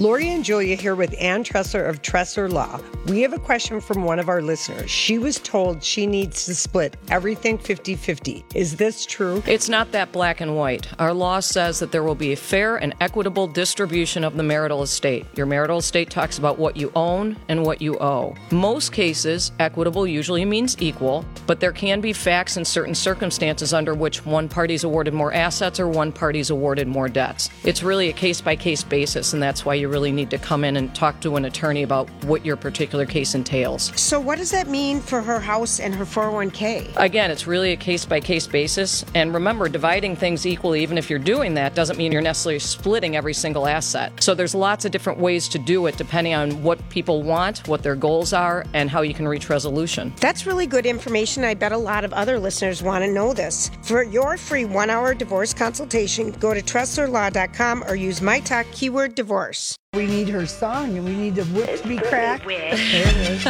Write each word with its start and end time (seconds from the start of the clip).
Lori 0.00 0.28
and 0.30 0.44
Julia 0.44 0.74
here 0.74 0.96
with 0.96 1.14
Ann 1.20 1.44
Tressler 1.44 1.88
of 1.88 2.02
Tressler 2.02 2.50
Law. 2.50 2.80
We 3.06 3.20
have 3.20 3.32
a 3.32 3.38
question 3.38 3.80
from 3.80 4.02
one 4.02 4.18
of 4.18 4.28
our 4.28 4.42
listeners. 4.42 4.90
She 4.90 5.18
was 5.18 5.38
told 5.38 5.84
she 5.84 6.04
needs 6.04 6.46
to 6.46 6.54
split 6.56 6.96
everything 7.10 7.58
50 7.58 7.94
50. 7.94 8.44
Is 8.56 8.74
this 8.74 9.06
true? 9.06 9.40
It's 9.46 9.68
not 9.68 9.92
that 9.92 10.10
black 10.10 10.40
and 10.40 10.56
white. 10.56 10.88
Our 10.98 11.14
law 11.14 11.38
says 11.38 11.78
that 11.78 11.92
there 11.92 12.02
will 12.02 12.16
be 12.16 12.32
a 12.32 12.36
fair 12.36 12.74
and 12.74 12.92
equitable 13.00 13.46
distribution 13.46 14.24
of 14.24 14.36
the 14.36 14.42
marital 14.42 14.82
estate. 14.82 15.26
Your 15.36 15.46
marital 15.46 15.78
estate 15.78 16.10
talks 16.10 16.38
about 16.38 16.58
what 16.58 16.76
you 16.76 16.90
own 16.96 17.36
and 17.48 17.64
what 17.64 17.80
you 17.80 17.96
owe. 18.00 18.34
Most 18.50 18.92
cases, 18.92 19.52
equitable 19.60 20.08
usually 20.08 20.44
means 20.44 20.76
equal, 20.80 21.24
but 21.46 21.60
there 21.60 21.70
can 21.70 22.00
be 22.00 22.12
facts 22.12 22.56
and 22.56 22.66
certain 22.66 22.96
circumstances 22.96 23.72
under 23.72 23.94
which 23.94 24.26
one 24.26 24.48
party's 24.48 24.82
awarded 24.82 25.14
more 25.14 25.32
assets 25.32 25.78
or 25.78 25.86
one 25.86 26.10
party's 26.10 26.50
awarded 26.50 26.88
more 26.88 27.08
debts. 27.08 27.48
It's 27.62 27.84
really 27.84 28.08
a 28.08 28.12
case 28.12 28.40
by 28.40 28.56
case 28.56 28.82
basis, 28.82 29.34
and 29.34 29.40
that's 29.40 29.64
why 29.64 29.83
you 29.84 29.90
really 29.90 30.12
need 30.12 30.30
to 30.30 30.38
come 30.38 30.64
in 30.64 30.78
and 30.78 30.94
talk 30.94 31.20
to 31.20 31.36
an 31.36 31.44
attorney 31.44 31.82
about 31.82 32.08
what 32.24 32.42
your 32.42 32.56
particular 32.56 33.04
case 33.04 33.34
entails. 33.34 33.92
So, 34.00 34.18
what 34.18 34.38
does 34.38 34.50
that 34.50 34.66
mean 34.66 34.98
for 34.98 35.20
her 35.20 35.38
house 35.38 35.78
and 35.78 35.94
her 35.94 36.06
401k? 36.06 36.96
Again, 36.96 37.30
it's 37.30 37.46
really 37.46 37.72
a 37.72 37.76
case 37.76 38.06
by 38.06 38.20
case 38.20 38.46
basis. 38.46 39.04
And 39.14 39.34
remember, 39.34 39.68
dividing 39.68 40.16
things 40.16 40.46
equally, 40.46 40.82
even 40.82 40.96
if 40.96 41.10
you're 41.10 41.18
doing 41.18 41.52
that, 41.54 41.74
doesn't 41.74 41.98
mean 41.98 42.12
you're 42.12 42.22
necessarily 42.22 42.60
splitting 42.60 43.14
every 43.14 43.34
single 43.34 43.66
asset. 43.66 44.10
So, 44.22 44.34
there's 44.34 44.54
lots 44.54 44.86
of 44.86 44.90
different 44.90 45.18
ways 45.18 45.48
to 45.48 45.58
do 45.58 45.84
it 45.86 45.98
depending 45.98 46.32
on 46.32 46.62
what 46.62 46.78
people 46.88 47.22
want, 47.22 47.68
what 47.68 47.82
their 47.82 47.94
goals 47.94 48.32
are, 48.32 48.64
and 48.72 48.88
how 48.88 49.02
you 49.02 49.12
can 49.12 49.28
reach 49.28 49.50
resolution. 49.50 50.14
That's 50.18 50.46
really 50.46 50.66
good 50.66 50.86
information. 50.86 51.44
I 51.44 51.52
bet 51.52 51.72
a 51.72 51.76
lot 51.76 52.04
of 52.04 52.14
other 52.14 52.38
listeners 52.38 52.82
want 52.82 53.04
to 53.04 53.12
know 53.12 53.34
this. 53.34 53.70
For 53.82 54.02
your 54.02 54.38
free 54.38 54.64
one 54.64 54.88
hour 54.88 55.12
divorce 55.12 55.52
consultation, 55.52 56.30
go 56.30 56.54
to 56.54 56.62
TresslerLaw.com 56.62 57.84
or 57.84 57.96
use 57.96 58.22
my 58.22 58.40
talk 58.40 58.64
keyword 58.72 59.14
divorce. 59.14 59.73
We 59.94 60.06
need 60.06 60.28
her 60.28 60.44
song 60.46 60.96
and 60.96 61.04
we 61.04 61.14
need 61.14 61.36
the 61.36 61.44
whip 61.46 61.80
to 61.82 61.88
be 61.88 61.98
cracked. 61.98 62.46
There 62.46 62.72
it 62.72 63.16
is. 63.16 63.44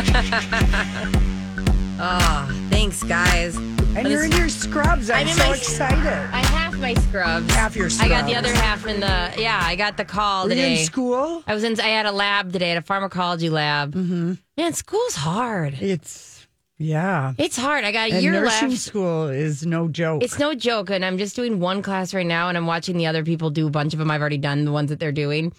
Oh, 2.01 2.67
thanks, 2.71 3.03
guys. 3.03 3.57
And 3.97 4.09
you're 4.09 4.25
in 4.25 4.33
your 4.33 4.49
scrubs. 4.49 5.09
I'm, 5.09 5.21
I'm 5.23 5.29
in 5.29 5.35
so 5.35 5.49
my- 5.49 5.57
excited. 5.57 6.07
I 6.35 6.45
have 6.47 6.79
my 6.81 6.95
scrubs. 6.95 7.51
Half 7.55 7.77
your 7.77 7.89
scrubs. 7.89 8.11
I 8.11 8.15
got 8.15 8.27
the 8.27 8.33
scrubs. 8.33 8.49
other 8.49 8.57
half 8.59 8.87
in 8.87 9.01
the. 9.01 9.33
Yeah, 9.41 9.61
I 9.63 9.77
got 9.77 9.97
the 9.97 10.05
call 10.05 10.45
Were 10.45 10.51
you 10.51 10.57
today. 10.57 10.81
in 10.81 10.85
school? 10.85 11.43
I 11.47 11.55
was 11.55 11.63
in. 11.65 11.79
I 11.81 11.85
had 11.89 12.05
a 12.07 12.13
lab 12.13 12.53
today 12.53 12.73
at 12.73 12.77
a 12.77 12.83
pharmacology 12.83 13.49
lab. 13.51 13.95
Mm-hmm. 13.95 14.35
Man, 14.59 14.73
school's 14.73 15.15
hard. 15.15 15.75
It's, 15.81 16.47
yeah. 16.77 17.35
It's 17.39 17.57
hard. 17.57 17.85
I 17.85 17.93
got 17.93 18.11
a 18.11 18.15
And 18.15 18.23
year 18.23 18.33
nursing 18.33 18.71
left. 18.71 18.83
school 18.83 19.29
is 19.29 19.65
no 19.65 19.87
joke. 19.89 20.23
It's 20.25 20.39
no 20.41 20.55
joke, 20.55 20.91
and 20.91 21.05
I'm 21.05 21.17
just 21.17 21.37
doing 21.37 21.61
one 21.61 21.81
class 21.81 22.13
right 22.13 22.27
now, 22.27 22.49
and 22.49 22.59
I'm 22.59 22.67
watching 22.67 22.97
the 22.99 23.07
other 23.07 23.25
people 23.25 23.49
do 23.51 23.67
a 23.69 23.71
bunch 23.71 23.93
of 23.95 24.01
them. 24.01 24.11
I've 24.11 24.21
already 24.21 24.39
done 24.39 24.65
the 24.65 24.73
ones 24.73 24.91
that 24.91 24.99
they're 24.99 25.13
doing, 25.13 25.53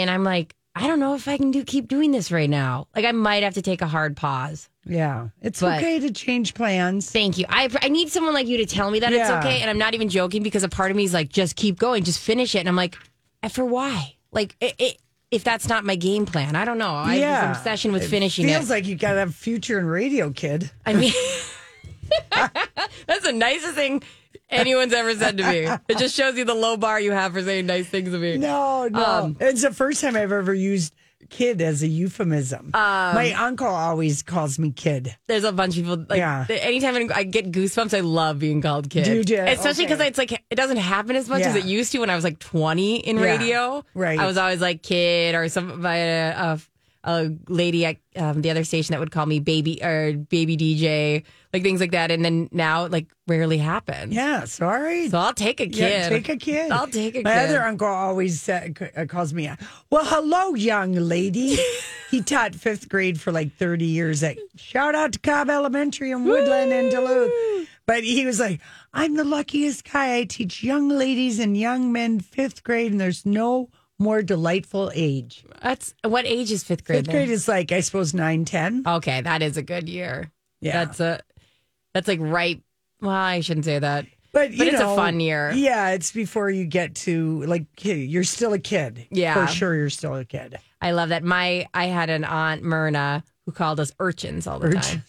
and 0.00 0.10
I'm 0.10 0.24
like, 0.24 0.54
I 0.74 0.86
don't 0.86 1.00
know 1.00 1.14
if 1.14 1.26
I 1.26 1.36
can 1.38 1.50
do 1.50 1.64
keep 1.64 1.88
doing 1.88 2.12
this 2.12 2.30
right 2.30 2.50
now. 2.50 2.86
Like, 2.94 3.04
I 3.06 3.12
might 3.12 3.42
have 3.42 3.54
to 3.54 3.62
take 3.62 3.80
a 3.82 3.86
hard 3.86 4.16
pause. 4.16 4.68
yeah. 4.84 5.28
It's 5.42 5.60
But- 5.60 5.78
okay 5.78 5.98
to 6.00 6.10
change 6.12 6.52
plans. 6.54 7.10
Thank 7.10 7.38
you. 7.38 7.46
I 7.48 7.68
I 7.82 7.88
need 7.88 8.10
someone 8.10 8.34
like 8.34 8.46
you 8.46 8.58
to 8.58 8.66
tell 8.66 8.90
me 8.90 9.00
that 9.00 9.12
Yeah. 9.12 9.20
it's 9.22 9.30
okay, 9.46 9.60
and 9.60 9.70
I'm 9.70 9.78
not 9.78 9.94
even 9.94 10.08
joking 10.08 10.42
because 10.42 10.62
a 10.64 10.68
part 10.68 10.90
of 10.90 10.96
me 10.96 11.04
is 11.04 11.14
like, 11.14 11.28
just 11.30 11.56
keep 11.56 11.78
going, 11.78 12.04
just 12.04 12.18
finish 12.20 12.54
it, 12.54 12.58
and 12.60 12.68
I'm 12.68 12.76
like, 12.76 12.96
"Eh, 13.42 13.48
for 13.48 13.64
why? 13.64 14.14
Like, 14.32 14.54
it, 14.60 14.74
it, 14.78 14.96
if 15.30 15.42
that's 15.44 15.68
not 15.68 15.84
my 15.84 15.96
game 15.96 16.26
plan, 16.26 16.54
I 16.56 16.64
don't 16.64 16.78
know. 16.78 16.92
I 16.92 17.14
have 17.14 17.18
yeah. 17.20 17.48
this 17.48 17.58
obsession 17.58 17.92
with 17.92 18.08
finishing 18.08 18.48
It 18.48 18.52
Feels 18.52 18.70
it. 18.70 18.72
like 18.74 18.86
you 18.86 18.94
got 18.96 19.14
to 19.14 19.18
have 19.20 19.34
future 19.34 19.78
in 19.78 19.86
radio, 19.86 20.30
kid. 20.30 20.70
I 20.84 20.92
mean, 20.92 21.12
that's 23.06 23.24
the 23.24 23.32
nicest 23.32 23.74
thing 23.74 24.02
anyone's 24.50 24.92
ever 24.92 25.14
said 25.14 25.36
to 25.38 25.44
me. 25.44 25.68
It 25.88 25.98
just 25.98 26.14
shows 26.14 26.36
you 26.36 26.44
the 26.44 26.54
low 26.54 26.76
bar 26.76 27.00
you 27.00 27.12
have 27.12 27.32
for 27.32 27.42
saying 27.42 27.66
nice 27.66 27.86
things 27.86 28.10
to 28.10 28.18
me. 28.18 28.36
No, 28.38 28.88
no. 28.88 29.04
Um, 29.04 29.36
it's 29.40 29.62
the 29.62 29.72
first 29.72 30.00
time 30.00 30.16
I've 30.16 30.32
ever 30.32 30.54
used 30.54 30.94
kid 31.28 31.60
as 31.60 31.82
a 31.82 31.88
euphemism. 31.88 32.66
Um, 32.66 32.72
My 32.72 33.32
uncle 33.32 33.66
always 33.66 34.22
calls 34.22 34.58
me 34.60 34.70
kid. 34.70 35.16
There's 35.26 35.42
a 35.42 35.50
bunch 35.50 35.76
of 35.76 35.82
people 35.84 36.06
like 36.08 36.18
Yeah. 36.18 36.46
anytime 36.48 37.10
I 37.12 37.24
get 37.24 37.50
goosebumps, 37.50 37.96
I 37.96 38.00
love 38.00 38.38
being 38.38 38.62
called 38.62 38.88
kid. 38.90 39.26
Do? 39.26 39.36
Especially 39.36 39.86
because 39.86 39.98
Okay. 39.98 40.08
it's 40.08 40.18
like 40.18 40.32
it 40.32 40.54
doesn't 40.54 40.76
happen 40.76 41.16
as 41.16 41.28
much 41.28 41.42
as 41.42 41.56
it 41.56 41.64
used 41.64 41.90
to 41.92 41.98
when 41.98 42.10
I 42.10 42.14
was 42.14 42.22
like 42.22 42.38
20 42.38 42.98
in 42.98 43.16
Yeah. 43.16 43.22
radio. 43.24 43.84
Right. 43.94 44.18
I 44.20 44.26
was 44.26 44.36
always 44.36 44.60
like 44.60 44.82
kid 44.84 45.34
or 45.34 45.48
some 45.48 45.80
by 45.82 45.96
a, 45.96 46.30
a, 46.36 46.60
a 47.04 47.30
lady 47.48 47.86
at 47.86 47.96
um, 48.14 48.42
the 48.42 48.50
other 48.50 48.62
station 48.62 48.92
that 48.92 49.00
would 49.00 49.10
call 49.10 49.26
me 49.26 49.40
baby 49.40 49.82
or 49.82 50.12
baby 50.12 50.56
DJ, 50.56 51.24
like 51.56 51.62
things 51.62 51.80
like 51.80 51.92
that. 51.92 52.10
And 52.10 52.24
then 52.24 52.48
now 52.52 52.84
it 52.84 52.92
like 52.92 53.06
rarely 53.26 53.58
happens. 53.58 54.14
Yeah, 54.14 54.44
sorry. 54.44 55.08
So 55.08 55.18
I'll 55.18 55.32
take 55.34 55.60
a 55.60 55.66
kid. 55.66 55.76
Yeah, 55.90 56.08
take 56.08 56.28
a 56.28 56.36
kid. 56.36 56.70
I'll 56.70 56.86
take 56.86 57.16
a 57.16 57.22
My 57.22 57.32
kid. 57.34 57.44
other 57.50 57.62
uncle 57.62 57.88
always 57.88 58.48
uh, 58.48 58.68
uh, 58.96 59.06
calls 59.06 59.32
me, 59.32 59.50
well, 59.90 60.04
hello, 60.04 60.54
young 60.54 60.92
lady. 60.92 61.58
he 62.10 62.20
taught 62.20 62.54
fifth 62.54 62.88
grade 62.88 63.20
for 63.20 63.32
like 63.32 63.54
30 63.56 63.84
years. 63.86 64.22
At, 64.22 64.36
shout 64.56 64.94
out 64.94 65.14
to 65.14 65.18
Cobb 65.18 65.48
Elementary 65.48 66.10
in 66.10 66.24
Woodland 66.24 66.72
and 66.72 66.90
Duluth. 66.90 67.32
But 67.86 68.04
he 68.04 68.26
was 68.26 68.38
like, 68.40 68.60
I'm 68.92 69.14
the 69.14 69.24
luckiest 69.24 69.90
guy. 69.90 70.16
I 70.18 70.24
teach 70.24 70.62
young 70.62 70.88
ladies 70.88 71.38
and 71.38 71.56
young 71.56 71.92
men 71.92 72.20
fifth 72.20 72.64
grade, 72.64 72.90
and 72.92 73.00
there's 73.00 73.24
no 73.24 73.70
more 73.98 74.22
delightful 74.22 74.90
age. 74.94 75.44
That's 75.62 75.94
what 76.04 76.26
age 76.26 76.50
is 76.52 76.64
fifth 76.64 76.84
grade? 76.84 77.06
Fifth 77.06 77.14
grade 77.14 77.30
is 77.30 77.48
like, 77.48 77.72
I 77.72 77.80
suppose, 77.80 78.12
9, 78.12 78.44
10. 78.44 78.82
okay, 78.86 79.20
that 79.22 79.40
is 79.40 79.56
a 79.56 79.62
good 79.62 79.88
year. 79.88 80.30
Yeah. 80.60 80.84
That's 80.84 81.00
a 81.00 81.20
that's 81.96 82.08
like 82.08 82.20
right. 82.20 82.62
Well, 83.00 83.10
I 83.10 83.40
shouldn't 83.40 83.64
say 83.64 83.78
that. 83.78 84.06
But, 84.32 84.50
But 84.56 84.66
it's 84.68 84.80
a 84.80 84.94
fun 84.94 85.18
year. 85.20 85.50
Yeah, 85.52 85.90
it's 85.90 86.12
before 86.12 86.50
you 86.50 86.66
get 86.66 86.94
to 86.96 87.42
like 87.44 87.64
you're 87.82 88.22
still 88.24 88.52
a 88.52 88.58
kid. 88.58 89.06
Yeah. 89.10 89.34
for 89.46 89.50
sure, 89.52 89.74
you're 89.74 89.88
still 89.90 90.14
a 90.14 90.24
kid. 90.26 90.58
I 90.80 90.90
love 90.92 91.08
that. 91.08 91.24
My 91.24 91.66
I 91.72 91.86
had 91.86 92.10
an 92.10 92.24
aunt 92.24 92.62
Myrna 92.62 93.24
who 93.46 93.52
called 93.52 93.80
us 93.80 93.92
urchins 93.98 94.46
all 94.46 94.58
the 94.58 94.72
time, 94.74 95.02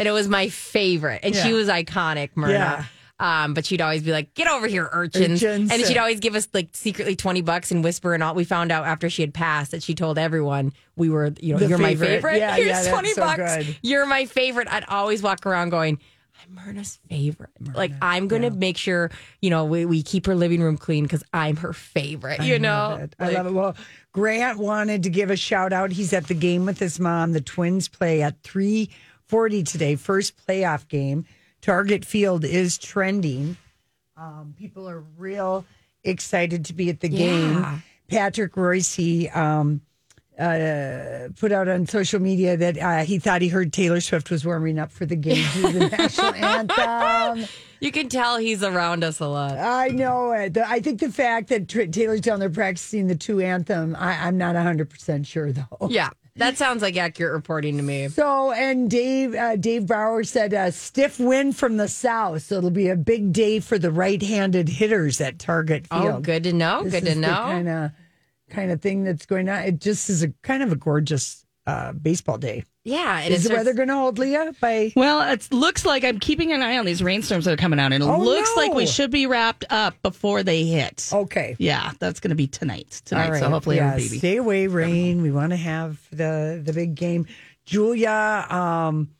and 0.00 0.08
it 0.08 0.10
was 0.12 0.26
my 0.26 0.48
favorite. 0.48 1.20
And 1.22 1.34
she 1.36 1.52
was 1.52 1.68
iconic, 1.68 2.30
Myrna. 2.34 2.52
Yeah. 2.52 2.84
Um, 3.20 3.54
but 3.54 3.64
she'd 3.64 3.80
always 3.80 4.02
be 4.02 4.10
like, 4.10 4.34
"Get 4.34 4.48
over 4.48 4.66
here, 4.66 4.88
urchins!" 4.90 5.44
Urchins. 5.44 5.70
And 5.70 5.84
she'd 5.84 5.96
always 5.98 6.18
give 6.18 6.34
us 6.34 6.48
like 6.52 6.70
secretly 6.72 7.14
twenty 7.14 7.40
bucks 7.40 7.70
and 7.70 7.84
whisper 7.84 8.14
and 8.14 8.22
all. 8.22 8.34
We 8.34 8.42
found 8.42 8.72
out 8.72 8.84
after 8.84 9.08
she 9.08 9.22
had 9.22 9.32
passed 9.32 9.70
that 9.70 9.84
she 9.84 9.94
told 9.94 10.18
everyone 10.18 10.72
we 10.96 11.08
were, 11.08 11.32
you 11.40 11.52
know, 11.52 11.60
The 11.60 11.68
you're 11.68 11.78
my 11.78 11.90
favorite. 11.90 12.06
favorite. 12.22 12.38
Yeah, 12.38 12.56
Here's 12.56 12.84
yeah, 12.86 12.90
twenty 12.90 13.10
so 13.10 13.22
bucks. 13.22 13.56
good. 13.64 13.76
You're 13.82 14.06
my 14.06 14.24
favorite. 14.26 14.66
I'd 14.72 14.86
always 14.88 15.22
walk 15.22 15.46
around 15.46 15.70
going. 15.70 16.00
I'm 16.42 16.54
Myrna's 16.54 16.98
favorite. 17.08 17.50
like 17.74 17.92
I'm 18.02 18.28
going 18.28 18.42
to 18.42 18.50
make 18.50 18.76
sure 18.76 19.10
you 19.40 19.50
know 19.50 19.64
we, 19.64 19.84
we 19.86 20.02
keep 20.02 20.26
her 20.26 20.34
living 20.34 20.62
room 20.62 20.76
clean 20.76 21.04
because 21.04 21.22
I'm 21.32 21.56
her 21.56 21.72
favorite. 21.72 22.42
You 22.42 22.56
I 22.56 22.58
know, 22.58 22.68
love 22.90 23.00
it. 23.00 23.16
I 23.18 23.30
love 23.30 23.46
it. 23.46 23.52
Well, 23.52 23.76
Grant 24.12 24.58
wanted 24.58 25.02
to 25.04 25.10
give 25.10 25.30
a 25.30 25.36
shout 25.36 25.72
out. 25.72 25.92
He's 25.92 26.12
at 26.12 26.26
the 26.26 26.34
game 26.34 26.66
with 26.66 26.78
his 26.78 26.98
mom. 26.98 27.32
The 27.32 27.40
Twins 27.40 27.88
play 27.88 28.22
at 28.22 28.42
three 28.42 28.90
forty 29.28 29.62
today. 29.62 29.96
First 29.96 30.34
playoff 30.46 30.88
game. 30.88 31.24
Target 31.60 32.04
Field 32.04 32.44
is 32.44 32.76
trending. 32.78 33.56
Um, 34.16 34.54
people 34.58 34.88
are 34.88 35.00
real 35.16 35.64
excited 36.04 36.64
to 36.66 36.72
be 36.72 36.90
at 36.90 37.00
the 37.00 37.08
Yeah. 37.08 37.18
game. 37.18 37.82
Patrick 38.08 38.56
Royce, 38.56 38.98
um, 39.34 39.80
uh, 40.42 41.28
put 41.38 41.52
out 41.52 41.68
on 41.68 41.86
social 41.86 42.20
media 42.20 42.56
that 42.56 42.78
uh, 42.78 43.04
he 43.04 43.18
thought 43.18 43.42
he 43.42 43.48
heard 43.48 43.72
Taylor 43.72 44.00
Swift 44.00 44.30
was 44.30 44.44
warming 44.44 44.78
up 44.78 44.90
for 44.90 45.06
the 45.06 45.16
game 45.16 45.44
to 45.52 45.72
the 45.72 45.88
national 45.88 46.34
anthem. 46.34 47.48
You 47.80 47.90
can 47.90 48.08
tell 48.08 48.38
he's 48.38 48.62
around 48.62 49.02
us 49.02 49.20
a 49.20 49.26
lot. 49.26 49.58
I 49.58 49.88
know 49.88 50.32
it. 50.32 50.56
I 50.56 50.80
think 50.80 51.00
the 51.00 51.10
fact 51.10 51.48
that 51.48 51.68
Tr- 51.68 51.84
Taylor's 51.84 52.20
down 52.20 52.40
there 52.40 52.50
practicing 52.50 53.08
the 53.08 53.16
two 53.16 53.40
anthem, 53.40 53.96
I, 53.98 54.26
I'm 54.26 54.38
not 54.38 54.54
100% 54.54 55.26
sure 55.26 55.50
though. 55.52 55.88
Yeah, 55.88 56.10
that 56.36 56.56
sounds 56.56 56.80
like 56.80 56.96
accurate 56.96 57.32
reporting 57.32 57.76
to 57.76 57.82
me. 57.82 58.08
So, 58.08 58.52
and 58.52 58.90
Dave 58.90 59.34
uh, 59.34 59.56
Dave 59.56 59.86
Brower 59.86 60.24
said 60.24 60.52
a 60.52 60.72
stiff 60.72 61.18
wind 61.18 61.56
from 61.56 61.76
the 61.76 61.88
south. 61.88 62.42
So 62.42 62.56
it'll 62.56 62.70
be 62.70 62.88
a 62.88 62.96
big 62.96 63.32
day 63.32 63.60
for 63.60 63.78
the 63.78 63.90
right 63.90 64.22
handed 64.22 64.68
hitters 64.68 65.20
at 65.20 65.38
Target 65.38 65.88
Field. 65.88 66.04
Oh, 66.04 66.20
good 66.20 66.44
to 66.44 66.52
know. 66.52 66.84
This 66.84 66.94
good 66.94 67.04
to 67.12 67.14
know. 67.18 67.34
Kind 67.34 67.68
of 67.68 67.90
kind 68.52 68.70
of 68.70 68.80
thing 68.80 69.02
that's 69.04 69.26
going 69.26 69.48
on. 69.48 69.62
It 69.64 69.80
just 69.80 70.08
is 70.10 70.22
a 70.22 70.28
kind 70.42 70.62
of 70.62 70.70
a 70.72 70.76
gorgeous 70.76 71.44
uh, 71.66 71.92
baseball 71.92 72.38
day. 72.38 72.64
yeah, 72.84 73.20
and 73.20 73.32
Is 73.32 73.46
it 73.46 73.50
the 73.50 73.54
weather 73.54 73.72
going 73.72 73.86
to 73.88 73.94
hold, 73.94 74.18
Leah? 74.18 74.52
By 74.60 74.92
Well, 74.96 75.32
it 75.32 75.46
looks 75.52 75.84
like 75.86 76.02
I'm 76.04 76.18
keeping 76.18 76.50
an 76.52 76.60
eye 76.60 76.76
on 76.78 76.84
these 76.84 77.02
rainstorms 77.02 77.44
that 77.44 77.52
are 77.52 77.56
coming 77.56 77.78
out, 77.78 77.92
and 77.92 78.02
it 78.02 78.06
Oh, 78.06 78.18
looks 78.18 78.50
like 78.56 78.74
we 78.74 78.84
should 78.86 79.10
be 79.12 79.26
wrapped 79.26 79.64
up 79.70 79.94
before 80.02 80.42
they 80.42 80.64
hit. 80.64 81.08
okay. 81.12 81.54
Yeah, 81.60 81.92
that's 82.00 82.18
going 82.20 82.30
to 82.30 82.34
be 82.36 82.48
tonight. 82.48 83.00
Tonight, 83.04 83.24
All 83.26 83.30
right. 83.32 83.40
so 83.40 83.48
hopefully 83.48 83.76
yeah, 83.76 83.94
baby. 83.96 84.18
stay 84.18 84.36
away, 84.38 84.66
rain. 84.66 85.22
We 85.22 85.30
want 85.30 85.50
to 85.50 85.56
have 85.56 86.00
the 86.10 86.60
the 86.64 86.72
big 86.72 86.94
game. 86.96 87.26
Julia, 87.64 88.44
um, 88.50 89.10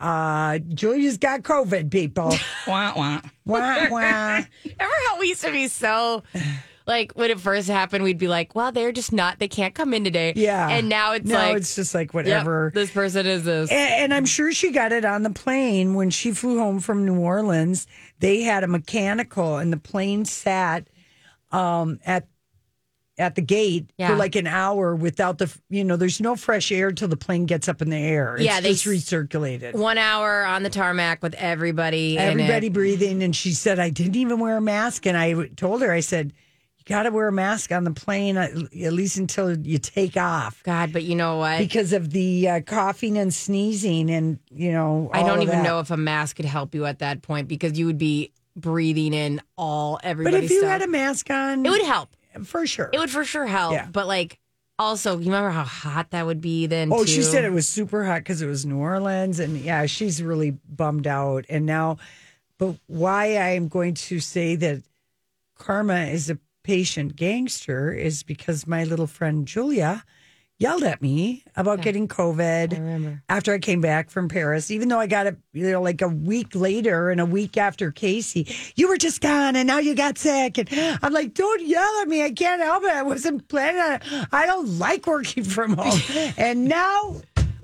uh, 0.00 0.58
Julia's 0.58 1.18
got 1.18 1.42
COVID. 1.42 1.90
People, 1.90 2.34
Wah, 2.66 2.92
wah. 2.96 3.20
wah 3.44 3.88
wah. 3.90 4.40
Remember 4.64 4.94
how 5.08 5.18
we 5.20 5.28
used 5.28 5.42
to 5.42 5.52
be 5.52 5.68
so 5.68 6.22
like 6.86 7.12
when 7.12 7.30
it 7.30 7.40
first 7.40 7.68
happened, 7.68 8.04
we'd 8.04 8.18
be 8.18 8.28
like, 8.28 8.54
"Well, 8.54 8.72
they're 8.72 8.92
just 8.92 9.12
not. 9.12 9.38
They 9.38 9.48
can't 9.48 9.74
come 9.74 9.94
in 9.94 10.04
today." 10.04 10.32
Yeah. 10.36 10.68
and 10.68 10.88
now 10.88 11.12
it's 11.12 11.28
now 11.28 11.48
like, 11.48 11.56
it's 11.56 11.74
just 11.74 11.94
like 11.94 12.08
"Yep, 12.08 12.14
whatever. 12.14 12.70
this 12.74 12.90
person 12.90 13.26
is 13.26 13.44
this. 13.44 13.70
And, 13.70 13.90
and 14.04 14.14
I'm 14.14 14.24
sure 14.26 14.52
she 14.52 14.70
got 14.72 14.92
it 14.92 15.04
on 15.04 15.22
the 15.22 15.30
plane 15.30 15.94
when 15.94 16.10
she 16.10 16.32
flew 16.32 16.58
home 16.58 16.80
from 16.80 17.04
New 17.04 17.18
Orleans. 17.18 17.86
They 18.18 18.42
had 18.42 18.64
a 18.64 18.68
mechanical, 18.68 19.56
and 19.58 19.72
the 19.72 19.76
plane 19.78 20.24
sat 20.24 20.88
um, 21.50 22.00
at 22.04 22.26
at 23.18 23.34
the 23.34 23.42
gate 23.42 23.92
Yeah. 23.98 24.08
for 24.08 24.16
like 24.16 24.34
an 24.36 24.46
hour 24.46 24.96
without 24.96 25.36
the 25.38 25.54
you 25.68 25.84
know. 25.84 25.96
There's 25.96 26.20
no 26.20 26.34
fresh 26.34 26.72
air 26.72 26.92
till 26.92 27.08
the 27.08 27.16
plane 27.16 27.44
gets 27.44 27.68
up 27.68 27.82
in 27.82 27.90
the 27.90 27.96
air. 27.96 28.36
It's 28.36 28.44
Yeah, 28.44 28.60
they 28.60 28.72
just 28.72 28.86
recirculated. 28.86 29.74
One 29.74 29.98
hour 29.98 30.44
on 30.44 30.62
the 30.62 30.70
tarmac 30.70 31.22
with 31.22 31.34
everybody. 31.34 32.16
in 32.16 32.22
Everybody 32.22 32.70
breathing, 32.70 33.22
and 33.22 33.36
she 33.36 33.52
said, 33.52 33.78
"I 33.78 33.90
didn't 33.90 34.16
even 34.16 34.38
wear 34.40 34.56
a 34.56 34.60
mask." 34.62 35.06
And 35.06 35.16
I 35.16 35.48
told 35.56 35.82
her, 35.82 35.92
I 35.92 36.00
said, 36.00 36.32
"You 36.32 36.41
got 36.92 37.04
to 37.04 37.10
wear 37.10 37.28
a 37.28 37.32
mask 37.32 37.72
on 37.72 37.84
the 37.84 37.90
plane 37.90 38.36
at 38.36 38.50
at 38.52 38.92
least 38.92 39.16
until 39.16 39.56
you 39.58 39.78
take 39.78 40.16
off." 40.16 40.62
God, 40.62 40.92
but 40.92 41.02
you 41.02 41.16
know 41.16 41.38
what? 41.38 41.58
Because 41.58 41.92
of 41.92 42.10
the 42.10 42.48
uh, 42.48 42.60
coughing 42.60 43.18
and 43.18 43.32
sneezing, 43.32 44.10
and 44.10 44.38
you 44.50 44.72
know, 44.72 45.10
I 45.12 45.22
don't 45.22 45.42
even 45.42 45.58
that. 45.58 45.64
know 45.64 45.80
if 45.80 45.90
a 45.90 45.96
mask 45.96 46.36
could 46.36 46.44
help 46.44 46.74
you 46.74 46.84
at 46.84 47.00
that 47.00 47.22
point 47.22 47.48
because 47.48 47.78
you 47.78 47.86
would 47.86 47.98
be 47.98 48.32
breathing 48.56 49.14
in 49.14 49.40
all 49.56 49.98
everything. 50.02 50.34
But 50.34 50.44
if 50.44 50.50
you 50.50 50.60
stuff. 50.60 50.70
had 50.70 50.82
a 50.82 50.88
mask 50.88 51.30
on, 51.30 51.64
it 51.64 51.70
would 51.70 51.82
help. 51.82 52.10
for 52.44 52.66
sure. 52.66 52.90
It 52.92 52.98
would 52.98 53.10
for 53.10 53.24
sure 53.24 53.46
help. 53.46 53.72
Yeah. 53.72 53.88
But 53.90 54.06
like, 54.06 54.38
also, 54.78 55.18
you 55.18 55.26
remember 55.26 55.50
how 55.50 55.64
hot 55.64 56.10
that 56.10 56.26
would 56.26 56.40
be 56.40 56.66
then? 56.66 56.92
Oh, 56.92 57.04
too? 57.04 57.10
she 57.10 57.22
said 57.22 57.44
it 57.44 57.52
was 57.52 57.68
super 57.68 58.04
hot 58.04 58.20
because 58.20 58.42
it 58.42 58.46
was 58.46 58.66
New 58.66 58.78
Orleans, 58.78 59.38
and 59.38 59.56
yeah, 59.56 59.86
she's 59.86 60.22
really 60.22 60.50
bummed 60.50 61.06
out. 61.06 61.44
And 61.48 61.66
now, 61.66 61.98
but 62.58 62.76
why 62.86 63.36
I 63.36 63.50
am 63.50 63.68
going 63.68 63.94
to 63.94 64.20
say 64.20 64.56
that 64.56 64.82
Karma 65.56 66.06
is 66.06 66.30
a 66.30 66.38
patient 66.62 67.16
gangster 67.16 67.92
is 67.92 68.22
because 68.22 68.66
my 68.66 68.84
little 68.84 69.06
friend 69.06 69.46
Julia 69.46 70.04
yelled 70.58 70.84
at 70.84 71.02
me 71.02 71.42
about 71.56 71.80
getting 71.80 72.06
COVID 72.06 73.18
after 73.28 73.52
I 73.52 73.58
came 73.58 73.80
back 73.80 74.10
from 74.10 74.28
Paris, 74.28 74.70
even 74.70 74.88
though 74.88 75.00
I 75.00 75.08
got 75.08 75.26
it, 75.26 75.36
you 75.52 75.68
know, 75.72 75.82
like 75.82 76.00
a 76.02 76.08
week 76.08 76.54
later 76.54 77.10
and 77.10 77.20
a 77.20 77.26
week 77.26 77.56
after 77.56 77.90
Casey. 77.90 78.46
You 78.76 78.88
were 78.88 78.96
just 78.96 79.20
gone 79.20 79.56
and 79.56 79.66
now 79.66 79.78
you 79.78 79.96
got 79.96 80.18
sick. 80.18 80.58
And 80.58 80.68
I'm 81.02 81.12
like, 81.12 81.34
don't 81.34 81.66
yell 81.66 82.00
at 82.02 82.06
me. 82.06 82.22
I 82.22 82.30
can't 82.30 82.62
help 82.62 82.84
it. 82.84 82.90
I 82.90 83.02
wasn't 83.02 83.48
planning 83.48 83.80
on 83.80 83.92
it. 83.94 84.28
I 84.30 84.46
don't 84.46 84.78
like 84.78 85.04
working 85.06 85.42
from 85.42 85.76
home. 85.76 86.00
and 86.36 86.66
now 86.66 87.16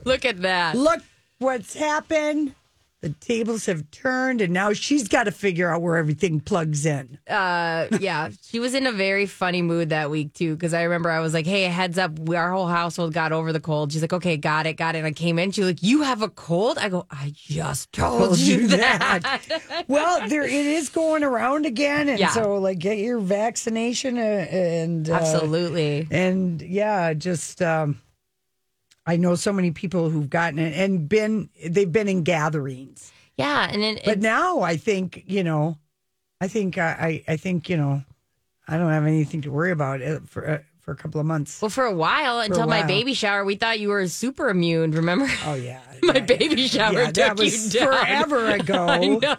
Look 0.05 0.25
at 0.25 0.43
that. 0.43 0.75
look 0.77 1.01
what's 1.39 1.75
happened. 1.75 2.55
The 3.01 3.11
tables 3.11 3.67
have 3.67 3.89
turned, 3.93 4.41
and 4.41 4.53
now 4.53 4.73
she's 4.73 5.07
got 5.07 5.25
to 5.25 5.31
figure 5.31 5.73
out 5.73 5.83
where 5.83 5.97
everything 5.97 6.41
plugs 6.41 6.85
in. 6.85 7.17
uh, 7.31 7.87
yeah, 8.01 8.31
she 8.43 8.59
was 8.59 8.75
in 8.75 8.89
a 8.89 8.93
very 8.93 9.25
funny 9.25 9.63
mood 9.63 9.91
that 9.91 10.11
week 10.11 10.33
too. 10.35 10.55
Because 10.57 10.75
I 10.75 10.83
remember 10.83 11.09
I 11.09 11.21
was 11.21 11.33
like, 11.33 11.47
"Hey, 11.47 11.63
heads 11.63 11.97
up, 11.97 12.19
we, 12.19 12.35
our 12.35 12.51
whole 12.51 12.67
household 12.67 13.13
got 13.15 13.31
over 13.31 13.53
the 13.53 13.61
cold." 13.61 13.93
She's 13.93 14.03
like, 14.03 14.13
"Okay, 14.13 14.37
got 14.37 14.67
it, 14.67 14.75
got 14.75 14.97
it." 14.97 14.99
And 14.99 15.07
I 15.07 15.13
came 15.13 15.39
in, 15.39 15.53
she 15.53 15.61
was 15.61 15.71
like, 15.71 15.83
"You 15.83 16.03
have 16.03 16.23
a 16.23 16.29
cold?" 16.29 16.77
I 16.77 16.89
go, 16.89 17.07
"I 17.09 17.33
just 17.37 17.93
told, 17.93 18.19
Told 18.21 18.39
you 18.39 18.63
you 18.63 18.67
that." 18.69 19.85
well, 19.87 20.29
there 20.29 20.43
it 20.43 20.51
is 20.53 20.89
going 20.89 21.23
around 21.23 21.67
again, 21.67 22.09
and 22.09 22.19
Yeah. 22.19 22.31
so 22.31 22.57
like 22.57 22.81
get 22.81 22.99
your 22.99 23.21
vaccination 23.21 24.19
uh, 24.19 24.23
and 24.23 25.09
uh, 25.09 25.15
Absolutely. 25.15 26.09
and 26.11 26.61
yeah, 26.61 27.15
just 27.15 27.63
um, 27.63 28.01
I 29.09 29.17
know 29.17 29.35
so 29.35 29.53
many 29.53 29.73
people 29.73 30.11
who've 30.11 30.31
gotten 30.31 30.61
it 30.61 30.75
and 30.75 31.09
been 31.09 31.51
they've 31.67 31.93
been 31.93 32.09
in 32.09 32.25
gatherings, 32.25 33.15
Yeah, 33.37 33.69
and 33.73 33.83
then 33.83 33.99
but 34.05 34.21
now 34.21 34.61
I 34.61 34.77
think 34.77 35.25
you 35.27 35.43
know, 35.45 35.79
I 36.41 36.49
think 36.49 36.79
I 36.79 37.25
I, 37.29 37.37
think 37.37 37.71
you 37.71 37.77
know, 37.77 38.05
I 38.69 38.79
don't 38.79 38.91
have 38.91 39.07
anything 39.07 39.43
to 39.43 39.53
worry 39.53 39.73
about 39.73 40.03
for 40.29 40.49
uh, 40.49 40.59
for 40.89 40.93
a 40.93 40.97
couple 40.97 41.21
of 41.21 41.27
months. 41.27 41.61
well, 41.61 41.69
for 41.69 41.85
a 41.85 41.93
while 41.93 42.41
until 42.41 42.67
my 42.67 42.79
while. 42.79 42.89
baby 42.89 43.13
shower, 43.13 43.45
we 43.45 43.57
thought 43.57 43.79
you 43.79 43.91
were 43.91 44.09
super 44.09 44.49
immune. 44.49 44.93
Remember? 44.93 45.29
Oh 45.45 45.53
yeah, 45.55 45.81
My 46.03 46.15
yeah, 46.15 46.21
baby 46.21 46.67
shower 46.67 46.95
yeah, 46.95 47.05
took 47.07 47.15
that 47.17 47.37
was 47.39 47.75
you 47.75 47.81
down. 47.81 47.93
forever 47.93 48.51
ago. 48.53 48.87
I 48.87 48.99
know. 49.07 49.37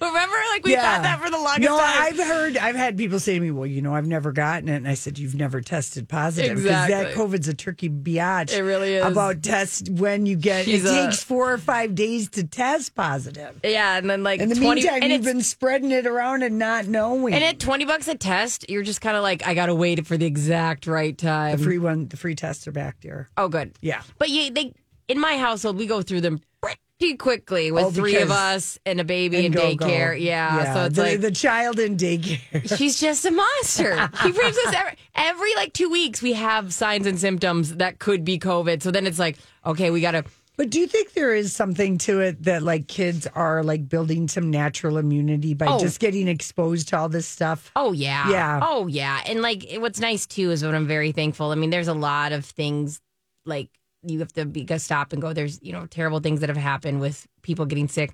Remember, 0.00 0.36
like 0.52 0.64
we 0.64 0.76
thought 0.76 1.02
that 1.02 1.20
for 1.20 1.30
the 1.30 1.36
longest 1.36 1.62
no, 1.68 1.76
time. 1.76 1.96
I've 1.96 2.16
heard, 2.18 2.56
I've 2.58 2.76
had 2.76 2.96
people 2.96 3.18
say 3.18 3.34
to 3.34 3.40
me, 3.40 3.50
"Well, 3.50 3.66
you 3.66 3.82
know, 3.82 3.92
I've 3.92 4.06
never 4.06 4.30
gotten 4.30 4.68
it," 4.68 4.76
and 4.76 4.86
I 4.86 4.94
said, 4.94 5.18
"You've 5.18 5.34
never 5.34 5.60
tested 5.60 6.08
positive 6.08 6.58
because 6.58 6.88
that 6.88 7.14
COVID's 7.16 7.48
a 7.48 7.54
tricky 7.54 7.88
biatch." 7.88 8.52
It 8.56 8.62
really 8.62 8.94
is. 8.94 9.04
about 9.04 9.42
test 9.42 9.88
when 9.90 10.26
you 10.26 10.36
get. 10.36 10.66
She's 10.66 10.84
it 10.84 10.90
a- 10.92 11.06
takes 11.06 11.24
four 11.24 11.52
or 11.52 11.58
five 11.58 11.96
days 11.96 12.28
to 12.30 12.44
test 12.44 12.94
positive. 12.94 13.58
yeah, 13.64 13.98
and 13.98 14.08
then 14.08 14.22
like 14.22 14.38
In 14.38 14.48
the 14.48 14.54
20, 14.54 14.82
meantime, 14.82 15.02
and 15.02 15.10
you've 15.12 15.24
been 15.24 15.42
spreading 15.42 15.90
it 15.90 16.06
around 16.06 16.44
and 16.44 16.56
not 16.56 16.86
knowing. 16.86 17.34
And 17.34 17.42
at 17.42 17.58
20 17.58 17.84
bucks 17.84 18.06
a 18.06 18.14
test, 18.14 18.70
you're 18.70 18.84
just 18.84 19.00
kind 19.00 19.16
of 19.16 19.24
like, 19.24 19.44
I 19.44 19.54
got 19.54 19.66
to 19.66 19.74
wait 19.74 20.06
for 20.06 20.16
the 20.16 20.26
exact 20.26 20.83
right 20.86 21.16
time. 21.16 21.56
the 21.58 21.64
free 21.64 21.78
one, 21.78 22.08
the 22.08 22.16
free 22.16 22.34
tests 22.34 22.66
are 22.68 22.72
back 22.72 22.96
there. 23.02 23.28
oh, 23.36 23.48
good. 23.48 23.72
Yeah. 23.80 24.02
But 24.18 24.30
you, 24.30 24.50
they, 24.50 24.74
in 25.08 25.20
my 25.20 25.36
household, 25.38 25.76
we 25.76 25.86
go 25.86 26.02
through 26.02 26.20
them 26.22 26.40
pretty 26.60 27.16
quickly 27.16 27.70
with 27.72 27.84
Oh, 27.84 27.90
three 27.90 28.16
of 28.18 28.30
us 28.30 28.78
and 28.86 29.00
a 29.00 29.04
baby 29.04 29.38
in 29.38 29.46
And 29.46 29.54
go, 29.54 29.74
go. 29.74 29.86
daycare. 29.86 30.18
Yeah. 30.20 30.74
So 30.74 30.84
it's 30.86 30.96
the, 30.96 31.02
like, 31.02 31.20
the 31.20 31.30
child 31.30 31.78
in 31.78 31.96
daycare. 31.96 32.76
she's 32.78 32.98
just 33.00 33.24
a 33.24 33.30
monster. 33.30 34.08
He 34.22 34.32
brings 34.32 34.56
us 34.58 34.74
every, 34.74 34.96
every 35.14 35.54
like 35.56 35.72
two 35.72 35.90
weeks, 35.90 36.22
we 36.22 36.32
have 36.34 36.72
signs 36.72 37.06
and 37.06 37.18
symptoms 37.18 37.74
that 37.76 37.98
could 37.98 38.24
be 38.24 38.38
COVID. 38.38 38.82
So 38.82 38.90
then 38.90 39.06
it's 39.06 39.18
like, 39.18 39.36
okay, 39.66 39.90
we 39.90 40.00
got 40.00 40.12
to. 40.12 40.24
But 40.56 40.70
do 40.70 40.78
you 40.78 40.86
think 40.86 41.14
there 41.14 41.34
is 41.34 41.52
something 41.52 41.98
to 41.98 42.20
it 42.20 42.44
that 42.44 42.62
like 42.62 42.86
kids 42.86 43.26
are 43.34 43.64
like 43.64 43.88
building 43.88 44.28
some 44.28 44.50
natural 44.50 44.98
immunity 44.98 45.52
by 45.54 45.66
Oh. 45.66 45.80
just 45.80 45.98
getting 45.98 46.28
exposed 46.28 46.88
to 46.88 46.98
all 46.98 47.08
this 47.08 47.26
stuff? 47.26 47.72
Oh 47.74 47.92
yeah, 47.92 48.30
Yeah. 48.30 48.60
Oh 48.62 48.86
yeah, 48.86 49.20
and 49.26 49.42
like 49.42 49.66
what's 49.78 49.98
nice 50.00 50.26
too 50.26 50.50
is 50.52 50.64
what 50.64 50.74
I'm 50.74 50.86
very 50.86 51.10
thankful. 51.12 51.50
I 51.50 51.56
mean, 51.56 51.70
there's 51.70 51.88
a 51.88 51.94
lot 51.94 52.32
of 52.32 52.44
things 52.44 53.00
like 53.44 53.68
you 54.06 54.20
have 54.20 54.32
to 54.34 54.44
be 54.44 54.66
stop 54.78 55.12
and 55.12 55.20
go. 55.20 55.32
There's 55.32 55.58
you 55.62 55.72
know 55.72 55.86
terrible 55.86 56.20
things 56.20 56.40
that 56.40 56.48
have 56.50 56.56
happened 56.58 57.00
with 57.00 57.26
people 57.42 57.66
getting 57.66 57.88
sick. 57.88 58.12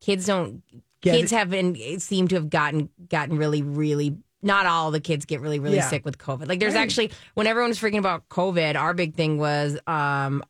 Kids 0.00 0.26
don't. 0.26 0.62
Get 1.02 1.16
kids 1.16 1.32
it. 1.32 1.36
have 1.36 1.48
been 1.50 1.98
seem 1.98 2.28
to 2.28 2.34
have 2.36 2.50
gotten 2.50 2.90
gotten 3.08 3.36
really 3.36 3.62
really. 3.62 4.16
Not 4.42 4.64
all 4.64 4.90
the 4.90 5.00
kids 5.00 5.24
get 5.26 5.40
really 5.40 5.58
really 5.58 5.76
Yeah. 5.76 5.88
sick 5.88 6.04
with 6.04 6.18
COVID. 6.18 6.46
Like 6.46 6.60
there's 6.60 6.74
Right. 6.74 6.80
actually 6.82 7.10
when 7.34 7.46
everyone 7.46 7.70
was 7.70 7.78
freaking 7.78 7.98
about 7.98 8.28
COVID, 8.28 8.74
our 8.78 8.94
big 8.94 9.14
thing 9.14 9.38
was 9.38 9.78
um 9.86 10.42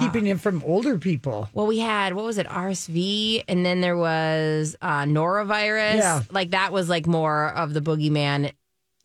Keeping 0.00 0.26
it 0.28 0.40
from 0.40 0.62
older 0.64 0.96
people. 0.98 1.48
well, 1.52 1.66
we 1.66 1.78
had 1.78 2.14
what 2.14 2.24
was 2.24 2.38
it, 2.38 2.46
RSV, 2.46 3.44
and 3.48 3.66
then 3.66 3.82
there 3.82 3.98
was 3.98 4.74
uh, 4.80 5.02
norovirus. 5.02 5.96
Yeah. 5.96 6.22
Like 6.30 6.52
that 6.52 6.72
was 6.72 6.88
like 6.88 7.06
more 7.06 7.50
of 7.50 7.74
the 7.74 7.82
boogeyman 7.82 8.52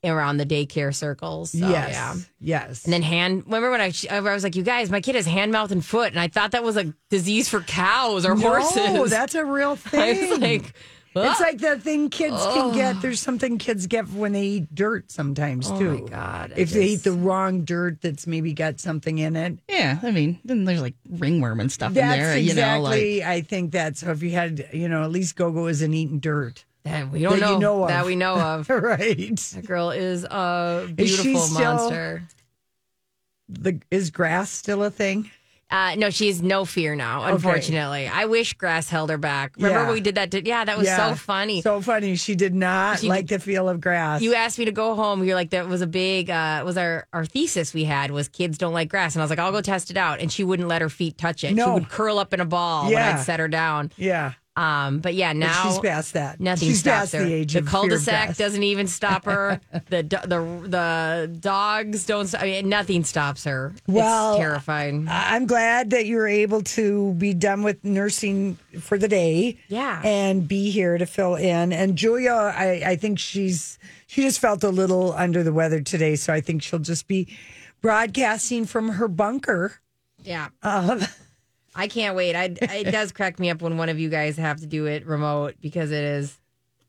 around 0.06 0.38
the 0.38 0.46
daycare 0.46 0.96
circles. 0.96 1.52
So, 1.52 1.58
yes. 1.58 1.92
yeah. 1.92 2.16
Yes. 2.40 2.86
And 2.86 2.94
then 2.94 3.02
hand. 3.02 3.44
Remember 3.46 3.72
when 3.72 3.82
I, 3.82 3.92
I 4.10 4.22
was 4.22 4.44
like, 4.44 4.56
"You 4.56 4.64
guys, 4.64 4.90
my 4.90 5.02
kid 5.02 5.16
has 5.16 5.26
hand, 5.26 5.52
mouth, 5.52 5.72
and 5.72 5.84
foot," 5.84 6.12
and 6.12 6.20
I 6.20 6.30
thought 6.30 6.52
that 6.52 6.64
was 6.64 6.78
a 6.78 6.94
disease 7.10 7.50
for 7.50 7.60
cows 7.60 8.26
or 8.26 8.36
horses. 8.36 8.78
No, 8.78 9.06
that's 9.08 9.36
a 9.36 9.44
real 9.44 9.76
thing. 9.76 10.00
I 10.28 10.30
was 10.30 10.40
like, 10.40 10.74
it's 11.24 11.40
like 11.40 11.58
the 11.60 11.80
thing 11.80 12.10
kids 12.10 12.38
can 12.54 12.74
get. 12.74 13.02
There's 13.02 13.20
something 13.20 13.58
kids 13.58 13.88
get 13.88 14.08
when 14.10 14.32
they 14.34 14.44
eat 14.44 14.76
dirt 14.76 15.12
sometimes 15.12 15.70
Oh, 15.72 15.80
too. 15.80 16.02
my 16.04 16.10
God, 16.10 16.54
I 16.56 16.60
If 16.60 16.72
they 16.72 16.86
eat 16.88 17.04
the 17.04 17.12
wrong 17.12 17.64
dirt 17.66 18.02
that's 18.02 18.28
maybe 18.28 18.54
got 18.54 18.80
something 18.80 19.18
in 19.18 19.36
it. 19.36 19.60
Yeah, 19.68 20.00
I 20.04 20.12
mean, 20.12 20.40
then 20.46 20.66
there's 20.66 20.82
like 20.82 20.96
ringworm 21.10 21.60
and 21.60 21.72
stuff 21.72 21.94
That's 21.94 22.14
in 22.16 22.20
there. 22.22 22.38
You 22.38 22.54
know, 22.54 22.82
like. 22.82 23.02
I 23.24 23.42
think 23.42 23.72
that's 23.72 24.02
so. 24.02 24.12
If 24.12 24.24
you 24.24 24.32
had, 24.32 24.70
you 24.74 24.88
know, 24.90 25.04
at 25.04 25.12
least 25.12 25.36
Gogo 25.36 25.68
isn't 25.68 25.94
eating 25.94 26.20
dirt, 26.20 26.66
that 26.84 27.10
we 27.12 27.22
don't 27.22 27.40
that 27.40 27.46
know, 27.46 27.54
you 27.54 27.60
know 27.60 27.84
of. 27.84 27.90
that 27.90 28.06
we 28.06 28.16
know 28.16 28.36
of. 28.40 28.70
right? 28.70 29.36
That 29.38 29.66
girl 29.66 29.92
is 29.92 30.24
a 30.26 30.86
Is 30.98 31.18
beautiful 31.18 31.42
still- 31.42 31.60
monster. 31.76 32.24
the 33.48 33.80
is 33.92 34.10
grass 34.12 34.50
still 34.52 34.84
a 34.84 34.92
thing? 34.92 35.30
Uh, 35.72 35.94
no, 35.98 36.10
she 36.10 36.28
has 36.28 36.42
no 36.42 36.66
fear 36.66 36.96
now. 36.96 37.24
Unfortunately, 37.26 38.08
I 38.08 38.26
wish 38.26 38.54
grass 38.54 38.90
held 38.90 39.10
her 39.12 39.18
back. 39.20 39.54
Remember 39.58 39.80
Yeah. 39.80 39.86
when 39.86 39.94
we 39.94 40.02
did 40.02 40.16
that? 40.16 40.32
To, 40.32 40.44
yeah, 40.44 40.66
that 40.66 40.78
was 40.78 40.88
Yeah. 40.88 41.10
so 41.10 41.16
funny. 41.16 41.62
So 41.62 41.80
funny. 41.82 42.16
She 42.16 42.34
did 42.36 42.56
not 42.56 43.00
She- 43.00 43.08
like 43.08 43.28
the 43.28 43.38
feel 43.40 43.70
of 43.70 43.80
grass. 43.80 44.22
you 44.22 44.34
asked 44.34 44.58
me 44.58 44.66
to 44.66 44.72
go 44.72 44.96
home. 44.96 45.24
You're 45.24 45.36
like, 45.36 45.52
that 45.52 45.68
was 45.68 45.82
a 45.82 45.88
big, 45.88 46.30
uh, 46.32 46.64
was 46.66 46.76
our, 46.78 47.06
our 47.14 47.24
thesis 47.26 47.74
we 47.74 47.84
had 47.84 48.10
was 48.12 48.28
kids 48.28 48.58
don't 48.58 48.74
like 48.74 48.90
grass. 48.90 49.14
And 49.14 49.22
I 49.22 49.24
was 49.24 49.30
like, 49.30 49.40
I'll 49.40 49.52
go 49.52 49.62
test 49.62 49.92
it 49.92 49.98
out. 49.98 50.20
And 50.20 50.32
she 50.32 50.44
wouldn't 50.44 50.68
let 50.68 50.82
her 50.82 50.90
feet 50.90 51.18
touch 51.20 51.44
it. 51.44 51.50
She 51.50 51.54
No. 51.54 51.76
would 51.76 51.90
curl 51.90 52.18
up 52.18 52.34
in 52.34 52.40
a 52.40 52.46
ball 52.46 52.86
when 52.86 52.94
Yeah. 52.94 53.18
I'd 53.18 53.24
set 53.24 53.40
her 53.40 53.48
down. 53.48 53.92
yeah. 53.96 54.34
Um, 54.56 55.00
but 55.00 55.14
yeah, 55.16 55.32
now 55.32 55.64
she's 55.70 55.80
past 55.80 56.14
that. 56.16 56.40
Nothing 56.42 56.68
She's 56.70 56.80
stops 56.82 57.12
past 57.12 57.14
her. 57.14 57.24
the 57.24 57.34
age 57.34 57.54
the 57.54 57.62
cul-de-sac 57.62 58.36
doesn't 58.36 58.64
even 58.64 58.88
stop 58.88 59.24
her. 59.24 59.62
the 59.90 60.04
the 60.04 60.68
the 60.68 61.38
dogs 61.40 62.06
don't. 62.06 62.28
Stop. 62.28 62.42
I 62.42 62.46
mean, 62.46 62.68
nothing 62.68 63.06
stops 63.06 63.46
her. 63.46 63.74
Well, 63.88 64.34
it's 64.34 64.40
terrifying. 64.40 65.08
I'm 65.10 65.46
glad 65.46 65.92
that 65.92 66.08
you're 66.08 66.28
able 66.28 66.62
to 66.64 67.14
be 67.14 67.34
done 67.34 67.64
with 67.64 67.86
nursing 67.86 68.58
for 68.82 68.98
the 68.98 69.08
day. 69.08 69.58
Yeah. 69.70 70.02
And 70.04 70.46
be 70.46 70.72
here 70.72 70.98
to 70.98 71.06
fill 71.06 71.36
in. 71.36 71.72
And 71.72 71.96
Julia, 71.96 72.34
I, 72.34 72.82
I 72.86 72.96
think 72.98 73.18
she's 73.18 73.80
she 74.08 74.24
just 74.24 74.40
felt 74.42 74.64
a 74.66 74.70
little 74.70 75.14
under 75.14 75.42
the 75.42 75.54
weather 75.54 75.80
today. 75.80 76.18
So 76.18 76.34
I 76.34 76.42
think 76.42 76.64
she'll 76.64 76.80
just 76.80 77.08
be 77.08 77.30
broadcasting 77.82 78.66
from 78.66 78.90
her 78.90 79.08
bunker. 79.08 79.80
yeah. 80.22 80.50
Um, 80.64 81.00
I 81.76 81.88
can't 81.88 82.16
wait. 82.16 82.36
I, 82.36 82.56
it 82.62 82.84
does 82.92 83.12
crack 83.12 83.40
me 83.40 83.50
up 83.50 83.62
when 83.62 83.78
one 83.78 83.90
of 83.90 84.00
you 84.00 84.10
guys 84.10 84.38
have 84.38 84.60
to 84.60 84.66
do 84.66 84.86
it 84.86 85.06
remote 85.06 85.56
because 85.62 85.92
it 85.92 86.04
is 86.04 86.38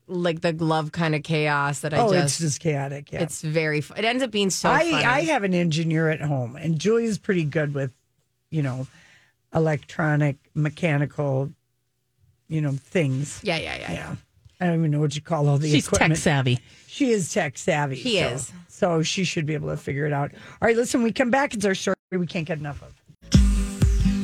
like 0.07 0.41
the 0.41 0.53
glove 0.53 0.91
kind 0.91 1.15
of 1.15 1.23
chaos 1.23 1.79
that 1.81 1.93
I 1.93 1.99
oh, 1.99 2.11
just. 2.11 2.25
it's 2.25 2.37
just 2.39 2.59
chaotic. 2.59 3.11
Yeah. 3.11 3.21
It's 3.23 3.41
very. 3.41 3.79
It 3.79 4.05
ends 4.05 4.23
up 4.23 4.31
being 4.31 4.49
so. 4.49 4.69
I, 4.69 4.91
funny. 4.91 5.05
I 5.05 5.21
have 5.25 5.43
an 5.43 5.53
engineer 5.53 6.09
at 6.09 6.21
home, 6.21 6.55
and 6.55 6.79
Julia's 6.79 7.17
pretty 7.17 7.45
good 7.45 7.73
with, 7.73 7.91
you 8.49 8.61
know, 8.61 8.87
electronic, 9.53 10.37
mechanical, 10.53 11.51
you 12.47 12.61
know, 12.61 12.71
things. 12.71 13.39
Yeah, 13.43 13.57
yeah, 13.57 13.75
yeah, 13.75 13.81
yeah. 13.81 13.93
Yeah. 13.93 14.15
I 14.59 14.65
don't 14.67 14.79
even 14.79 14.91
know 14.91 14.99
what 14.99 15.15
you 15.15 15.21
call 15.21 15.47
all 15.49 15.57
the 15.57 15.69
She's 15.69 15.87
equipment. 15.87 16.13
tech 16.13 16.21
savvy. 16.21 16.59
She 16.85 17.09
is 17.09 17.33
tech 17.33 17.57
savvy. 17.57 17.95
She 17.95 18.19
so, 18.19 18.27
is. 18.27 18.53
So 18.67 19.01
she 19.01 19.23
should 19.23 19.47
be 19.47 19.55
able 19.55 19.69
to 19.69 19.77
figure 19.77 20.05
it 20.05 20.13
out. 20.13 20.31
All 20.33 20.67
right, 20.67 20.75
listen, 20.75 21.01
we 21.01 21.11
come 21.11 21.31
back. 21.31 21.55
It's 21.55 21.65
our 21.65 21.73
story 21.73 21.95
we 22.11 22.27
can't 22.27 22.45
get 22.45 22.59
enough 22.59 22.83
of. 22.83 23.00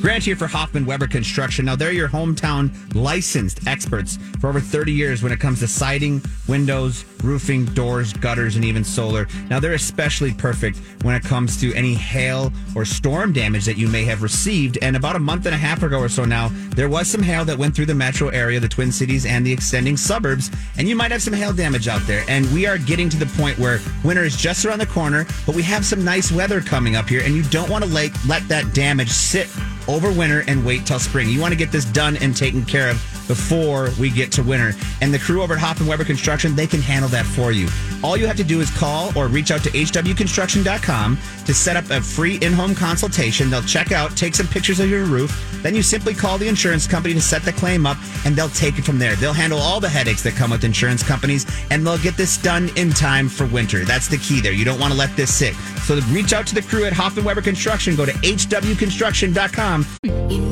Grant 0.08 0.24
here 0.24 0.38
for 0.38 0.48
Hoffman 0.48 0.86
Weber 0.86 1.08
Construction. 1.08 1.66
Now, 1.66 1.76
they're 1.76 1.92
your 1.92 2.08
hometown 2.08 2.72
licensed 2.96 3.68
experts 3.68 4.18
for 4.40 4.48
over 4.48 4.62
30 4.62 4.94
years 4.94 5.22
when 5.22 5.34
it 5.34 5.40
comes 5.42 5.60
to 5.60 5.68
siding, 5.68 6.22
windows, 6.48 7.04
roofing, 7.26 7.66
doors, 7.66 8.14
gutters, 8.14 8.56
and 8.56 8.64
even 8.64 8.86
solar. 8.86 9.28
Now, 9.50 9.60
they're 9.60 9.74
especially 9.74 10.34
perfect 10.34 10.78
when 11.02 11.14
it 11.14 11.24
comes 11.24 11.60
to 11.60 11.74
any 11.74 11.94
hail 11.94 12.54
or 12.74 12.86
storm 12.86 13.34
damage 13.34 13.66
that 13.66 13.76
you 13.76 13.90
may 13.90 14.06
have 14.06 14.24
received. 14.24 14.78
And 14.82 14.96
about 14.96 15.18
a 15.18 15.20
month 15.20 15.46
and 15.46 15.54
a 15.54 15.58
half 15.58 15.84
ago 15.84 16.00
or 16.00 16.08
so 16.08 16.24
now, 16.24 16.52
there 16.70 16.88
was 16.88 17.10
some 17.10 17.22
hail 17.22 17.44
that 17.44 17.58
went 17.58 17.76
through 17.76 17.88
the 17.88 17.94
metro 17.94 18.30
area, 18.30 18.62
the 18.62 18.70
Twin 18.70 18.94
Cities, 18.94 19.26
and 19.26 19.46
the 19.46 19.52
extending 19.52 19.98
suburbs. 19.98 20.50
And 20.78 20.88
you 20.88 20.96
might 20.96 21.12
have 21.12 21.22
some 21.22 21.34
hail 21.34 21.52
damage 21.52 21.90
out 21.90 22.08
there. 22.08 22.24
And 22.30 22.50
we 22.54 22.66
are 22.66 22.78
getting 22.78 23.10
to 23.10 23.18
the 23.18 23.26
point 23.38 23.60
where 23.60 23.82
winter 24.06 24.24
is 24.24 24.38
just 24.38 24.64
around 24.64 24.80
the 24.80 24.86
corner, 24.86 25.28
but 25.46 25.54
we 25.54 25.64
have 25.64 25.86
some 25.86 26.06
nice 26.06 26.32
weather 26.32 26.62
coming 26.62 26.96
up 26.96 27.10
here, 27.10 27.24
and 27.26 27.36
you 27.36 27.44
don't 27.44 27.70
want 27.70 27.84
to 27.84 27.90
like, 27.90 28.14
let 28.26 28.48
that 28.48 28.74
damage 28.74 29.10
sit 29.10 29.50
over 29.88 30.12
winter 30.12 30.44
and 30.48 30.66
wait 30.66 30.86
till 30.86 31.00
spring. 31.00 31.30
You 31.30 31.42
want 31.42 31.52
to 31.54 31.58
get 31.58 31.72
this 31.72 31.86
done 31.86 32.18
and 32.18 32.36
taken 32.36 32.66
care 32.66 32.90
of 32.90 33.17
before 33.28 33.90
we 34.00 34.10
get 34.10 34.32
to 34.34 34.44
winter. 34.44 34.74
And 35.02 35.14
the 35.14 35.20
crew 35.20 35.42
over 35.42 35.54
at 35.54 35.60
Hoffman 35.60 35.88
Weber 35.88 36.06
Construction, 36.06 36.56
they 36.56 36.68
can 36.68 36.82
handle 36.82 37.10
that 37.10 37.26
for 37.26 37.52
you. 37.52 37.68
All 38.04 38.16
you 38.16 38.28
have 38.28 38.38
to 38.38 38.44
do 38.44 38.62
is 38.62 38.70
call 38.78 39.18
or 39.18 39.28
reach 39.28 39.52
out 39.52 39.64
to 39.64 39.70
hwconstruction.com 39.70 41.18
to 41.46 41.54
set 41.54 41.76
up 41.76 41.90
a 41.90 42.02
free 42.02 42.38
in-home 42.42 42.76
consultation. 42.76 43.50
They'll 43.50 43.62
check 43.64 43.92
out, 43.92 44.16
take 44.16 44.36
some 44.36 44.48
pictures 44.48 44.80
of 44.80 44.90
your 44.90 45.06
roof. 45.06 45.60
Then 45.64 45.76
you 45.76 45.82
simply 45.82 46.14
call 46.14 46.38
the 46.38 46.48
insurance 46.48 46.88
company 46.88 47.14
to 47.14 47.22
set 47.22 47.44
the 47.44 47.54
claim 47.54 47.86
up 47.86 47.98
and 48.26 48.36
they'll 48.36 48.50
take 48.50 48.78
it 48.78 48.86
from 48.86 49.00
there. 49.00 49.16
They'll 49.16 49.34
handle 49.34 49.60
all 49.60 49.80
the 49.80 49.90
headaches 49.90 50.24
that 50.24 50.36
come 50.36 50.52
with 50.52 50.64
insurance 50.64 51.04
companies 51.04 51.46
and 51.72 51.86
they'll 51.86 51.98
get 51.98 52.16
this 52.16 52.38
done 52.38 52.70
in 52.76 52.92
time 52.92 53.28
for 53.28 53.48
winter. 53.48 53.84
That's 53.84 54.08
the 54.08 54.18
key 54.18 54.42
there. 54.42 54.54
You 54.54 54.66
don't 54.66 54.80
want 54.80 54.94
to 54.94 55.00
let 55.00 55.16
this 55.16 55.34
sit. 55.34 55.56
So 55.86 56.00
reach 56.12 56.34
out 56.34 56.46
to 56.48 56.56
the 56.56 56.62
crew 56.62 56.86
at 56.86 56.94
Hoffman 56.94 57.26
Weber 57.26 57.42
Construction. 57.42 57.96
Go 57.96 58.06
to 58.06 58.12
hwconstruction.com. 58.12 59.86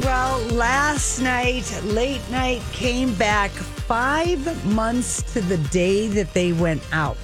Well, 0.01 0.39
last 0.53 1.22
night, 1.22 1.82
late 1.86 2.22
night 2.29 2.62
came 2.72 3.13
back 3.15 3.51
five 3.51 4.65
months 4.65 5.22
to 5.34 5.41
the 5.41 5.57
day 5.69 6.07
that 6.10 6.34
they 6.34 6.51
went 6.53 6.81
out. 6.91 7.17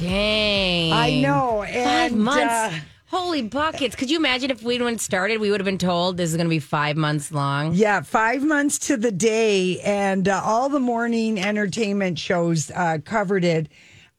Dang. 0.00 0.92
I 0.92 1.20
know. 1.20 1.64
Five 1.72 2.12
months. 2.12 2.42
uh, 2.52 2.72
Holy 3.06 3.42
buckets. 3.42 3.94
Could 3.94 4.10
you 4.10 4.16
imagine 4.18 4.50
if 4.50 4.62
we 4.62 4.76
went 4.80 5.00
started, 5.00 5.40
we 5.40 5.50
would 5.50 5.60
have 5.60 5.64
been 5.64 5.78
told 5.78 6.16
this 6.16 6.30
is 6.30 6.36
going 6.36 6.46
to 6.46 6.50
be 6.50 6.58
five 6.58 6.96
months 6.96 7.30
long? 7.30 7.72
Yeah, 7.74 8.00
five 8.00 8.42
months 8.42 8.76
to 8.88 8.96
the 8.96 9.12
day, 9.12 9.78
and 9.80 10.28
uh, 10.28 10.40
all 10.44 10.68
the 10.68 10.80
morning 10.80 11.38
entertainment 11.38 12.18
shows 12.18 12.72
uh, 12.72 12.98
covered 13.04 13.44
it. 13.44 13.68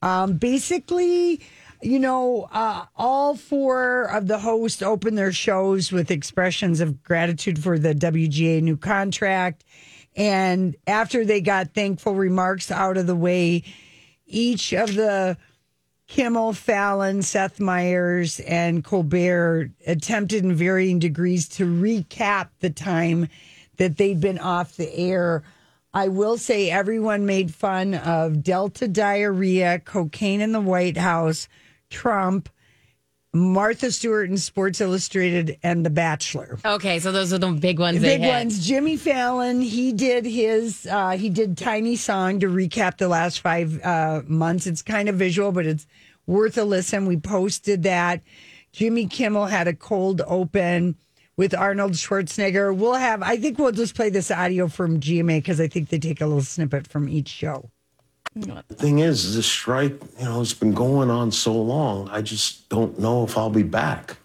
Um, 0.02 0.38
basically, 0.38 1.42
you 1.82 2.00
know, 2.00 2.48
uh, 2.54 2.86
all 2.96 3.36
four 3.36 4.04
of 4.04 4.28
the 4.28 4.40
hosts 4.40 4.82
opened 4.82 5.18
their 5.18 5.34
shows 5.34 5.92
with 5.92 6.10
expressions 6.10 6.80
of 6.80 7.04
gratitude 7.04 7.62
for 7.62 7.78
the 7.78 7.94
WGA 7.94 8.62
new 8.62 8.78
contract. 8.78 9.66
And 10.16 10.76
after 10.88 11.26
they 11.26 11.42
got 11.42 11.74
thankful 11.74 12.16
remarks 12.16 12.72
out 12.72 12.98
of 12.98 13.08
the 13.08 13.16
way, 13.16 13.64
each 14.26 14.74
of 14.74 14.96
the 14.96 15.38
Kimmel, 16.08 16.54
Fallon, 16.54 17.22
Seth 17.22 17.60
Meyers, 17.60 18.40
and 18.42 18.84
Colbert 18.84 19.72
attempted 19.88 20.44
in 20.44 20.54
varying 20.54 21.00
degrees 21.00 21.48
to 21.50 21.66
recap 21.66 22.50
the 22.60 22.70
time 22.70 23.28
that 23.78 23.98
they'd 23.98 24.22
been 24.22 24.40
off 24.40 24.78
the 24.78 24.94
air. 24.96 25.44
I 25.94 26.10
will 26.10 26.38
say 26.38 26.70
everyone 26.70 27.26
made 27.26 27.54
fun 27.54 27.96
of 27.96 28.44
Delta 28.44 28.88
diarrhea, 28.88 29.80
cocaine 29.80 30.42
in 30.42 30.52
the 30.52 30.62
White 30.62 30.98
House, 30.98 31.48
Trump, 31.90 32.50
Martha 33.36 33.92
Stewart 33.92 34.30
in 34.30 34.38
Sports 34.38 34.80
Illustrated, 34.80 35.60
and 35.62 35.86
The 35.86 35.90
Bachelor. 35.90 36.58
Okay, 36.64 37.00
so 37.00 37.12
those 37.12 37.34
are 37.34 37.38
the 37.38 37.52
big 37.52 37.80
ones. 37.80 38.00
Big 38.00 38.22
hit. 38.22 38.30
ones. 38.30 38.66
Jimmy 38.66 38.96
Fallon, 38.96 39.60
he 39.60 39.92
did 39.92 40.24
his, 40.24 40.88
uh, 40.90 41.12
he 41.12 41.30
did 41.30 41.58
Tiny 41.58 41.98
Song 41.98 42.40
to 42.40 42.48
recap 42.48 42.98
the 42.98 43.10
last 43.10 43.42
five 43.42 43.84
uh, 43.84 44.22
months. 44.26 44.68
It's 44.68 44.82
kind 44.82 45.10
of 45.10 45.16
visual, 45.16 45.52
but 45.52 45.66
it's 45.66 45.86
worth 46.26 46.58
a 46.58 46.64
listen. 46.64 47.08
We 47.08 47.18
posted 47.18 47.84
that. 47.84 48.22
Jimmy 48.72 49.06
Kimmel 49.06 49.48
had 49.48 49.68
a 49.68 49.74
cold 49.74 50.22
open 50.26 50.96
with 51.36 51.54
Arnold 51.54 51.92
Schwarzenegger. 51.92 52.74
We'll 52.74 52.94
have, 52.94 53.22
I 53.22 53.36
think 53.36 53.60
we'll 53.60 53.74
just 53.74 53.96
play 53.96 54.10
this 54.10 54.32
audio 54.32 54.70
from 54.70 55.02
GMA 55.02 55.40
because 55.40 55.60
I 55.60 55.68
think 55.68 55.90
they 55.90 56.00
take 56.00 56.22
a 56.22 56.26
little 56.26 56.42
snippet 56.42 56.88
from 56.88 57.10
each 57.10 57.28
show. 57.28 57.70
The 58.36 58.76
thing 58.76 59.00
is, 59.00 59.34
this 59.38 59.46
strike, 59.46 59.94
you 60.20 60.26
know, 60.26 60.42
it's 60.42 60.54
been 60.54 60.74
going 60.74 61.10
on 61.10 61.32
so 61.32 61.54
long. 61.54 62.10
I 62.10 62.22
just 62.22 62.68
don't 62.68 63.00
know 63.00 63.24
if 63.24 63.38
I'll 63.38 63.50
be 63.50 63.64
back. 63.64 64.18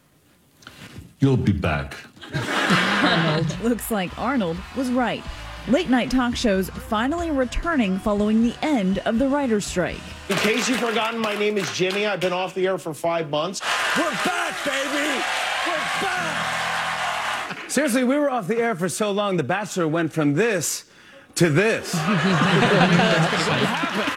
You'll 1.20 1.36
be 1.36 1.52
back. 1.52 1.94
Arnold. 2.34 3.60
Looks 3.62 3.92
like 3.92 4.18
Arnold 4.18 4.56
was 4.76 4.90
right. 4.90 5.22
Late 5.68 5.90
night 5.90 6.10
talk 6.10 6.34
shows 6.34 6.70
finally 6.70 7.30
returning 7.30 8.00
following 8.00 8.42
the 8.42 8.54
end 8.62 8.98
of 9.00 9.20
the 9.20 9.28
writer's 9.28 9.64
strike. 9.64 10.00
In 10.28 10.36
case 10.38 10.68
you've 10.68 10.80
forgotten, 10.80 11.20
my 11.20 11.38
name 11.38 11.56
is 11.56 11.70
Jimmy. 11.72 12.04
I've 12.04 12.18
been 12.20 12.32
off 12.32 12.52
the 12.52 12.66
air 12.66 12.78
for 12.78 12.92
five 12.92 13.30
months. 13.30 13.60
We're 13.96 14.10
back, 14.24 14.56
baby! 14.64 15.22
We're 15.66 16.02
back! 16.02 17.70
Seriously, 17.70 18.02
we 18.02 18.18
were 18.18 18.28
off 18.28 18.48
the 18.48 18.56
air 18.58 18.74
for 18.74 18.88
so 18.88 19.12
long, 19.12 19.36
The 19.36 19.44
Bachelor 19.44 19.86
went 19.86 20.12
from 20.12 20.34
this 20.34 20.89
to 21.36 21.50
this. 21.50 21.92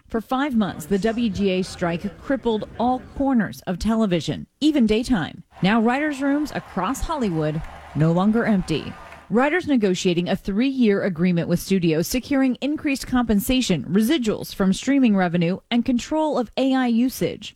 For 0.07 0.21
five 0.21 0.55
months, 0.55 0.85
the 0.85 0.99
WGA 0.99 1.65
strike 1.65 2.21
crippled 2.21 2.69
all 2.79 3.01
corners 3.17 3.61
of 3.61 3.79
television, 3.79 4.45
even 4.61 4.85
daytime. 4.85 5.43
Now, 5.61 5.81
writers' 5.81 6.21
rooms 6.21 6.51
across 6.53 7.01
Hollywood 7.01 7.61
no 7.95 8.11
longer 8.11 8.45
empty. 8.45 8.93
Writers 9.29 9.67
negotiating 9.67 10.29
a 10.29 10.35
three 10.35 10.67
year 10.67 11.03
agreement 11.03 11.47
with 11.47 11.59
studios, 11.59 12.07
securing 12.07 12.55
increased 12.61 13.07
compensation, 13.07 13.83
residuals 13.85 14.53
from 14.53 14.73
streaming 14.73 15.15
revenue, 15.15 15.57
and 15.71 15.83
control 15.83 16.37
of 16.37 16.51
AI 16.57 16.87
usage. 16.87 17.55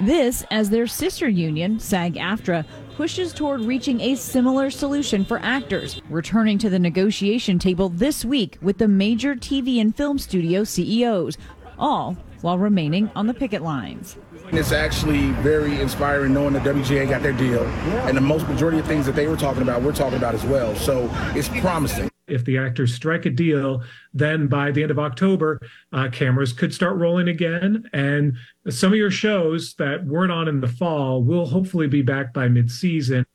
This 0.00 0.44
as 0.50 0.70
their 0.70 0.88
sister 0.88 1.28
union, 1.28 1.78
SAG 1.78 2.14
AFTRA, 2.14 2.64
pushes 2.96 3.32
toward 3.32 3.60
reaching 3.60 4.00
a 4.00 4.14
similar 4.14 4.70
solution 4.70 5.24
for 5.24 5.38
actors, 5.40 6.00
returning 6.08 6.58
to 6.58 6.70
the 6.70 6.78
negotiation 6.78 7.58
table 7.58 7.88
this 7.88 8.24
week 8.24 8.56
with 8.62 8.78
the 8.78 8.88
major 8.88 9.34
TV 9.34 9.80
and 9.80 9.96
film 9.96 10.18
studio 10.18 10.64
CEOs, 10.64 11.36
all 11.78 12.16
while 12.42 12.58
remaining 12.58 13.10
on 13.16 13.26
the 13.26 13.34
picket 13.34 13.62
lines. 13.62 14.16
It's 14.52 14.72
actually 14.72 15.30
very 15.42 15.80
inspiring 15.80 16.34
knowing 16.34 16.52
that 16.52 16.62
WGA 16.62 17.08
got 17.08 17.22
their 17.22 17.32
deal, 17.32 17.64
and 18.06 18.16
the 18.16 18.20
most 18.20 18.46
majority 18.46 18.78
of 18.78 18.86
things 18.86 19.06
that 19.06 19.16
they 19.16 19.26
were 19.26 19.36
talking 19.36 19.62
about, 19.62 19.82
we're 19.82 19.92
talking 19.92 20.18
about 20.18 20.34
as 20.34 20.44
well. 20.44 20.74
So 20.76 21.10
it's 21.34 21.48
promising. 21.48 22.13
If 22.26 22.44
the 22.44 22.58
actors 22.58 22.94
strike 22.94 23.26
a 23.26 23.30
deal, 23.30 23.82
then 24.12 24.46
by 24.46 24.70
the 24.70 24.82
end 24.82 24.90
of 24.90 24.98
October, 24.98 25.60
uh, 25.92 26.08
cameras 26.10 26.52
could 26.52 26.72
start 26.72 26.96
rolling 26.96 27.28
again. 27.28 27.88
And 27.92 28.36
some 28.68 28.92
of 28.92 28.98
your 28.98 29.10
shows 29.10 29.74
that 29.74 30.04
weren't 30.04 30.32
on 30.32 30.48
in 30.48 30.60
the 30.60 30.68
fall 30.68 31.22
will 31.22 31.46
hopefully 31.46 31.86
be 31.86 32.02
back 32.02 32.32
by 32.32 32.48
mid-season. 32.48 33.26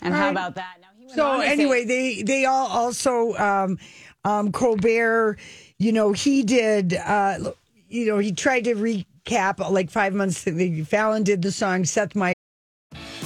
And 0.00 0.14
how 0.14 0.30
about 0.30 0.54
that? 0.54 0.78
So 1.14 1.40
anyway, 1.40 1.84
they 1.84 2.22
they 2.22 2.44
all 2.44 2.66
also 2.66 3.34
um, 3.34 3.78
um, 4.24 4.50
Colbert. 4.50 5.38
You 5.78 5.92
know, 5.92 6.12
he 6.12 6.42
did. 6.42 6.94
Uh, 6.94 7.52
you 7.88 8.06
know, 8.06 8.18
he 8.18 8.32
tried 8.32 8.64
to 8.64 8.74
recap 8.74 9.70
like 9.70 9.90
five 9.90 10.14
months. 10.14 10.44
Fallon 10.88 11.22
did 11.22 11.42
the 11.42 11.52
song. 11.52 11.84
Seth 11.84 12.14
Meyers. 12.14 12.34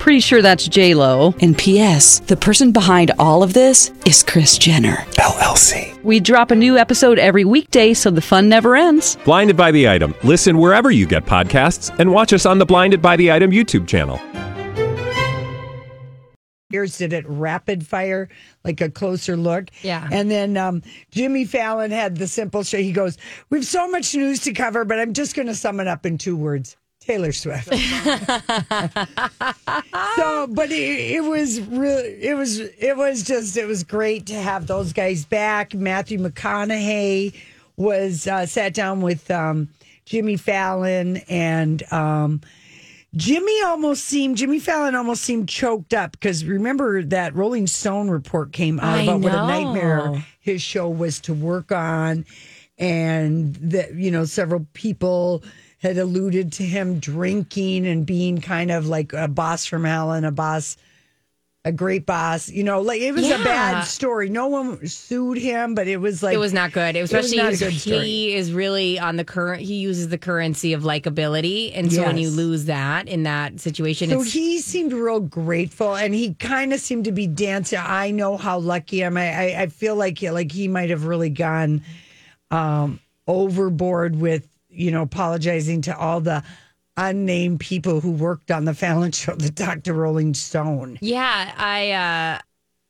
Pretty 0.00 0.20
sure 0.20 0.40
that's 0.40 0.66
J 0.66 0.94
Lo. 0.94 1.34
And 1.42 1.56
P.S. 1.56 2.20
The 2.20 2.36
person 2.36 2.72
behind 2.72 3.12
all 3.18 3.42
of 3.42 3.52
this 3.52 3.92
is 4.06 4.22
Kris 4.22 4.56
Jenner 4.56 4.96
LLC. 5.18 6.02
We 6.02 6.20
drop 6.20 6.50
a 6.50 6.54
new 6.54 6.78
episode 6.78 7.18
every 7.18 7.44
weekday, 7.44 7.92
so 7.92 8.10
the 8.10 8.22
fun 8.22 8.48
never 8.48 8.74
ends. 8.74 9.16
Blinded 9.26 9.58
by 9.58 9.70
the 9.70 9.86
item. 9.90 10.14
Listen 10.24 10.56
wherever 10.56 10.90
you 10.90 11.06
get 11.06 11.26
podcasts, 11.26 11.94
and 11.98 12.10
watch 12.10 12.32
us 12.32 12.46
on 12.46 12.58
the 12.58 12.64
Blinded 12.64 13.02
by 13.02 13.14
the 13.16 13.30
Item 13.30 13.50
YouTube 13.50 13.86
channel. 13.86 14.18
Here's 16.70 16.96
did 16.96 17.12
it 17.12 17.28
rapid 17.28 17.86
fire, 17.86 18.30
like 18.64 18.80
a 18.80 18.88
closer 18.88 19.36
look. 19.36 19.68
Yeah. 19.82 20.08
And 20.10 20.30
then 20.30 20.56
um, 20.56 20.82
Jimmy 21.10 21.44
Fallon 21.44 21.90
had 21.90 22.16
the 22.16 22.26
simple 22.26 22.62
show. 22.62 22.78
He 22.78 22.92
goes, 22.92 23.18
We've 23.50 23.66
so 23.66 23.86
much 23.90 24.14
news 24.14 24.40
to 24.40 24.54
cover, 24.54 24.86
but 24.86 24.98
I'm 24.98 25.12
just 25.12 25.36
going 25.36 25.48
to 25.48 25.54
sum 25.54 25.78
it 25.78 25.88
up 25.88 26.06
in 26.06 26.16
two 26.16 26.36
words 26.36 26.76
Taylor 27.00 27.32
Swift. 27.32 27.68
so, 30.16 30.46
but 30.48 30.70
it, 30.70 31.14
it 31.16 31.24
was 31.24 31.60
really, 31.62 32.22
it 32.22 32.36
was, 32.36 32.60
it 32.60 32.96
was 32.96 33.22
just, 33.22 33.56
it 33.56 33.66
was 33.66 33.82
great 33.84 34.26
to 34.26 34.34
have 34.34 34.66
those 34.66 34.92
guys 34.92 35.24
back. 35.24 35.74
Matthew 35.74 36.18
McConaughey 36.18 37.34
was 37.76 38.26
uh, 38.26 38.46
sat 38.46 38.74
down 38.74 39.00
with 39.00 39.30
um, 39.30 39.68
Jimmy 40.04 40.36
Fallon 40.36 41.16
and, 41.28 41.82
um, 41.92 42.42
Jimmy 43.16 43.60
almost 43.64 44.04
seemed 44.04 44.36
Jimmy 44.36 44.60
Fallon 44.60 44.94
almost 44.94 45.24
seemed 45.24 45.48
choked 45.48 45.92
up 45.94 46.12
because 46.12 46.44
remember 46.44 47.02
that 47.02 47.34
Rolling 47.34 47.66
Stone 47.66 48.08
report 48.08 48.52
came 48.52 48.78
out 48.78 48.98
I 48.98 49.02
about 49.02 49.20
what 49.20 49.32
a 49.32 49.46
nightmare 49.48 50.24
his 50.38 50.62
show 50.62 50.88
was 50.88 51.18
to 51.22 51.34
work 51.34 51.72
on, 51.72 52.24
and 52.78 53.56
that 53.56 53.94
you 53.94 54.12
know 54.12 54.24
several 54.26 54.64
people 54.74 55.42
had 55.80 55.96
alluded 55.96 56.52
to 56.52 56.62
him 56.62 56.98
drinking 56.98 57.86
and 57.86 58.04
being 58.04 58.40
kind 58.40 58.70
of 58.70 58.86
like 58.86 59.12
a 59.14 59.28
boss 59.28 59.64
from 59.64 59.84
hell 59.84 60.12
and 60.12 60.26
a 60.26 60.30
boss, 60.30 60.76
a 61.64 61.72
great 61.72 62.04
boss. 62.04 62.50
You 62.50 62.64
know, 62.64 62.82
like 62.82 63.00
it 63.00 63.12
was 63.12 63.30
a 63.30 63.42
bad 63.42 63.84
story. 63.84 64.28
No 64.28 64.48
one 64.48 64.86
sued 64.86 65.38
him, 65.38 65.74
but 65.74 65.88
it 65.88 65.96
was 65.96 66.22
like 66.22 66.34
it 66.34 66.38
was 66.38 66.52
not 66.52 66.72
good. 66.72 66.96
It 66.96 67.00
was 67.00 67.12
it 67.12 67.16
was 67.16 67.26
especially 67.32 67.42
not 67.42 67.54
a 67.54 67.56
good 67.56 67.80
story. 67.80 68.00
he 68.04 68.34
is 68.34 68.52
really 68.52 68.98
on 68.98 69.16
the 69.16 69.24
current. 69.24 69.62
He 69.62 69.76
uses 69.76 70.08
the 70.08 70.18
currency 70.18 70.74
of 70.74 70.82
likability, 70.82 71.72
and 71.74 71.90
so 71.90 72.02
when 72.02 72.18
you 72.18 72.28
lose 72.28 72.66
that 72.66 73.08
in 73.08 73.22
that 73.22 73.58
situation, 73.58 74.10
So 74.10 74.20
it's 74.20 74.32
he 74.34 74.58
seemed 74.58 74.92
real 74.92 75.20
grateful, 75.20 75.96
and 75.96 76.14
he 76.14 76.34
kind 76.34 76.74
of 76.74 76.80
seemed 76.80 77.06
to 77.06 77.12
be 77.12 77.26
dancing. 77.26 77.78
I 77.82 78.10
know 78.10 78.36
how 78.36 78.58
lucky 78.58 79.02
I 79.02 79.06
am. 79.06 79.16
I, 79.16 79.32
I, 79.54 79.62
I 79.62 79.66
feel 79.68 79.96
like 79.96 80.20
like 80.20 80.52
he 80.52 80.68
might 80.68 80.90
have 80.90 81.06
really 81.06 81.30
gone 81.30 81.82
um, 82.50 83.00
overboard 83.26 84.16
with 84.16 84.46
you 84.70 84.90
know 84.90 85.02
apologizing 85.02 85.82
to 85.82 85.96
all 85.96 86.20
the 86.20 86.42
unnamed 86.96 87.60
people 87.60 88.00
who 88.00 88.10
worked 88.10 88.50
on 88.50 88.64
the 88.64 88.74
Fallon 88.74 89.12
show 89.12 89.34
the 89.34 89.50
Dr. 89.50 89.94
Rolling 89.94 90.34
Stone. 90.34 90.98
Yeah, 91.00 91.52
I 91.56 91.90
uh 91.92 92.38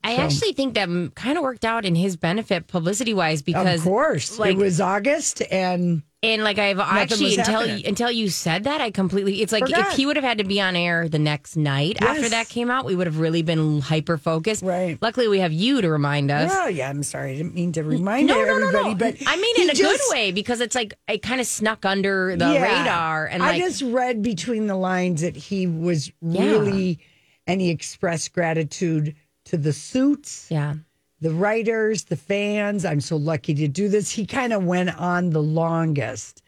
I 0.03 0.17
So- 0.17 0.23
actually 0.23 0.53
think 0.53 0.75
that 0.75 0.89
kind 1.15 1.37
of 1.37 1.43
worked 1.45 1.65
out 1.65 1.85
in 1.85 1.95
his 1.95 2.17
benefit 2.17 2.67
publicity 2.67 3.13
wise 3.15 3.43
because 3.43 3.81
of 3.81 3.85
course, 3.85 4.39
like 4.39 4.53
it 4.53 4.59
was 4.59 4.81
August, 4.81 5.43
and 5.51 6.03
and 6.23 6.43
like 6.45 6.59
I've 6.59 6.77
Nothing 6.77 6.97
actually 6.99 7.37
until 7.39 7.61
happening. 7.61 7.87
until 7.87 8.11
you 8.11 8.29
said 8.29 8.65
that 8.65 8.81
I 8.81 8.91
completely 8.91 9.41
it's 9.41 9.53
like 9.53 9.65
Forgot. 9.67 9.89
if 9.93 9.97
he 9.97 10.05
would 10.07 10.17
have 10.17 10.25
had 10.25 10.39
to 10.39 10.45
be 10.45 10.61
on 10.61 10.77
air 10.77 11.09
the 11.09 11.19
next 11.19 11.57
night 11.57 12.01
after 12.03 12.29
that 12.29 12.49
came 12.49 12.71
out 12.71 12.85
we 12.85 12.95
would 12.95 13.07
have 13.07 13.19
really 13.19 13.43
been 13.43 13.81
hyper 13.81 14.19
focused. 14.19 14.63
Right. 14.63 14.99
Luckily 15.01 15.29
we 15.29 15.39
have 15.41 15.53
you 15.53 15.81
to 15.81 15.89
remind 15.91 16.31
us. 16.31 16.51
well, 16.51 16.69
yeah, 16.69 16.91
I'm 16.91 17.03
sorry, 17.03 17.33
I 17.33 17.37
didn't 17.37 17.55
mean 17.55 17.73
to 17.73 17.83
remind 17.83 18.27
no, 18.27 18.35
no, 18.45 18.59
no, 18.59 18.71
no. 18.71 18.95
but 18.95 19.17
I 19.27 19.37
mean 19.37 19.61
in 19.63 19.71
a 19.71 19.75
good 19.75 20.01
way 20.11 20.31
because 20.33 20.61
it's 20.61 20.75
like 20.75 20.95
it 21.09 21.23
kind 21.23 21.41
of 21.41 21.47
snuck 21.47 21.85
under 21.87 22.37
the 22.37 22.53
Yeah. 22.53 22.63
radar 22.81 23.27
and 23.27 23.43
I 23.43 23.59
just 23.59 23.83
read 23.83 24.23
between 24.23 24.67
the 24.67 24.77
lines 24.77 25.23
that 25.23 25.37
he 25.37 25.67
was 25.67 26.13
Yeah. 26.21 26.43
really, 26.43 26.99
and 27.47 27.61
he 27.61 27.71
expressed 27.71 28.33
gratitude 28.33 29.15
to 29.47 29.57
the 29.57 29.73
suits, 29.73 30.47
yeah. 30.51 30.75
The 31.21 31.31
writers, 31.31 32.05
the 32.05 32.17
fans. 32.17 32.85
I'm 32.85 33.01
so 33.01 33.17
lucky 33.17 33.55
to 33.55 33.69
do 33.69 33.89
this. 33.89 34.11
He 34.11 34.27
kind 34.27 34.53
of 34.53 34.65
went 34.65 34.97
on 34.99 35.31
the 35.31 35.43
longest 35.43 36.43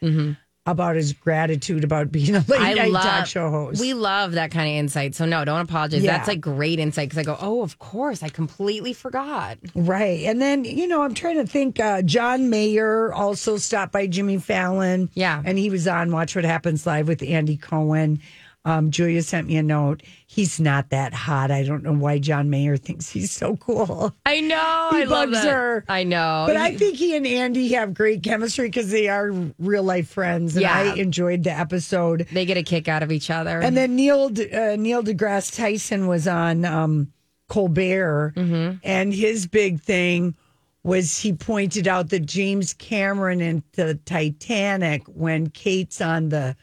about 0.65 0.95
his 0.95 1.11
gratitude 1.11 1.83
about 1.83 2.09
being 2.09 2.35
a 2.35 2.39
late 2.39 2.47
Mm-hmm. 2.47 2.63
I 2.63 2.73
night 2.73 2.91
love, 2.91 3.03
talk 3.03 3.25
show 3.25 3.49
host. 3.49 3.81
We 3.81 3.93
love 3.93 4.31
that 4.33 4.49
kind 4.51 4.69
of 4.69 4.75
insight. 4.75 5.13
So 5.13 5.25
no, 5.25 5.43
don't 5.43 5.59
apologize. 5.59 6.01
Yeah. 6.01 6.15
That's 6.17 6.29
like 6.29 6.39
great 6.39 6.79
insight 6.79 7.09
because 7.09 7.19
I 7.19 7.23
go, 7.23 7.37
oh, 7.39 7.63
of 7.63 7.79
course, 7.79 8.23
I 8.23 8.29
completely 8.29 8.93
forgot. 8.93 9.57
Right. 9.75 10.23
And 10.23 10.41
then, 10.41 10.63
you 10.63 10.87
know, 10.87 11.01
I'm 11.01 11.13
trying 11.13 11.35
to 11.35 11.45
think. 11.45 11.81
Uh, 11.81 12.01
John 12.01 12.49
Mayer 12.49 13.11
also 13.13 13.57
stopped 13.57 13.91
by 13.91 14.07
Jimmy 14.07 14.37
Fallon. 14.37 15.09
Yeah. 15.15 15.41
And 15.43 15.57
he 15.57 15.69
was 15.69 15.85
on 15.85 16.11
Watch 16.13 16.33
What 16.33 16.45
Happens 16.45 16.85
Live 16.85 17.09
with 17.09 17.21
Andy 17.23 17.57
Cohen. 17.57 18.21
Um, 18.65 18.91
Julia 18.91 19.21
sent 19.23 19.47
me 19.47 19.57
a 19.57 19.63
note. 19.63 20.03
He's 20.25 20.57
not 20.59 20.89
that 20.91 21.13
hot. 21.13 21.51
I 21.51 21.63
don't 21.63 21.83
know 21.83 21.91
why 21.91 22.17
John 22.19 22.49
Mayer 22.49 22.77
thinks 22.77 23.09
he's 23.09 23.29
so 23.31 23.57
cool. 23.57 24.15
I 24.25 24.39
know. 24.39 24.89
He 24.91 25.01
I 25.01 25.03
love 25.03 25.31
that. 25.31 25.45
her. 25.51 25.83
I 25.89 26.03
know. 26.05 26.45
But 26.47 26.55
I 26.55 26.75
think 26.77 26.95
he 26.95 27.15
and 27.17 27.27
Andy 27.27 27.73
have 27.73 27.93
great 27.93 28.23
chemistry 28.23 28.67
because 28.67 28.89
they 28.89 29.09
are 29.09 29.31
real 29.59 29.83
life 29.83 30.07
friends. 30.09 30.55
And 30.55 30.61
Yeah. 30.61 30.77
I 30.77 30.93
enjoyed 30.95 31.43
the 31.43 31.51
episode. 31.51 32.25
they 32.31 32.45
get 32.45 32.55
a 32.55 32.63
kick 32.63 32.87
out 32.87 33.03
of 33.03 33.11
each 33.11 33.29
other. 33.29 33.59
And 33.59 33.75
then 33.75 33.97
Neil 33.97 34.27
uh, 34.27 34.77
Neil 34.77 35.03
deGrasse 35.03 35.55
Tyson 35.57 36.07
was 36.07 36.25
on 36.25 36.63
um, 36.63 37.11
Colbert, 37.49 38.33
Mm-hmm. 38.37 38.77
and 38.83 39.13
his 39.13 39.45
big 39.45 39.81
thing 39.81 40.35
was 40.83 41.17
he 41.17 41.33
pointed 41.33 41.87
out 41.87 42.09
that 42.09 42.25
James 42.25 42.73
Cameron 42.73 43.41
in 43.41 43.63
the 43.73 43.95
Titanic, 44.05 45.03
when 45.07 45.49
Kate's 45.49 46.01
on 46.01 46.29
the 46.29 46.55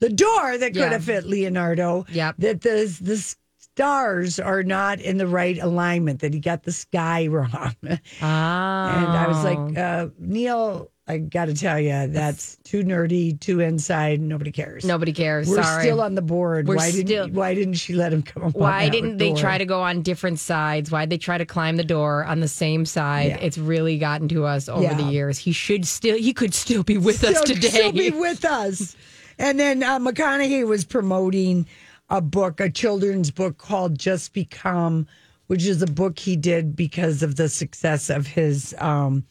the 0.00 0.08
door 0.10 0.58
that 0.58 0.68
could 0.68 0.76
Yeah. 0.76 0.90
have 0.90 1.04
fit 1.04 1.24
Leonardo, 1.26 2.06
Yep. 2.10 2.34
that 2.38 2.60
the 2.62 2.98
the 3.00 3.34
stars 3.58 4.38
are 4.40 4.62
not 4.62 5.00
in 5.00 5.16
the 5.18 5.26
right 5.26 5.58
alignment. 5.58 6.20
That 6.20 6.34
he 6.34 6.40
got 6.40 6.64
the 6.64 6.72
sky 6.72 7.26
wrong, 7.30 7.74
and 7.82 8.00
ah, 8.22 9.24
I 9.24 9.28
was 9.28 9.44
like, 9.44 9.78
uh, 9.78 10.08
Neil. 10.18 10.90
I 11.08 11.18
got 11.18 11.46
to 11.46 11.54
tell 11.54 11.80
you, 11.80 12.06
that's 12.06 12.56
too 12.62 12.84
nerdy, 12.84 13.40
too 13.40 13.58
inside. 13.58 14.20
Nobody 14.20 14.52
cares. 14.52 14.84
nobody 14.84 15.12
cares. 15.12 15.48
We're 15.48 15.60
Sorry. 15.60 15.82
still 15.82 16.00
on 16.00 16.14
the 16.14 16.22
board. 16.22 16.68
We're 16.68 16.76
why 16.76 16.90
still- 16.92 17.02
didn't 17.04 17.34
Why 17.34 17.52
didn't 17.52 17.74
she 17.74 17.94
let 17.94 18.12
him 18.12 18.22
come? 18.22 18.52
Why 18.52 18.88
didn't 18.88 19.16
they 19.16 19.30
door? 19.30 19.38
try 19.38 19.58
to 19.58 19.64
go 19.64 19.82
on 19.82 20.02
different 20.02 20.38
sides? 20.38 20.92
Why 20.92 21.06
they 21.06 21.18
try 21.18 21.36
to 21.36 21.44
climb 21.44 21.78
the 21.78 21.82
door 21.82 22.24
on 22.26 22.38
the 22.38 22.46
same 22.46 22.86
side? 22.86 23.30
Yeah. 23.30 23.38
It's 23.38 23.58
really 23.58 23.98
gotten 23.98 24.28
to 24.28 24.44
us 24.44 24.68
over 24.68 24.84
Yeah. 24.84 24.94
the 24.94 25.02
years. 25.10 25.36
He 25.36 25.50
should 25.50 25.84
still, 25.84 26.16
he 26.16 26.32
could 26.32 26.54
still 26.54 26.84
be 26.84 26.96
with 26.96 27.24
us 27.24 27.40
today. 27.40 27.68
Still 27.70 27.90
be 27.92 28.10
with 28.28 28.44
us. 28.44 28.94
And 29.40 29.58
then 29.58 29.82
uh, 29.82 29.98
McConaughey 29.98 30.66
was 30.66 30.84
promoting 30.84 31.66
a 32.10 32.20
book, 32.20 32.60
a 32.60 32.68
children's 32.68 33.30
book 33.30 33.56
called 33.56 33.98
Just 33.98 34.32
Because, 34.34 35.06
which 35.46 35.64
is 35.64 35.80
a 35.80 35.86
book 35.86 36.18
he 36.18 36.36
did 36.36 36.76
because 36.76 37.22
of 37.22 37.36
the 37.36 37.48
success 37.48 38.10
of 38.10 38.26
his 38.26 38.74
um, 38.78 39.24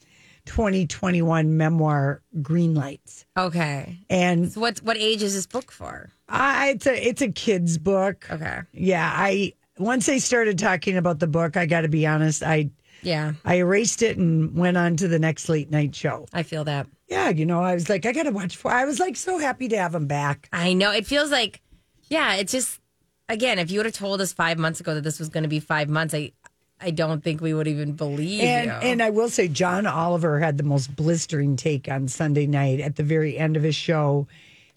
2021 0.45 1.56
memoir, 1.58 2.22
Green 2.41 2.74
Lights. 2.74 3.26
okay. 3.38 4.00
And 4.10 4.52
So 4.52 4.60
what 4.62 4.80
what 4.80 4.98
age 4.98 5.22
is 5.22 5.36
this 5.36 5.45
book 5.45 5.72
for? 5.72 6.10
I, 6.28 6.69
it's 6.69 6.88
a 6.88 7.08
it's 7.08 7.22
a 7.22 7.32
kid's 7.32 7.78
book. 7.78 8.28
Okay. 8.32 8.62
Yeah, 8.74 9.12
I 9.13 9.54
once 9.78 10.08
they 10.08 10.19
started 10.19 10.58
talking 10.58 10.98
about 10.98 11.19
the 11.19 11.28
book, 11.28 11.56
I 11.56 11.65
got 11.65 11.82
to 11.82 11.88
be 11.88 12.08
honest, 12.08 12.41
I 12.43 12.72
Yeah. 13.04 13.34
I 13.45 13.56
erased 13.58 14.02
it 14.02 14.17
and 14.17 14.56
went 14.56 14.76
on 14.76 14.95
to 14.98 15.08
the 15.08 15.19
next 15.19 15.50
late 15.50 15.69
night 15.69 15.93
show. 15.95 16.26
I 16.34 16.43
feel 16.43 16.63
that. 16.65 16.88
Yeah, 17.10 17.30
you 17.30 17.45
know, 17.45 17.62
I 17.62 17.74
was 17.74 17.89
like, 17.89 18.06
I 18.06 18.12
got 18.12 18.24
to 18.24 18.32
watch. 18.32 18.56
Four. 18.56 18.72
I 18.72 18.86
was 18.86 19.00
like 19.00 19.15
so 19.15 19.38
happy 19.39 19.67
to 19.69 19.78
have 19.78 19.95
him 19.95 20.06
back. 20.08 20.48
I 20.54 20.74
know. 20.74 20.91
It 20.91 21.08
feels 21.08 21.32
like, 21.32 21.62
yeah, 22.08 22.36
it's 22.36 22.52
just, 22.52 22.80
again, 23.28 23.58
if 23.60 23.72
you 23.72 23.80
would 23.80 23.86
have 23.88 23.95
told 23.95 24.22
us 24.22 24.32
five 24.32 24.58
months 24.60 24.80
ago 24.80 24.93
that 24.95 25.02
this 25.04 25.17
was 25.19 25.30
going 25.30 25.43
to 25.43 25.50
be 25.50 25.60
five 25.60 25.89
months, 25.89 26.13
I, 26.13 26.32
I 26.80 26.91
don't 26.91 27.24
think 27.24 27.41
we 27.41 27.54
would 27.54 27.67
even 27.67 27.93
believe 27.93 28.41
And 28.41 28.65
you. 28.67 28.72
and 28.72 29.02
I 29.02 29.10
will 29.10 29.30
say, 29.30 29.48
John 29.48 29.88
Oliver 29.88 30.39
had 30.39 30.58
the 30.58 30.63
most 30.63 30.95
blistering 30.95 31.56
take 31.56 31.89
on 31.89 32.08
Sunday 32.08 32.45
night 32.45 32.80
at 32.80 32.95
the 32.95 33.04
very 33.04 33.38
end 33.38 33.58
of 33.58 33.63
his 33.63 33.76
show. 33.76 34.28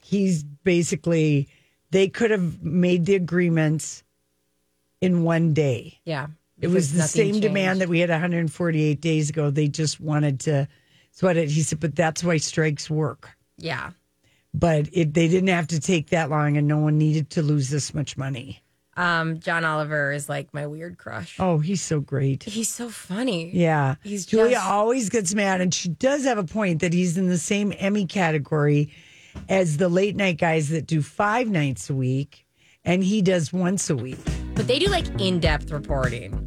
He's 0.01 0.43
basically 0.43 1.49
they 1.91 2.09
could 2.09 2.31
have 2.31 2.63
made 2.63 3.05
the 3.05 3.15
agreements 3.15 4.03
in 5.01 5.23
one 5.25 5.53
day. 5.53 5.99
yeah. 6.05 6.29
It 6.61 6.69
was 6.71 6.93
the 6.93 7.03
same 7.03 7.33
changed. 7.33 7.43
demand 7.43 7.81
that 7.81 7.89
we 7.89 7.99
had 7.99 8.09
148 8.09 9.01
days 9.01 9.31
ago. 9.31 9.51
They 9.51 9.67
just 9.67 10.01
wanted 10.01 10.39
to 10.41 10.69
sweat 11.13 11.37
it. 11.37 11.49
He 11.51 11.63
said, 11.63 11.79
but 11.81 11.95
that's 11.95 12.25
why 12.25 12.37
strikes 12.39 12.91
work. 12.91 13.31
Yeah. 13.59 13.91
But 14.53 14.89
it, 14.93 15.15
they 15.15 15.29
didn't 15.29 15.49
have 15.49 15.69
to 15.69 15.81
take 15.81 16.11
that 16.11 16.29
long, 16.29 16.57
and 16.59 16.67
no 16.69 16.79
one 16.79 16.99
needed 16.99 17.31
to 17.31 17.43
lose 17.43 17.71
this 17.71 17.95
much 17.95 18.17
money. 18.19 18.63
Um, 18.95 19.39
John 19.41 19.65
Oliver 19.65 20.13
is 20.13 20.29
like 20.29 20.53
my 20.53 20.67
weird 20.67 20.99
crush. 20.99 21.37
Oh, 21.41 21.59
he's 21.59 21.81
so 21.81 22.01
great. 22.01 22.43
He's 22.43 22.69
so 22.69 22.91
funny. 22.91 23.51
Yeah. 23.55 23.95
He's 24.03 24.27
Julia 24.27 24.57
just- 24.57 24.67
always 24.67 25.09
gets 25.09 25.35
mad, 25.35 25.63
and 25.63 25.73
she 25.73 25.89
does 25.89 26.25
have 26.25 26.37
a 26.37 26.45
point 26.45 26.81
that 26.83 26.93
he's 26.93 27.17
in 27.17 27.29
the 27.29 27.39
same 27.39 27.73
Emmy 27.79 28.05
category 28.05 28.93
as 29.49 29.79
the 29.79 29.89
late 29.89 30.15
night 30.17 30.37
guys 30.37 30.69
that 30.69 30.87
do 30.87 31.01
five 31.01 31.49
nights 31.49 31.89
a 31.89 31.95
week, 31.95 32.45
and 32.85 33.03
he 33.03 33.23
does 33.23 33.51
once 33.51 33.89
a 33.89 33.97
week. 33.97 34.19
But 34.55 34.67
they 34.67 34.79
do 34.79 34.89
like 34.89 35.07
in 35.19 35.41
depth 35.41 35.71
reporting. 35.71 36.47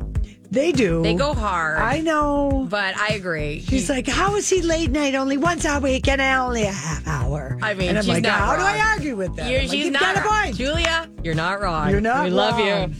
They 0.55 0.71
do. 0.71 1.03
They 1.03 1.15
go 1.15 1.33
hard. 1.33 1.79
I 1.79 1.99
know. 1.99 2.65
But 2.69 2.95
I 2.97 3.09
agree. 3.09 3.59
She's 3.59 3.89
like, 3.89 4.07
How 4.07 4.37
is 4.37 4.49
he 4.49 4.61
late 4.61 4.89
night 4.89 5.13
only 5.13 5.35
once 5.35 5.65
a 5.65 5.81
week 5.81 6.07
and 6.07 6.21
only 6.21 6.63
a 6.63 6.71
half 6.71 7.05
hour? 7.05 7.57
I 7.61 7.73
mean, 7.73 7.89
and 7.89 7.97
I'm 7.97 8.07
like, 8.07 8.25
How 8.25 8.55
do. 8.55 8.61
I 8.61 8.79
argue 8.93 9.17
with 9.17 9.35
that? 9.35 9.51
You're, 9.51 9.63
like, 9.63 9.69
she's 9.69 9.91
not 9.91 10.01
got 10.01 10.17
a 10.17 10.21
wrong. 10.21 10.43
point. 10.43 10.55
Julia, 10.55 11.09
you're 11.23 11.35
not 11.35 11.59
wrong. 11.59 11.89
You're 11.89 11.99
not 11.99 12.23
We 12.23 12.29
love 12.29 12.57
you. 12.57 12.95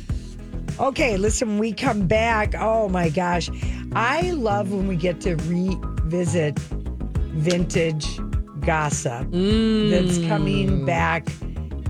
Okay, 0.86 1.15
listen, 1.15 1.58
we 1.58 1.72
come 1.72 2.06
back, 2.06 2.56
oh 2.60 2.89
my 2.89 3.08
gosh. 3.08 3.50
I 3.94 4.32
love 4.32 4.74
when 4.74 4.89
we 4.89 4.98
get 4.98 5.22
to 5.22 5.36
revisit 5.36 6.60
vintage 6.60 8.20
gossip 8.60 9.32
that's 9.32 10.18
coming 10.28 10.82
mm. 10.82 10.86
back 10.86 11.26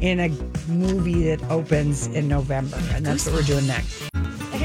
in 0.01 0.19
a 0.19 0.29
movie 0.69 1.23
that 1.23 1.41
opens 1.49 2.05
in 2.05 2.27
November. 2.27 2.77
And 2.91 3.03
that's 3.03 3.25
what 3.25 3.33
we're 3.33 3.41
doing 3.41 3.65
next. 3.65 4.14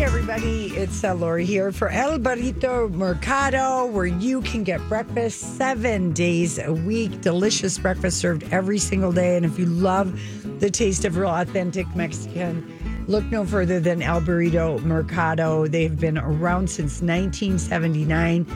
Hey, 0.01 0.07
everybody, 0.07 0.69
it's 0.69 1.05
uh, 1.05 1.13
Lori 1.13 1.45
here 1.45 1.73
for 1.73 1.91
El 1.91 2.19
Burrito 2.19 2.91
Mercado, 2.91 3.85
where 3.85 4.07
you 4.07 4.41
can 4.41 4.65
get 4.65 4.81
breakfast 4.89 5.59
seven 5.59 6.13
days 6.13 6.59
a 6.59 6.73
week. 6.73 7.21
Delicious 7.21 7.79
breakfast 7.79 8.17
served 8.17 8.51
every 8.51 8.79
single 8.79 9.13
day. 9.13 9.37
And 9.37 9.45
if 9.45 9.59
you 9.59 9.67
love 9.67 10.19
the 10.59 10.71
taste 10.71 11.05
of 11.05 11.19
real 11.19 11.29
authentic 11.29 11.87
Mexican, 11.95 13.05
look 13.09 13.27
no 13.27 13.45
further 13.45 13.79
than 13.79 14.01
El 14.01 14.23
Burrito 14.23 14.83
Mercado. 14.85 15.67
They've 15.67 16.01
been 16.01 16.17
around 16.17 16.71
since 16.71 17.03
1979. 17.03 18.47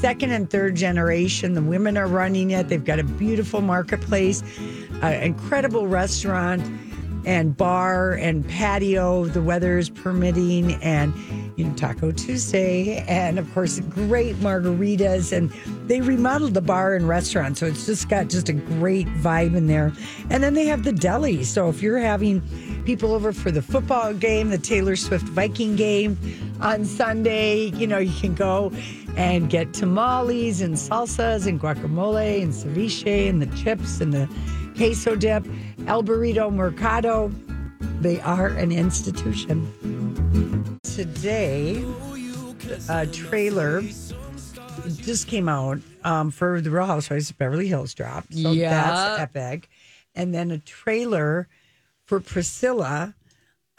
Second 0.00 0.32
and 0.32 0.48
third 0.48 0.74
generation. 0.74 1.52
The 1.52 1.60
women 1.60 1.98
are 1.98 2.06
running 2.06 2.52
it. 2.52 2.70
They've 2.70 2.82
got 2.82 2.98
a 2.98 3.04
beautiful 3.04 3.60
marketplace, 3.60 4.42
an 5.02 5.22
incredible 5.22 5.86
restaurant 5.86 6.62
and 7.24 7.56
bar 7.56 8.12
and 8.12 8.48
patio. 8.48 9.24
The 9.26 9.42
weather 9.42 9.78
is 9.78 9.88
permitting, 9.88 10.74
and 10.82 11.14
you 11.56 11.64
know 11.64 11.74
Taco 11.74 12.12
Tuesday, 12.12 12.98
and 13.08 13.38
of 13.38 13.52
course 13.54 13.80
great 13.80 14.36
margaritas. 14.36 15.32
And 15.32 15.50
they 15.88 16.00
remodeled 16.00 16.54
the 16.54 16.60
bar 16.60 16.94
and 16.94 17.08
restaurant, 17.08 17.58
so 17.58 17.66
it's 17.66 17.86
just 17.86 18.08
got 18.08 18.28
just 18.28 18.48
a 18.48 18.52
great 18.52 19.06
vibe 19.06 19.54
in 19.54 19.66
there. 19.66 19.92
And 20.30 20.42
then 20.42 20.54
they 20.54 20.66
have 20.66 20.84
the 20.84 20.92
deli. 20.92 21.44
So 21.44 21.68
if 21.68 21.82
you're 21.82 21.98
having 21.98 22.42
people 22.84 23.12
over 23.12 23.32
for 23.32 23.50
the 23.50 23.62
football 23.62 24.12
game, 24.14 24.50
the 24.50 24.58
Taylor 24.58 24.96
Swift 24.96 25.26
Viking 25.28 25.76
game 25.76 26.18
on 26.60 26.84
Sunday, 26.84 27.70
you 27.70 27.86
know 27.86 27.98
you 27.98 28.18
can 28.20 28.34
go 28.34 28.72
and 29.16 29.48
get 29.48 29.72
tamales 29.72 30.60
and 30.60 30.74
salsas 30.74 31.46
and 31.46 31.60
guacamole 31.60 32.42
and 32.42 32.52
ceviche 32.52 33.28
and 33.28 33.40
the 33.40 33.46
chips 33.56 34.00
and 34.00 34.12
the 34.12 34.28
queso 34.76 35.14
dip, 35.16 35.44
El 35.86 36.02
Burrito 36.02 36.52
Mercado. 36.52 37.28
They 38.00 38.20
are 38.20 38.48
an 38.48 38.72
institution. 38.72 40.78
Today, 40.82 41.84
a 42.88 43.06
trailer 43.06 43.82
just 44.96 45.28
came 45.28 45.48
out 45.48 45.78
um, 46.02 46.30
for 46.30 46.60
the 46.60 46.70
Real 46.70 46.86
Housewives 46.86 47.30
of 47.30 47.38
Beverly 47.38 47.68
Hills 47.68 47.94
dropped. 47.94 48.34
So 48.34 48.52
Yeah. 48.52 48.70
that's 48.70 49.20
epic. 49.22 49.68
And 50.14 50.34
then 50.34 50.50
a 50.50 50.58
trailer 50.58 51.48
for 52.04 52.20
Priscilla, 52.20 53.14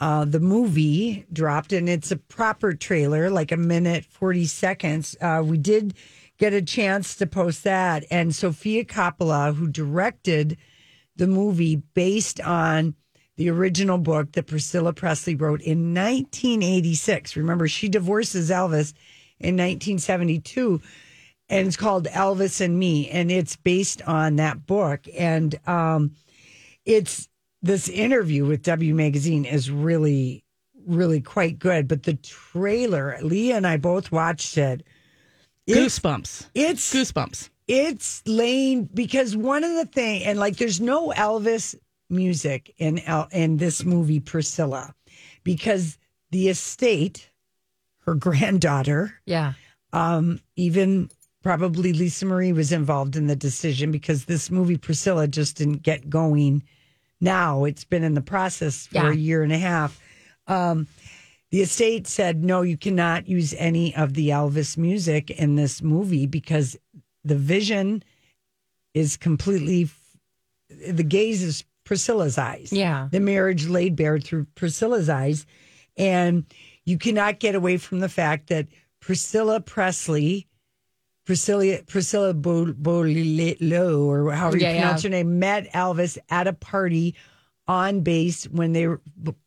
uh, 0.00 0.24
the 0.24 0.40
movie 0.40 1.24
dropped, 1.32 1.72
and 1.72 1.88
it's 1.88 2.10
a 2.10 2.16
proper 2.16 2.74
trailer, 2.74 3.30
like 3.30 3.52
a 3.52 3.56
minute, 3.56 4.04
40 4.04 4.44
seconds. 4.46 5.16
Uh, 5.20 5.42
we 5.44 5.56
did 5.56 5.94
get 6.38 6.52
a 6.52 6.60
chance 6.60 7.14
to 7.16 7.26
post 7.26 7.64
that. 7.64 8.04
And 8.10 8.34
Sofia 8.34 8.84
Coppola, 8.84 9.54
who 9.54 9.68
directed 9.68 10.58
the 11.16 11.26
movie 11.26 11.76
based 11.94 12.40
on 12.40 12.94
the 13.36 13.50
original 13.50 13.98
book 13.98 14.32
that 14.32 14.46
Priscilla 14.46 14.92
Presley 14.92 15.34
wrote 15.34 15.60
in 15.60 15.94
1986. 15.94 17.36
Remember, 17.36 17.68
she 17.68 17.88
divorces 17.88 18.50
Elvis 18.50 18.94
in 19.38 19.54
1972, 19.56 20.80
and 21.48 21.66
it's 21.66 21.76
called 21.76 22.06
Elvis 22.06 22.60
and 22.60 22.78
Me, 22.78 23.10
and 23.10 23.30
it's 23.30 23.56
based 23.56 24.02
on 24.02 24.36
that 24.36 24.66
book. 24.66 25.00
And 25.16 25.54
um, 25.68 26.12
it's 26.84 27.28
this 27.62 27.88
interview 27.88 28.46
with 28.46 28.62
W 28.62 28.94
Magazine 28.94 29.44
is 29.44 29.70
really, 29.70 30.44
really 30.86 31.20
quite 31.20 31.58
good. 31.58 31.88
But 31.88 32.04
the 32.04 32.14
trailer, 32.14 33.18
Leah 33.20 33.56
and 33.56 33.66
I 33.66 33.76
both 33.76 34.10
watched 34.10 34.56
it. 34.56 34.82
Goosebumps. 35.68 36.48
It's 36.54 36.94
Goosebumps. 36.94 37.50
It's 37.68 38.22
laying 38.26 38.84
because 38.84 39.36
one 39.36 39.64
of 39.64 39.74
the 39.74 39.86
thing 39.86 40.22
and 40.24 40.38
like 40.38 40.56
there's 40.56 40.80
no 40.80 41.10
Elvis 41.10 41.74
music 42.08 42.72
in 42.78 43.00
El, 43.00 43.26
in 43.32 43.56
this 43.56 43.84
movie 43.84 44.20
Priscilla 44.20 44.94
because 45.42 45.98
the 46.30 46.48
estate 46.48 47.30
her 48.04 48.14
granddaughter 48.26 49.14
Yeah. 49.26 49.54
um 49.92 50.40
even 50.54 51.10
probably 51.42 51.92
Lisa 51.92 52.26
Marie 52.26 52.52
was 52.52 52.72
involved 52.72 53.16
in 53.16 53.26
the 53.26 53.36
decision 53.36 53.90
because 53.90 54.24
this 54.24 54.50
movie 54.50 54.76
Priscilla 54.78 55.26
just 55.26 55.56
didn't 55.56 55.82
get 55.82 56.08
going 56.08 56.62
now 57.20 57.64
it's 57.64 57.84
been 57.84 58.04
in 58.04 58.14
the 58.14 58.20
process 58.22 58.86
for 58.86 58.94
Yeah. 58.96 59.10
a 59.10 59.14
year 59.14 59.42
and 59.42 59.52
a 59.52 59.58
half 59.58 60.00
um 60.46 60.86
the 61.50 61.62
estate 61.62 62.06
said 62.06 62.44
no 62.44 62.62
you 62.62 62.76
cannot 62.76 63.26
use 63.28 63.54
any 63.58 63.94
of 63.96 64.14
the 64.14 64.28
Elvis 64.28 64.76
music 64.76 65.30
in 65.30 65.56
this 65.56 65.82
movie 65.82 66.26
because 66.26 66.76
the 67.26 67.36
vision 67.36 68.02
is 68.94 69.16
completely 69.16 69.88
the 70.88 71.02
gaze 71.04 71.42
is 71.42 71.64
Priscilla's 71.84 72.38
eyes. 72.38 72.72
Yeah. 72.72 73.08
The 73.12 73.20
marriage 73.20 73.66
laid 73.68 73.94
bare 73.96 74.18
through 74.18 74.46
Priscilla's 74.54 75.08
eyes. 75.08 75.46
And 75.96 76.44
you 76.84 76.98
cannot 76.98 77.38
get 77.38 77.54
away 77.54 77.76
from 77.76 78.00
the 78.00 78.08
fact 78.08 78.48
that 78.48 78.66
Priscilla 79.00 79.60
Presley, 79.60 80.46
Priscilla 81.24 81.78
Priscilla 81.86 82.34
Bo- 82.34 82.72
Bolillo, 82.74 84.00
or 84.06 84.32
however 84.32 84.56
you 84.56 84.62
Yeah, 84.64 84.72
pronounce 84.80 85.04
yeah. 85.04 85.08
her 85.10 85.16
name, 85.16 85.38
met 85.38 85.72
Elvis 85.72 86.18
at 86.28 86.46
a 86.46 86.52
party 86.52 87.14
on 87.68 88.00
base 88.00 88.44
when 88.44 88.72
they 88.72 88.86
were 88.86 89.00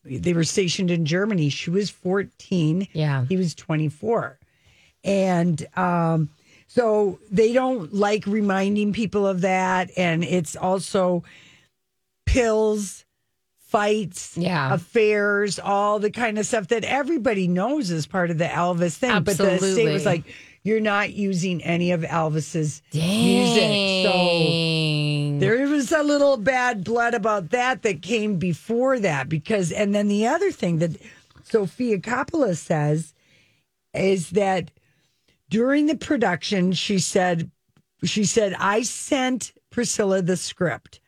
they 0.03 0.33
were 0.33 0.43
stationed 0.43 0.91
in 0.91 1.05
Germany. 1.05 1.49
She 1.49 1.69
was 1.69 1.89
14. 1.89 2.87
Yeah. 2.93 3.25
He 3.25 3.37
was 3.37 3.53
24. 3.55 4.39
And 5.03 5.65
um 5.77 6.29
so 6.71 7.17
they 7.31 7.51
don't 7.51 7.93
like 7.93 8.25
reminding 8.27 8.93
people 8.93 9.25
of 9.25 9.41
that. 9.41 9.89
And 9.97 10.23
it's 10.23 10.55
also 10.55 11.23
pills, 12.27 13.05
fights, 13.57 14.37
Yeah. 14.37 14.71
affairs, 14.73 15.57
all 15.59 15.97
the 15.99 16.11
kind 16.11 16.37
of 16.37 16.45
stuff 16.45 16.67
that 16.67 16.83
everybody 16.83 17.47
knows 17.47 17.89
is 17.89 18.05
part 18.05 18.29
of 18.29 18.37
the 18.37 18.45
Elvis 18.45 18.95
thing. 18.95 19.23
But 19.23 19.37
the 19.37 19.57
state 19.73 19.91
was 19.93 20.05
like, 20.05 20.23
you're 20.63 20.79
not 20.79 21.13
using 21.13 21.63
any 21.63 21.91
of 21.91 22.01
Elvis's 22.01 22.83
music. 22.93 24.05
So 24.05 25.39
there 25.39 25.67
was 25.67 25.91
a 25.91 26.03
little 26.03 26.37
bad 26.37 26.83
blood 26.83 27.15
about 27.15 27.49
that 27.49 27.81
that 27.81 28.01
came 28.03 28.37
before 28.37 28.99
that 28.99 29.27
because, 29.27 29.71
and 29.71 29.95
then 29.95 30.07
the 30.07 30.27
other 30.27 30.51
thing 30.51 30.77
that 30.79 30.91
Sofia 31.45 31.97
Coppola 31.97 32.55
says 32.55 33.13
is 33.93 34.29
that 34.31 34.69
during 35.49 35.87
the 35.87 35.97
production, 35.97 36.71
she 36.73 36.99
said, 36.99 37.51
she 38.03 38.23
said, 38.23 38.53
I 38.59 38.83
sent 38.83 39.51
Priscilla 39.71 40.21
the 40.21 40.37
script 40.37 40.99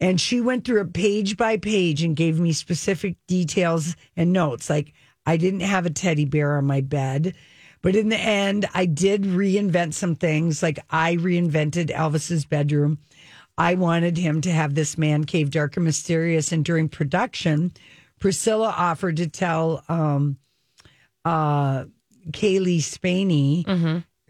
and 0.00 0.20
she 0.20 0.40
went 0.40 0.64
through 0.64 0.80
it 0.80 0.94
page 0.94 1.36
by 1.36 1.58
page 1.58 2.02
and 2.02 2.16
gave 2.16 2.40
me 2.40 2.52
specific 2.52 3.16
details 3.26 3.96
and 4.16 4.32
notes. 4.32 4.70
Like, 4.70 4.94
I 5.26 5.36
didn't 5.36 5.60
have 5.60 5.84
a 5.86 5.90
teddy 5.90 6.24
bear 6.24 6.56
on 6.56 6.64
my 6.66 6.80
bed, 6.80 7.34
But 7.82 7.96
in 7.96 8.08
the 8.08 8.18
end, 8.18 8.68
I 8.74 8.86
did 8.86 9.22
reinvent 9.22 9.94
some 9.94 10.14
things. 10.14 10.62
Like 10.62 10.78
I 10.90 11.16
reinvented 11.16 11.90
Elvis's 11.90 12.44
bedroom. 12.44 12.98
I 13.56 13.74
wanted 13.74 14.16
him 14.16 14.40
to 14.42 14.52
have 14.52 14.74
this 14.74 14.98
man 14.98 15.24
cave, 15.24 15.50
dark 15.50 15.76
and 15.76 15.84
mysterious. 15.84 16.52
And 16.52 16.64
during 16.64 16.88
production, 16.88 17.72
Priscilla 18.18 18.74
offered 18.76 19.16
to 19.18 19.28
tell 19.28 19.82
um, 19.88 20.38
uh, 21.24 21.84
Cailee 22.30 22.82
Spaeny, 22.82 23.64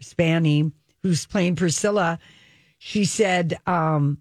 Spaeny, 0.01 0.71
who's 1.03 1.25
playing 1.25 1.55
Priscilla. 1.55 2.19
She 2.77 3.05
said, 3.05 3.59
um, 3.67 4.17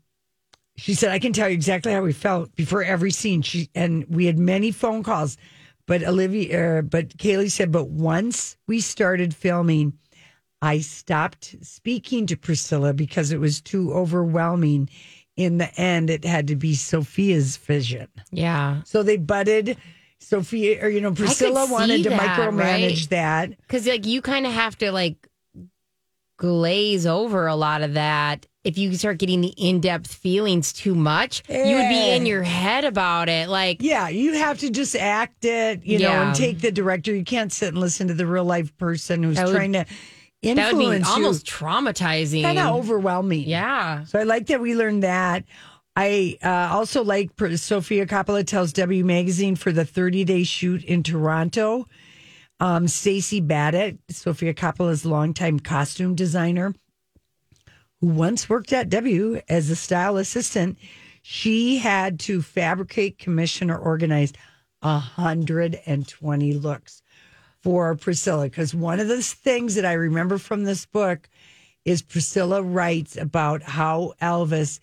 she 0.76 0.94
said, 0.94 1.12
I 1.12 1.18
can 1.18 1.32
tell 1.32 1.48
you 1.48 1.54
exactly 1.54 1.92
how 1.92 2.02
we 2.02 2.12
felt 2.12 2.54
before 2.56 2.82
every 2.82 3.10
scene. 3.10 3.42
She 3.42 3.68
and 3.74 4.04
we 4.08 4.26
had 4.26 4.38
many 4.38 4.70
phone 4.70 5.02
calls, 5.02 5.36
but 5.86 6.02
Olivia, 6.02 6.78
uh, 6.78 6.82
but 6.82 7.16
Cailee 7.16 7.50
said, 7.50 7.72
but 7.72 7.88
once 7.88 8.56
we 8.66 8.80
started 8.80 9.34
filming, 9.34 9.94
I 10.62 10.80
stopped 10.80 11.56
speaking 11.62 12.26
to 12.26 12.36
Priscilla 12.36 12.92
because 12.92 13.32
it 13.32 13.40
was 13.40 13.60
too 13.60 13.92
overwhelming. 13.92 14.88
In 15.36 15.56
the 15.58 15.74
end, 15.80 16.10
it 16.10 16.24
had 16.24 16.48
to 16.48 16.56
be 16.56 16.74
Sofia's 16.74 17.56
vision. 17.56 18.08
Yeah. 18.30 18.82
So 18.84 19.02
they 19.02 19.16
butted. 19.16 19.78
Sofia, 20.20 20.84
or 20.84 20.88
you 20.88 21.00
know, 21.00 21.12
Priscilla 21.12 21.66
wanted 21.70 22.02
to 22.04 22.10
that, 22.10 22.20
micromanage 22.38 22.88
right? 23.00 23.10
that. 23.10 23.50
Because 23.62 23.86
like 23.86 24.06
you 24.06 24.22
kind 24.22 24.46
of 24.46 24.52
have 24.52 24.76
to 24.78 24.92
like 24.92 25.26
glaze 26.36 27.06
over 27.06 27.46
a 27.46 27.56
lot 27.56 27.82
of 27.82 27.94
that. 27.94 28.46
If 28.62 28.76
you 28.76 28.94
start 28.94 29.18
getting 29.18 29.40
the 29.40 29.54
in 29.56 29.80
depth 29.80 30.12
feelings 30.12 30.72
too 30.72 30.94
much, 30.94 31.42
you 31.48 31.56
would 31.56 31.88
be 31.88 32.10
in 32.10 32.22
Eh. 32.24 32.26
your 32.28 32.42
head 32.42 32.84
about 32.84 33.28
it. 33.30 33.48
Like 33.48 33.78
Yeah, 33.80 34.08
you 34.08 34.34
have 34.34 34.58
to 34.58 34.70
just 34.70 34.94
act 34.94 35.44
it, 35.46 35.84
you 35.84 35.98
know, 35.98 36.10
and 36.10 36.34
take 36.34 36.60
the 36.60 36.70
director. 36.70 37.14
You 37.14 37.24
can't 37.24 37.50
sit 37.52 37.68
and 37.68 37.78
listen 37.78 38.08
to 38.08 38.14
the 38.14 38.26
real 38.26 38.44
life 38.44 38.76
person 38.76 39.22
who's 39.22 39.38
would- 39.40 39.50
trying 39.54 39.72
to 39.72 39.86
that 40.42 40.72
would 40.72 40.78
be 40.78 40.84
influence 40.86 41.08
almost 41.08 41.46
traumatizing. 41.46 42.42
kind 42.42 42.58
of 42.58 42.74
overwhelming. 42.74 43.46
Yeah. 43.46 44.04
So 44.04 44.18
I 44.18 44.22
like 44.24 44.46
that 44.46 44.60
we 44.60 44.74
learned 44.74 45.02
that. 45.02 45.44
I 46.02 46.38
uh, 46.42 46.74
also 46.74 47.04
like 47.04 47.32
Sofia 47.56 48.06
Coppola 48.06 48.46
tells 48.46 48.72
W 48.72 49.04
Magazine 49.04 49.54
for 49.54 49.70
the 49.70 49.84
30 49.84 50.24
day 50.24 50.44
shoot 50.44 50.82
in 50.82 51.02
Toronto. 51.02 51.86
Um, 52.58 52.88
Stacey 52.88 53.42
Battat, 53.42 53.98
Sofia 54.08 54.54
Coppola's 54.54 55.04
longtime 55.04 55.60
costume 55.60 56.14
designer, 56.14 56.74
who 58.00 58.06
once 58.06 58.48
worked 58.48 58.72
at 58.72 58.88
W 58.88 59.42
as 59.46 59.68
a 59.68 59.76
style 59.76 60.16
assistant, 60.16 60.78
she 61.20 61.76
had 61.76 62.18
to 62.20 62.40
fabricate, 62.40 63.18
commission, 63.18 63.70
or 63.70 63.76
organize 63.76 64.32
120 64.80 66.54
looks 66.54 67.02
for 67.62 67.94
Priscilla. 67.94 68.44
Because 68.44 68.74
one 68.74 69.00
of 69.00 69.08
the 69.08 69.20
things 69.20 69.74
that 69.74 69.84
I 69.84 69.92
remember 69.92 70.38
from 70.38 70.64
this 70.64 70.86
book 70.86 71.28
is 71.84 72.00
Priscilla 72.00 72.62
writes 72.62 73.18
about 73.18 73.62
how 73.62 74.14
Elvis 74.22 74.80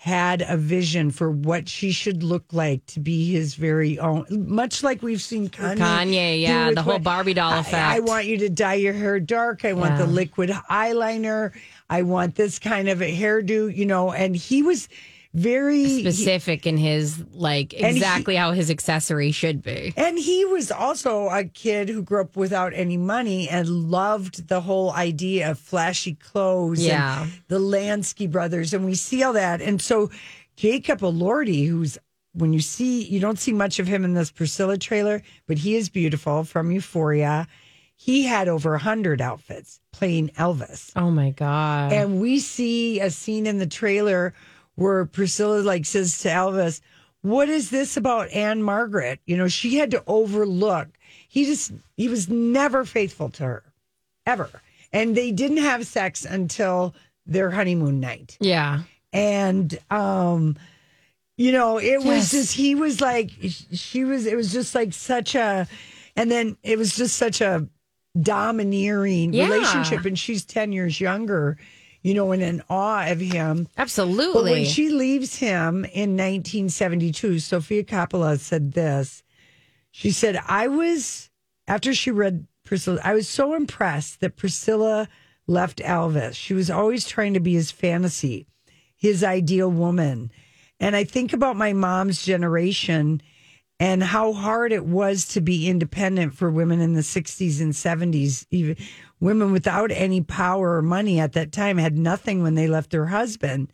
had 0.00 0.42
a 0.48 0.56
vision 0.56 1.10
for 1.10 1.30
what 1.30 1.68
she 1.68 1.92
should 1.92 2.22
look 2.22 2.44
like 2.52 2.86
to 2.86 2.98
be 2.98 3.30
his 3.32 3.54
very 3.54 3.98
own, 3.98 4.24
much 4.30 4.82
like 4.82 5.02
we've 5.02 5.20
seen 5.20 5.50
Kanye. 5.50 5.76
Kanye, 5.76 6.40
yeah, 6.40 6.70
the 6.70 6.80
whole 6.80 6.94
what- 6.94 7.02
Barbie 7.02 7.34
doll 7.34 7.58
effect. 7.58 7.74
I, 7.74 8.00
want 8.00 8.24
you 8.24 8.38
to 8.38 8.48
dye 8.48 8.76
your 8.76 8.94
hair 8.94 9.20
dark. 9.20 9.62
I 9.66 9.74
want 9.74 9.98
the 9.98 10.06
liquid 10.06 10.48
eyeliner. 10.70 11.52
I 11.90 12.00
want 12.00 12.34
this 12.34 12.58
kind 12.58 12.88
of 12.88 13.02
a 13.02 13.14
hairdo, 13.14 13.76
you 13.76 13.84
know. 13.84 14.10
And 14.10 14.34
he 14.34 14.62
was 14.62 14.88
very 15.32 16.00
specific 16.00 16.66
in 16.66 16.76
his 16.76 17.22
like 17.32 17.72
And 17.74 17.86
he- 17.86 17.96
exactly 17.98 18.34
how 18.34 18.50
his 18.52 18.68
accessory 18.70 19.30
should 19.30 19.62
be. 19.62 19.92
and 19.96 20.18
he 20.18 20.44
was 20.44 20.72
also 20.72 21.28
a 21.28 21.44
kid 21.44 21.88
who 21.88 22.02
grew 22.02 22.22
up 22.22 22.36
without 22.36 22.72
any 22.74 22.96
money 22.96 23.48
and 23.48 23.68
loved 23.68 24.48
the 24.48 24.60
whole 24.62 24.92
idea 24.92 25.50
of 25.52 25.58
flashy 25.58 26.14
clothes 26.14 26.84
Yeah. 26.84 27.22
and 27.22 27.32
the 27.48 27.60
Lansky 27.60 28.28
brothers. 28.30 28.74
And 28.74 28.84
we 28.84 28.94
see 28.94 29.22
all 29.22 29.34
that. 29.34 29.60
And 29.62 29.80
so 29.80 30.10
Jacob 30.56 31.00
Elordi, 31.00 31.66
who's 31.68 31.96
when 32.32 32.52
you 32.52 32.60
see 32.60 33.02
you 33.04 33.18
don't 33.20 33.38
see 33.38 33.52
much 33.52 33.78
of 33.78 33.86
him 33.86 34.04
in 34.04 34.14
this 34.14 34.30
Priscilla 34.30 34.76
trailer, 34.78 35.22
but 35.46 35.58
he 35.58 35.76
is 35.76 35.88
beautiful 35.88 36.44
from 36.44 36.70
Euphoria. 36.70 37.46
He 37.94 38.22
had 38.24 38.48
over 38.48 38.74
a 38.74 38.78
hundred 38.78 39.20
outfits 39.20 39.78
playing 39.92 40.28
Elvis. 40.30 40.90
Oh 40.96 41.10
my 41.10 41.30
god. 41.30 41.92
And 41.92 42.20
we 42.20 42.38
see 42.40 42.98
a 43.00 43.10
scene 43.10 43.46
in 43.46 43.58
the 43.58 43.66
trailer 43.66 44.32
where 44.80 45.04
Priscilla 45.04 45.60
like 45.60 45.84
says 45.84 46.18
to 46.22 46.28
Elvis, 46.28 46.80
"What 47.20 47.50
is 47.50 47.68
this 47.68 47.98
about 47.98 48.30
Ann-Margret?" 48.30 49.20
You 49.26 49.36
know, 49.36 49.46
she 49.46 49.76
had 49.76 49.90
to 49.90 50.02
overlook. 50.06 50.88
He 51.28 51.44
just 51.44 51.72
he 51.98 52.08
was 52.08 52.28
never 52.30 52.84
faithful 52.86 53.28
to 53.30 53.44
her, 53.44 53.62
ever. 54.26 54.48
And 54.90 55.14
they 55.14 55.32
didn't 55.32 55.58
have 55.58 55.86
sex 55.86 56.24
until 56.24 56.94
their 57.26 57.50
honeymoon 57.50 58.00
night. 58.00 58.38
Yeah. 58.40 58.82
And 59.12 59.78
um 59.90 60.56
you 61.36 61.52
know, 61.52 61.78
it 61.78 62.02
was 62.02 62.30
just 62.30 62.54
he 62.54 62.74
was 62.74 63.00
like 63.02 63.30
she 63.72 64.04
was 64.04 64.24
it 64.24 64.34
was 64.36 64.50
just 64.50 64.74
like 64.74 64.92
such 64.94 65.34
a 65.34 65.68
and 66.16 66.30
then 66.30 66.56
it 66.62 66.78
was 66.78 66.96
just 66.96 67.16
such 67.16 67.40
a 67.42 67.68
domineering 68.20 69.32
Yeah. 69.32 69.44
relationship 69.48 70.04
and 70.04 70.18
she's 70.18 70.44
10 70.44 70.72
years 70.72 71.00
younger 71.00 71.58
you 72.02 72.14
know 72.14 72.32
and 72.32 72.42
in 72.42 72.62
awe 72.68 73.06
of 73.10 73.20
him. 73.20 73.68
Absolutely. 73.76 74.32
but 74.32 74.50
when 74.50 74.64
she 74.64 74.88
leaves 74.90 75.36
him 75.36 75.84
in 75.84 76.16
1972 76.16 77.38
sofia 77.38 77.84
coppola 77.84 78.38
said 78.38 78.72
this. 78.72 79.22
She 79.90 80.10
said 80.10 80.40
i 80.46 80.66
was 80.68 81.30
after 81.66 81.92
she 81.94 82.10
read 82.10 82.46
priscilla 82.64 83.00
i 83.04 83.14
was 83.14 83.28
so 83.28 83.54
impressed 83.54 84.20
that 84.20 84.36
priscilla 84.36 85.08
left 85.46 85.78
elvis. 85.78 86.34
She 86.34 86.54
was 86.54 86.70
always 86.70 87.06
trying 87.06 87.34
to 87.34 87.40
be 87.40 87.54
his 87.54 87.70
fantasy 87.70 88.46
his 88.96 89.24
ideal 89.24 89.70
woman. 89.70 90.30
And 90.78 90.96
i 90.96 91.04
think 91.04 91.32
about 91.32 91.56
my 91.56 91.72
mom's 91.72 92.24
generation 92.24 93.20
and 93.80 94.02
how 94.02 94.34
hard 94.34 94.72
it 94.72 94.84
was 94.84 95.24
to 95.24 95.40
be 95.40 95.66
independent 95.66 96.34
for 96.34 96.50
women 96.50 96.80
in 96.80 96.92
the 96.92 97.00
60s 97.00 97.60
and 97.62 97.72
70s 97.72 98.46
even 98.50 98.76
women 99.18 99.52
without 99.52 99.90
any 99.90 100.20
power 100.20 100.76
or 100.76 100.82
money 100.82 101.18
at 101.18 101.32
that 101.32 101.50
time 101.50 101.78
had 101.78 101.96
nothing 101.96 102.42
when 102.42 102.54
they 102.54 102.68
left 102.68 102.90
their 102.90 103.06
husband. 103.06 103.72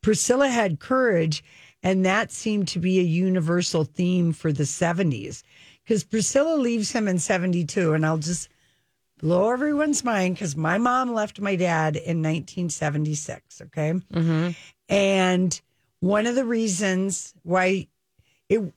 Priscilla 0.00 0.48
had 0.48 0.80
courage 0.80 1.44
and 1.82 2.06
that 2.06 2.32
seemed 2.32 2.66
to 2.68 2.78
be 2.78 2.98
a 2.98 3.02
universal 3.02 3.84
theme 3.84 4.32
for 4.32 4.50
the 4.50 4.64
70s 4.64 5.42
because 5.84 6.02
priscilla 6.02 6.56
leaves 6.56 6.92
him 6.92 7.06
in 7.06 7.18
72 7.18 7.92
and 7.92 8.06
i'll 8.06 8.18
just 8.18 8.48
blow 9.18 9.50
everyone's 9.50 10.02
mind 10.02 10.34
because 10.34 10.56
my 10.56 10.78
mom 10.78 11.12
left 11.12 11.40
my 11.40 11.56
dad 11.56 11.96
in 11.96 12.22
1976 12.22 13.62
okay? 13.62 13.92
Mm-hmm. 13.92 14.50
And 14.88 15.60
one 16.00 16.26
of 16.26 16.34
the 16.34 16.44
reasons 16.44 17.34
why 17.42 17.88
it 18.48 18.72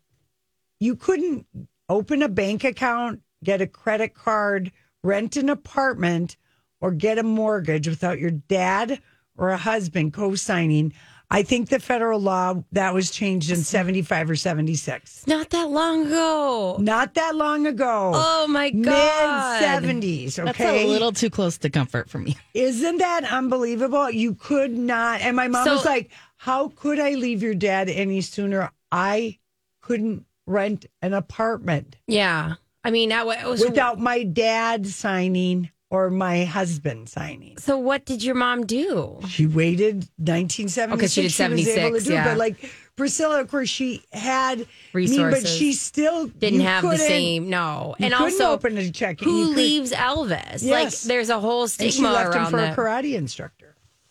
you 0.80 0.96
couldn't 0.96 1.46
open 1.90 2.22
a 2.22 2.30
bank 2.30 2.64
account, 2.64 3.22
get 3.44 3.62
a 3.62 3.68
credit 3.68 4.14
card, 4.14 4.72
rent 5.04 5.36
an 5.38 5.50
apartment, 5.50 6.38
or 6.82 6.92
get 6.92 7.18
a 7.18 7.24
mortgage 7.24 7.88
without 7.88 8.20
your 8.20 8.32
dad 8.32 9.02
or 9.38 9.50
a 9.50 9.58
husband 9.58 10.14
co-signing. 10.14 10.94
I 11.30 11.44
think 11.44 11.68
the 11.68 11.80
federal 11.80 12.22
law 12.22 12.64
that 12.72 12.94
was 12.94 13.12
changed 13.12 13.52
in 13.52 13.58
75 13.58 14.30
or 14.30 14.36
76. 14.38 15.28
Not 15.28 15.50
that 15.50 15.70
long 15.70 16.08
ago. 16.08 16.78
Not 16.80 17.16
that 17.16 17.36
long 17.36 17.68
ago. 17.68 18.12
Oh 18.16 18.48
my 18.48 18.70
God. 18.70 18.78
Mid 18.78 18.86
god. 18.86 19.84
70s, 19.84 20.36
That's 20.36 20.50
okay? 20.52 20.86
a 20.86 20.88
little 20.88 21.12
too 21.12 21.30
close 21.30 21.58
to 21.60 21.70
comfort 21.70 22.10
for 22.10 22.20
me. 22.20 22.38
Isn't 22.54 23.00
that 23.00 23.26
unbelievable? 23.30 24.10
You 24.10 24.36
could 24.36 24.72
not. 24.78 25.20
And 25.20 25.36
my 25.36 25.50
mom 25.50 25.66
So- 25.66 25.74
was 25.74 25.86
like, 25.86 26.12
How 26.38 26.70
could 26.70 27.00
I 27.00 27.16
leave 27.16 27.44
your 27.44 27.56
dad 27.56 27.90
any 27.90 28.22
sooner? 28.22 28.72
I 28.92 29.40
couldn't 29.82 30.26
rent 30.48 30.86
an 31.04 31.14
apartment 31.14 31.96
Yeah. 32.08 32.54
I 32.84 32.90
mean, 32.92 33.10
that 33.10 33.26
was 33.28 33.62
without 33.62 34.00
my 34.00 34.24
dad 34.24 34.88
signing 34.88 35.70
or 35.90 36.10
my 36.10 36.46
husband 36.46 37.10
signing. 37.10 37.58
So 37.58 37.78
what 37.78 38.06
did 38.06 38.24
your 38.24 38.36
mom 38.36 38.66
do? 38.66 39.20
She 39.28 39.46
waited 39.46 40.08
1976. 40.18 40.94
Okay, 40.94 41.08
she 41.08 41.22
did 41.22 41.28
was 41.28 41.40
able 41.40 41.58
to 41.58 41.64
76, 41.64 42.06
do 42.06 42.12
it. 42.12 42.14
yeah. 42.16 42.24
But 42.26 42.38
like 42.38 42.72
Priscilla, 42.96 43.42
of 43.42 43.50
course, 43.50 43.70
she 43.70 44.04
had 44.14 44.62
I 44.94 44.98
mean, 44.98 45.32
but 45.32 45.46
she 45.48 45.74
still 45.74 46.28
Didn't 46.28 46.62
have 46.62 46.84
the 46.84 46.98
same 46.98 47.50
no. 47.50 47.96
and 48.00 48.14
also 48.14 48.52
open 48.52 48.78
a 48.78 48.90
check. 48.90 49.20
Who 49.20 49.54
leaves 49.54 49.92
Elvis? 49.92 50.70
Like 50.70 50.92
there's 51.02 51.30
a 51.30 51.40
whole 51.40 51.68
stigma 51.68 51.88
And 51.88 51.94
she 51.94 52.04
left 52.04 52.36
him 52.36 52.46
for 52.46 52.58
that. 52.58 52.74
a 52.74 52.76
karate 52.82 53.16
instructor. 53.16 53.67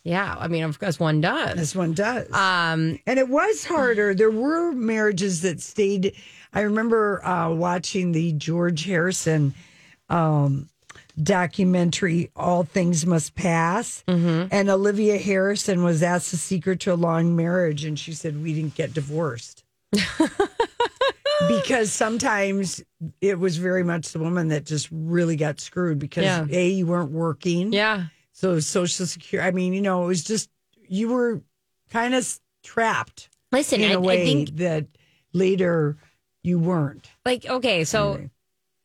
Yeah, 0.07 0.35
I 0.39 0.47
mean, 0.47 0.63
of 0.63 0.79
course, 0.79 0.99
one 1.01 1.19
does. 1.19 1.55
This 1.57 1.75
one 1.75 1.91
does. 1.93 2.31
Um, 2.31 2.97
and 3.05 3.19
it 3.19 3.27
was 3.27 3.65
harder. 3.65 4.13
There 4.15 4.31
were 4.31 4.71
marriages 4.71 5.41
that 5.41 5.59
stayed. 5.61 6.15
I 6.53 6.61
remember 6.61 7.23
uh, 7.25 7.51
watching 7.51 8.13
the 8.13 8.31
George 8.31 8.85
Harrison 8.85 9.53
um, 10.09 10.69
documentary, 11.21 12.31
All 12.37 12.63
Things 12.63 13.05
Must 13.05 13.35
Pass. 13.35 14.03
Mm-hmm. 14.07 14.47
And 14.49 14.69
Olivia 14.69 15.17
Harrison 15.17 15.83
was 15.83 16.01
asked 16.01 16.31
the 16.31 16.37
secret 16.37 16.79
to 16.81 16.93
a 16.93 16.95
long 16.95 17.35
marriage, 17.35 17.83
and 17.83 17.99
she 17.99 18.13
said, 18.13 18.41
We 18.41 18.53
didn't 18.53 18.75
get 18.75 18.93
divorced. 18.93 19.65
because 19.91 20.29
because 21.47 21.91
sometimes 21.91 22.83
it 23.21 23.39
was 23.39 23.57
very 23.57 23.83
much 23.83 24.11
the 24.11 24.19
woman 24.19 24.47
that 24.49 24.65
just 24.65 24.87
really 24.91 25.35
got 25.35 25.59
screwed 25.59 25.99
because 25.99 26.23
Yeah. 26.23 26.45
a 26.49 26.69
you 26.69 26.87
weren't 26.87 27.11
working. 27.11 27.73
Yeah. 27.73 28.05
So 28.37 28.59
social 28.59 29.07
security. 29.07 29.47
I 29.47 29.49
mean, 29.51 29.73
you 29.73 29.81
know, 29.81 30.03
it 30.03 30.07
was 30.07 30.23
just 30.23 30.47
you 30.87 31.09
were 31.09 31.41
kind 31.89 32.13
of 32.13 32.39
trapped. 32.63 33.29
Listen, 33.51 33.81
in 33.81 33.89
I- 33.89 33.93
a 33.95 33.97
I 33.97 34.01
way 34.01 34.25
think- 34.25 34.57
that 34.57 34.85
later 35.33 35.97
you 36.43 36.59
weren't. 36.59 37.09
Like, 37.25 37.47
okay, 37.47 37.83
so 37.83 38.29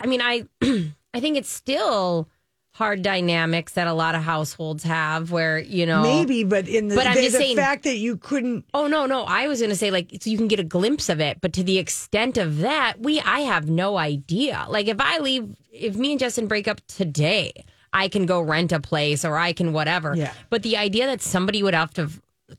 I 0.00 0.06
mean, 0.06 0.22
I 0.22 0.44
I 0.62 1.20
think 1.20 1.36
it's 1.36 1.50
still 1.50 2.28
hard 2.74 3.02
dynamics 3.02 3.74
that 3.74 3.86
a 3.86 3.92
lot 3.92 4.14
of 4.14 4.22
households 4.22 4.82
have 4.84 5.30
where, 5.30 5.58
you 5.58 5.84
know 5.84 6.00
Maybe, 6.00 6.42
but 6.42 6.66
in 6.66 6.88
the, 6.88 6.94
But 6.96 7.06
I'm 7.06 7.16
the, 7.16 7.20
just 7.20 7.32
the 7.36 7.42
saying- 7.42 7.56
fact 7.56 7.84
that 7.84 7.98
you 7.98 8.16
couldn't. 8.16 8.64
Oh 8.72 8.86
no, 8.86 9.04
no. 9.04 9.24
I 9.24 9.48
was 9.48 9.60
gonna 9.60 9.74
say 9.74 9.90
like 9.90 10.16
so 10.22 10.30
you 10.30 10.38
can 10.38 10.48
get 10.48 10.60
a 10.60 10.64
glimpse 10.64 11.10
of 11.10 11.20
it, 11.20 11.42
but 11.42 11.52
to 11.52 11.62
the 11.62 11.76
extent 11.76 12.38
of 12.38 12.60
that, 12.60 12.94
we 13.00 13.20
I 13.20 13.40
have 13.40 13.68
no 13.68 13.98
idea. 13.98 14.64
Like 14.70 14.88
if 14.88 14.96
I 14.98 15.18
leave 15.18 15.54
if 15.70 15.94
me 15.94 16.12
and 16.12 16.18
Justin 16.20 16.46
break 16.46 16.66
up 16.66 16.80
today, 16.86 17.52
I 17.92 18.08
can 18.08 18.26
go 18.26 18.40
rent 18.40 18.72
a 18.72 18.80
place 18.80 19.24
or 19.24 19.36
I 19.36 19.52
can 19.52 19.72
whatever. 19.72 20.14
Yeah. 20.16 20.32
But 20.50 20.62
the 20.62 20.76
idea 20.76 21.06
that 21.06 21.20
somebody 21.22 21.62
would 21.62 21.74
have 21.74 21.92
to 21.94 22.08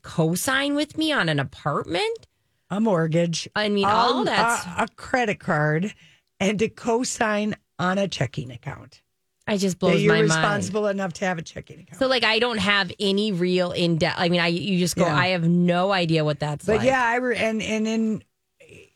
co-sign 0.02 0.74
with 0.74 0.96
me 0.98 1.12
on 1.12 1.28
an 1.28 1.38
apartment, 1.40 2.26
a 2.70 2.80
mortgage, 2.80 3.48
I 3.54 3.68
mean, 3.68 3.84
all- 3.84 4.10
um, 4.10 4.16
all 4.18 4.24
that's 4.24 4.66
a, 4.66 4.84
a 4.84 4.88
credit 4.96 5.40
card, 5.40 5.94
and 6.40 6.58
to 6.58 6.68
co-sign 6.68 7.54
on 7.78 7.98
a 7.98 8.06
checking 8.08 8.50
account. 8.50 9.00
I 9.46 9.56
just 9.58 9.78
blows 9.78 10.00
you're 10.02 10.12
my 10.14 10.20
mind. 10.20 10.30
responsible 10.30 10.86
enough 10.86 11.12
to 11.14 11.26
have 11.26 11.36
a 11.36 11.42
checking 11.42 11.80
account. 11.80 11.98
So 11.98 12.06
like 12.06 12.24
I 12.24 12.38
don't 12.38 12.56
have 12.58 12.90
any 12.98 13.30
real 13.30 13.72
in 13.72 13.98
depth. 13.98 14.16
I 14.18 14.28
mean, 14.30 14.40
I 14.40 14.46
you 14.46 14.78
just 14.78 14.96
go. 14.96 15.04
Yeah. 15.04 15.14
I 15.16 15.26
have 15.28 15.46
no 15.46 15.92
idea 15.92 16.24
what 16.24 16.40
that's 16.40 16.64
But 16.64 16.78
like. 16.78 16.86
yeah, 16.86 17.02
I 17.04 17.16
re- 17.16 17.36
and 17.36 17.60
and 17.62 17.86
in 17.86 18.22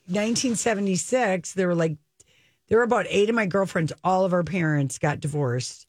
1976, 0.07 1.53
there 1.55 1.67
were 1.69 1.75
like 1.75 1.97
there 2.69 2.79
were 2.79 2.85
about 2.85 3.07
eight 3.09 3.29
of 3.29 3.35
my 3.35 3.47
girlfriends. 3.47 3.93
All 4.05 4.25
of 4.25 4.33
our 4.33 4.45
parents 4.45 4.99
got 4.99 5.21
divorced 5.21 5.87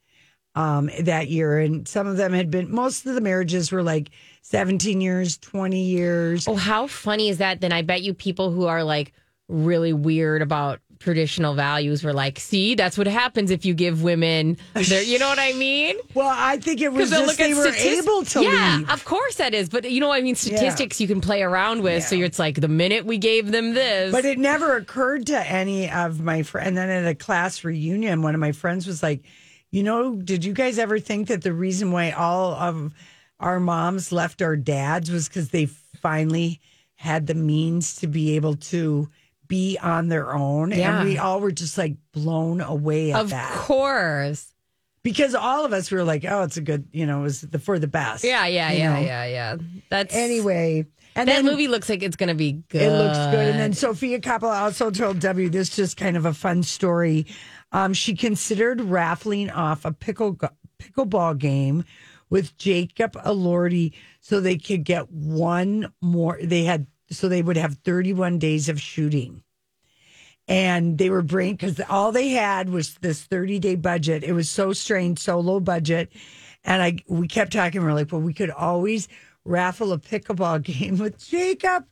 um, 0.60 0.90
that 1.00 1.28
year, 1.28 1.58
and 1.58 1.88
some 1.88 2.06
of 2.06 2.18
them 2.18 2.34
had 2.34 2.50
been. 2.50 2.70
Most 2.70 3.06
of 3.06 3.14
the 3.14 3.22
marriages 3.22 3.72
were 3.72 3.82
like 3.82 4.10
17 4.42 5.00
years, 5.00 5.38
20 5.38 5.80
years. 5.80 6.46
Oh, 6.46 6.54
how 6.54 6.86
funny 6.86 7.30
is 7.30 7.38
that? 7.38 7.62
Then 7.62 7.72
I 7.72 7.80
bet 7.80 8.02
you 8.02 8.12
people 8.12 8.50
who 8.50 8.66
are 8.66 8.84
like 8.84 9.14
really 9.48 9.94
weird 9.94 10.42
about 10.42 10.80
traditional 10.98 11.54
values 11.54 12.04
were 12.04 12.12
like, 12.12 12.38
see, 12.38 12.74
that's 12.74 12.98
what 12.98 13.06
happens 13.06 13.50
if 13.50 13.64
you 13.64 13.72
give 13.72 14.02
women 14.02 14.58
their, 14.74 15.02
you 15.02 15.18
know 15.18 15.30
what 15.30 15.38
I 15.38 15.54
mean? 15.54 15.96
Well, 16.12 16.30
I 16.30 16.58
think 16.58 16.82
it 16.82 16.92
was 16.92 17.08
just 17.08 17.38
they 17.38 17.54
were 17.54 17.68
statis- 17.68 18.02
able 18.02 18.24
to 18.26 18.42
yeah, 18.42 18.76
leave. 18.76 18.90
of 18.90 19.06
course 19.06 19.36
that 19.36 19.54
is. 19.54 19.70
But 19.70 19.90
you 19.90 19.98
know, 19.98 20.08
what 20.08 20.18
I 20.18 20.20
mean, 20.20 20.34
statistics 20.34 21.00
you 21.00 21.08
can 21.08 21.22
play 21.22 21.42
around 21.42 21.82
with. 21.82 22.04
So 22.04 22.16
it's 22.16 22.38
like 22.38 22.60
the 22.60 22.68
minute 22.68 23.06
we 23.06 23.16
gave 23.16 23.50
them 23.50 23.72
this, 23.72 24.12
But 24.12 24.26
it 24.26 24.38
never 24.38 24.76
occurred 24.76 25.28
to 25.28 25.38
any 25.38 25.90
of 25.90 26.20
my 26.20 26.42
friends. 26.42 26.68
And 26.68 26.76
then 26.76 26.90
at 26.90 27.06
a 27.06 27.14
class 27.14 27.64
reunion, 27.64 28.20
one 28.20 28.34
of 28.34 28.40
my 28.42 28.52
friends 28.52 28.86
was 28.86 29.02
like, 29.02 29.24
you 29.70 29.82
know, 29.82 30.16
did 30.16 30.44
you 30.44 30.52
guys 30.52 30.78
ever 30.78 30.98
think 30.98 31.28
that 31.28 31.42
the 31.42 31.52
reason 31.52 31.92
why 31.92 32.10
all 32.10 32.52
of 32.54 32.92
our 33.38 33.60
moms 33.60 34.12
left 34.12 34.42
our 34.42 34.56
dads 34.56 35.10
was 35.10 35.28
because 35.28 35.50
they 35.50 35.66
finally 35.66 36.60
had 36.96 37.26
the 37.26 37.34
means 37.34 37.96
to 37.96 38.06
be 38.06 38.36
able 38.36 38.56
to 38.56 39.08
be 39.46 39.78
on 39.78 40.08
their 40.08 40.34
own? 40.34 40.70
Yeah. 40.72 40.98
And 41.00 41.08
we 41.08 41.18
all 41.18 41.40
were 41.40 41.52
just 41.52 41.78
like 41.78 41.96
blown 42.12 42.60
away 42.60 43.12
at 43.12 43.20
of 43.20 43.30
that. 43.30 43.52
course. 43.52 44.46
Because 45.02 45.34
all 45.34 45.64
of 45.64 45.72
us 45.72 45.90
were 45.90 46.04
like, 46.04 46.26
oh, 46.28 46.42
it's 46.42 46.58
a 46.58 46.60
good, 46.60 46.86
you 46.92 47.06
know, 47.06 47.20
it 47.20 47.22
was 47.22 47.40
the, 47.40 47.58
for 47.58 47.78
the 47.78 47.86
best. 47.86 48.22
Yeah, 48.22 48.46
yeah, 48.46 48.70
yeah, 48.70 48.92
know? 48.94 49.00
yeah, 49.00 49.24
yeah. 49.24 49.56
That's 49.88 50.14
Anyway. 50.14 50.86
And 51.16 51.28
that 51.28 51.36
then- 51.36 51.46
movie 51.46 51.68
looks 51.68 51.88
like 51.88 52.02
it's 52.02 52.16
going 52.16 52.28
to 52.28 52.34
be 52.34 52.52
good. 52.68 52.82
It 52.82 52.90
looks 52.92 53.16
good. 53.16 53.48
And 53.48 53.58
then 53.58 53.72
Sofia 53.72 54.20
Coppola 54.20 54.60
also 54.60 54.90
told 54.90 55.18
W 55.20 55.48
this 55.48 55.70
just 55.70 55.96
kind 55.96 56.16
of 56.18 56.26
a 56.26 56.34
fun 56.34 56.62
story. 56.62 57.26
Um, 57.72 57.92
she 57.92 58.14
considered 58.14 58.80
raffling 58.80 59.50
off 59.50 59.84
a 59.84 59.92
pickle 59.92 60.38
pickleball 60.80 61.38
game 61.38 61.84
with 62.30 62.56
Jacob 62.56 63.12
Elordi 63.12 63.92
so 64.20 64.40
they 64.40 64.56
could 64.56 64.84
get 64.84 65.10
one 65.10 65.92
more. 66.00 66.38
They 66.42 66.64
had 66.64 66.86
so 67.10 67.28
they 67.28 67.42
would 67.42 67.56
have 67.56 67.78
31 67.84 68.38
days 68.38 68.68
of 68.68 68.80
shooting. 68.80 69.42
And 70.46 70.98
they 70.98 71.10
were 71.10 71.22
brain 71.22 71.54
because 71.54 71.80
all 71.88 72.12
they 72.12 72.30
had 72.30 72.70
was 72.70 72.94
this 72.94 73.22
30 73.22 73.58
day 73.58 73.74
budget. 73.76 74.24
It 74.24 74.32
was 74.32 74.48
so 74.48 74.72
strange, 74.72 75.18
so 75.18 75.38
low 75.38 75.60
budget. 75.60 76.12
And 76.64 76.82
I 76.82 76.98
we 77.08 77.28
kept 77.28 77.52
talking. 77.52 77.82
We 77.82 77.88
are 77.88 77.94
like, 77.94 78.10
well, 78.10 78.20
we 78.20 78.34
could 78.34 78.50
always 78.50 79.08
raffle 79.44 79.92
a 79.92 79.98
pickleball 79.98 80.62
game 80.64 80.98
with 80.98 81.24
Jacob 81.24 81.84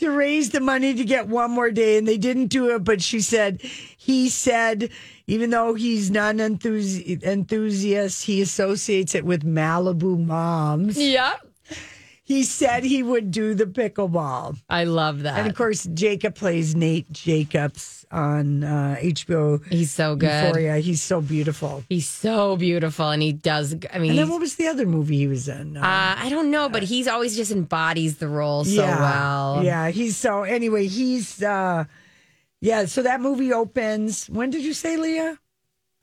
to 0.00 0.10
raise 0.10 0.50
the 0.50 0.60
money 0.60 0.94
to 0.94 1.04
get 1.04 1.28
one 1.28 1.50
more 1.50 1.70
day. 1.70 1.96
And 1.96 2.06
they 2.08 2.18
didn't 2.18 2.48
do 2.48 2.74
it. 2.74 2.84
But 2.84 3.00
she 3.02 3.20
said, 3.20 3.62
he 3.62 4.28
said, 4.28 4.90
even 5.26 5.50
though 5.50 5.74
he's 5.74 6.10
not 6.10 6.40
an 6.40 6.58
enthusi- 6.58 7.22
enthusiast, 7.22 8.24
he 8.24 8.42
associates 8.42 9.14
it 9.14 9.24
with 9.24 9.44
Malibu 9.44 10.18
moms. 10.18 10.98
Yeah. 10.98 11.36
He 12.30 12.44
said 12.44 12.84
he 12.84 13.02
would 13.02 13.32
do 13.32 13.54
the 13.54 13.64
pickleball. 13.66 14.56
I 14.68 14.84
love 14.84 15.22
that. 15.24 15.36
And 15.40 15.48
of 15.48 15.56
course, 15.56 15.82
Jacob 15.92 16.36
plays 16.36 16.76
Nate 16.76 17.10
Jacobs 17.10 18.06
on 18.12 18.62
uh, 18.62 18.96
HBO. 19.00 19.60
He's 19.66 19.90
so 19.90 20.14
good. 20.14 20.30
Euphoria. 20.46 20.76
He's 20.76 21.02
so 21.02 21.20
beautiful. 21.20 21.82
He's 21.88 22.08
so 22.08 22.56
beautiful, 22.56 23.10
and 23.10 23.20
he 23.20 23.32
does. 23.32 23.74
I 23.92 23.98
mean, 23.98 24.10
And 24.10 24.18
then 24.20 24.28
what 24.28 24.38
was 24.40 24.54
the 24.54 24.68
other 24.68 24.86
movie 24.86 25.16
he 25.16 25.26
was 25.26 25.48
in? 25.48 25.76
uh, 25.76 25.80
I 25.82 26.28
don't 26.30 26.52
know, 26.52 26.68
but 26.68 26.84
he's 26.84 27.08
always 27.08 27.34
just 27.34 27.50
embodies 27.50 28.18
the 28.18 28.28
role 28.28 28.62
so 28.62 28.70
yeah, 28.84 29.00
well. 29.00 29.64
Yeah, 29.64 29.88
he's 29.90 30.16
so. 30.16 30.44
Anyway, 30.44 30.86
he's. 30.86 31.42
uh 31.42 31.82
Yeah, 32.60 32.84
so 32.84 33.02
that 33.02 33.20
movie 33.20 33.52
opens. 33.52 34.26
When 34.30 34.50
did 34.50 34.62
you 34.62 34.72
say, 34.72 34.96
Leah? 34.96 35.36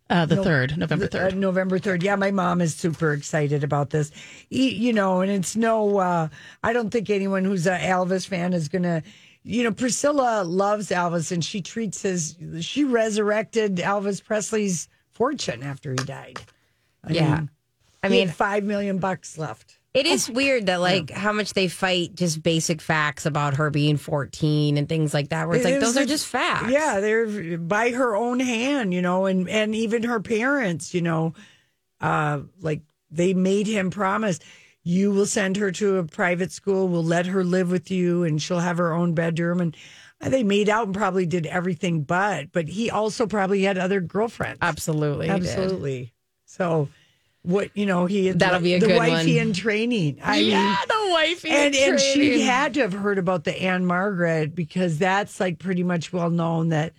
Uh, 0.09 0.25
the 0.25 0.35
No- 0.35 0.43
third, 0.43 0.77
November 0.77 1.05
Uh, 1.05 1.09
third. 1.09 1.35
November 1.35 1.77
3rd. 1.79 2.01
Yeah, 2.03 2.15
my 2.15 2.31
mom 2.31 2.61
is 2.61 2.73
super 2.73 3.11
excited 3.13 3.63
about 3.63 3.89
this. 3.89 4.11
E- 4.49 4.73
You 4.73 4.93
know, 4.93 5.19
and 5.21 5.29
it's 5.29 5.55
no, 5.55 5.97
uh, 5.97 6.29
I 6.63 6.71
don't 6.73 6.89
think 6.91 7.09
anyone 7.09 7.43
who's 7.43 7.67
an 7.67 7.81
Elvis 7.81 8.25
fan 8.27 8.53
is 8.53 8.69
going 8.69 8.83
to, 8.83 9.03
you 9.43 9.63
know, 9.63 9.71
Priscilla 9.73 10.43
loves 10.43 10.89
Elvis 10.89 11.31
and 11.31 11.43
she 11.43 11.61
treats 11.61 12.01
his, 12.03 12.37
she 12.61 12.83
resurrected 12.85 13.77
Elvis 13.77 14.23
Presley's 14.23 14.87
fortune 15.11 15.61
after 15.63 15.91
he 15.91 15.97
died. 15.97 16.39
I 17.03 17.11
Yeah. 17.11 17.35
Mean, 17.35 17.49
I 18.03 18.07
he 18.07 18.11
mean- 18.13 18.27
had 18.27 18.35
five 18.37 18.63
million 18.63 18.99
bucks 18.99 19.37
left. 19.37 19.76
It 19.97 20.05
is 20.05 20.29
weird 20.29 20.67
that 20.67 20.79
like 20.79 21.09
how 21.09 21.31
much 21.31 21.53
they 21.53 21.67
fight 21.67 22.13
just 22.13 22.43
basic 22.43 22.81
facts 22.81 23.25
about 23.25 23.55
her 23.55 23.69
being 23.69 23.97
14 23.97 24.77
and 24.77 24.87
things 24.87 25.13
like 25.13 25.29
that. 25.29 25.47
Where 25.47 25.55
it's 25.55 25.65
like 25.65 25.79
those 25.79 25.97
are 25.97 26.05
just 26.05 26.27
facts. 26.27 26.71
Yeah, 26.71 26.99
they're 26.99 27.57
by 27.57 27.89
her 27.89 28.15
own 28.15 28.39
hand, 28.39 28.93
you 28.93 29.01
know, 29.01 29.25
and 29.25 29.49
and 29.49 29.73
even 29.73 30.03
her 30.03 30.19
parents, 30.19 30.93
you 30.93 31.01
know, 31.01 31.33
uh, 31.99 32.41
like 32.61 32.81
they 33.09 33.33
made 33.33 33.65
him 33.65 33.89
promise 33.89 34.39
you 34.83 35.11
will 35.11 35.25
send 35.25 35.57
her 35.57 35.69
to 35.69 35.97
a 35.97 36.03
private 36.05 36.51
school, 36.51 36.87
we'll 36.87 37.03
let 37.03 37.25
her 37.25 37.43
live 37.43 37.69
with 37.69 37.91
you, 37.91 38.23
and 38.23 38.41
she'll 38.41 38.59
have 38.59 38.77
her 38.77 38.93
own 38.93 39.13
bedroom, 39.13 39.59
and 39.59 39.75
they 40.21 40.43
made 40.43 40.69
out 40.69 40.85
and 40.85 40.95
probably 40.95 41.25
did 41.25 41.45
everything 41.45 42.03
but. 42.03 42.53
But 42.53 42.69
he 42.69 42.89
also 42.89 43.27
probably 43.27 43.63
had 43.63 43.77
other 43.77 43.99
girlfriends. 43.99 44.59
Absolutely, 44.61 45.27
absolutely. 45.27 46.13
So. 46.45 46.87
What 47.47 47.71
you 47.75 47.85
know, 47.85 48.07
he 48.07 48.25
had 48.27 48.39
That'll 48.39 48.59
be 48.59 48.73
a 48.73 48.79
the 48.79 48.87
good 48.87 48.97
wifey 48.97 49.37
one. 49.37 49.47
in 49.47 49.53
training. 49.53 50.19
I 50.21 50.39
Yeah, 50.39 50.67
mean, 50.67 50.75
the 50.87 51.11
wifey 51.13 51.49
in 51.49 51.55
and 51.55 51.75
and 51.75 51.99
she 51.99 52.41
had 52.41 52.73
to 52.73 52.81
have 52.81 52.91
heard 52.91 53.17
about 53.17 53.45
the 53.45 53.55
Ann-Margret 53.61 54.53
because 54.53 54.97
that's 54.97 55.39
like 55.39 55.57
pretty 55.57 55.83
much 55.83 56.11
well 56.11 56.29
known 56.29 56.69
that 56.69 56.91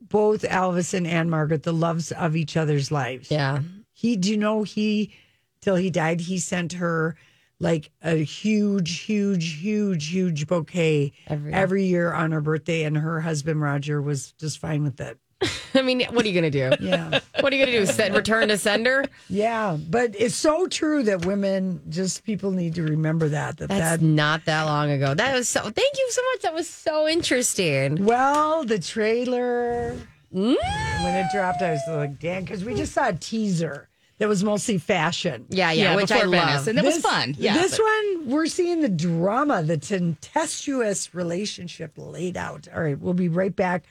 both 0.00 0.42
Elvis 0.42 0.94
and 0.94 1.04
Ann-Margret, 1.06 1.64
the 1.64 1.72
loves 1.72 2.12
of 2.12 2.36
each 2.36 2.56
other's 2.56 2.92
lives. 2.92 3.28
Yeah. 3.30 3.60
He, 3.92 4.16
do 4.16 4.30
you 4.30 4.36
know 4.36 4.62
he, 4.62 5.12
till 5.60 5.74
he 5.76 5.90
died, 5.90 6.20
he 6.20 6.38
sent 6.38 6.74
her 6.74 7.16
like 7.58 7.90
a 8.02 8.16
huge, 8.16 9.00
huge, 9.00 9.54
huge, 9.60 10.08
huge 10.08 10.46
bouquet 10.46 11.12
Every- 11.28 11.52
every 11.52 11.84
year 11.86 12.12
on 12.12 12.30
her 12.32 12.40
birthday, 12.40 12.82
and 12.84 12.96
her 12.96 13.20
husband 13.20 13.60
Roger 13.60 14.00
was 14.02 14.32
just 14.32 14.58
fine 14.58 14.82
with 14.84 15.00
it. 15.00 15.18
I 15.74 15.82
mean, 15.82 16.02
what 16.10 16.24
are 16.24 16.28
you 16.28 16.38
going 16.40 16.50
to 16.50 16.70
do? 16.70 16.84
Yeah. 16.84 17.20
What 17.40 17.52
are 17.52 17.56
you 17.56 17.64
going 17.64 17.74
to 17.74 17.86
do? 17.86 17.92
Send, 17.92 18.14
return 18.14 18.48
to 18.48 18.58
sender? 18.58 19.04
Yeah, 19.28 19.76
but 19.88 20.14
it's 20.18 20.34
so 20.34 20.66
true 20.68 21.02
that 21.04 21.24
women 21.26 21.80
just 21.88 22.24
people 22.24 22.50
need 22.50 22.74
to 22.76 22.82
remember 22.82 23.28
that 23.30 23.56
that 23.58 23.68
That's 23.68 24.00
that 24.00 24.02
not 24.02 24.44
that 24.44 24.64
long 24.64 24.90
ago. 24.90 25.14
That 25.14 25.34
was 25.34 25.48
so. 25.48 25.62
Thank 25.62 25.98
you 25.98 26.08
so 26.10 26.22
much. 26.32 26.42
That 26.42 26.54
was 26.54 26.68
so 26.68 27.08
interesting. 27.08 28.04
Well, 28.04 28.64
the 28.64 28.78
trailer 28.78 29.96
Mm. 30.34 30.56
when 31.04 31.14
it 31.14 31.26
dropped, 31.34 31.60
I 31.60 31.72
was 31.72 31.80
like, 31.88 32.18
"Damn!" 32.18 32.44
Because 32.44 32.64
we 32.64 32.74
just 32.74 32.92
saw 32.94 33.08
a 33.08 33.12
teaser 33.12 33.88
that 34.18 34.28
was 34.28 34.42
mostly 34.42 34.78
fashion. 34.78 35.44
Yeah, 35.50 35.72
yeah, 35.72 35.90
Yeah, 35.90 35.96
which 35.96 36.10
I 36.10 36.20
before 36.20 36.30
Venice, 36.30 36.54
love. 36.54 36.68
and 36.68 36.78
it 36.78 36.84
was 36.86 36.98
fun. 36.98 37.34
Yeah, 37.38 37.52
this 37.58 37.76
but- 37.76 37.82
one 37.84 38.30
we're 38.30 38.46
seeing 38.46 38.80
the 38.80 38.88
drama, 38.88 39.62
the 39.62 39.76
tempestuous 39.76 41.14
relationship 41.14 41.92
laid 41.96 42.38
out. 42.38 42.66
All 42.74 42.82
right, 42.82 42.98
we'll 42.98 43.12
be 43.12 43.28
right 43.28 43.54
back. 43.54 43.82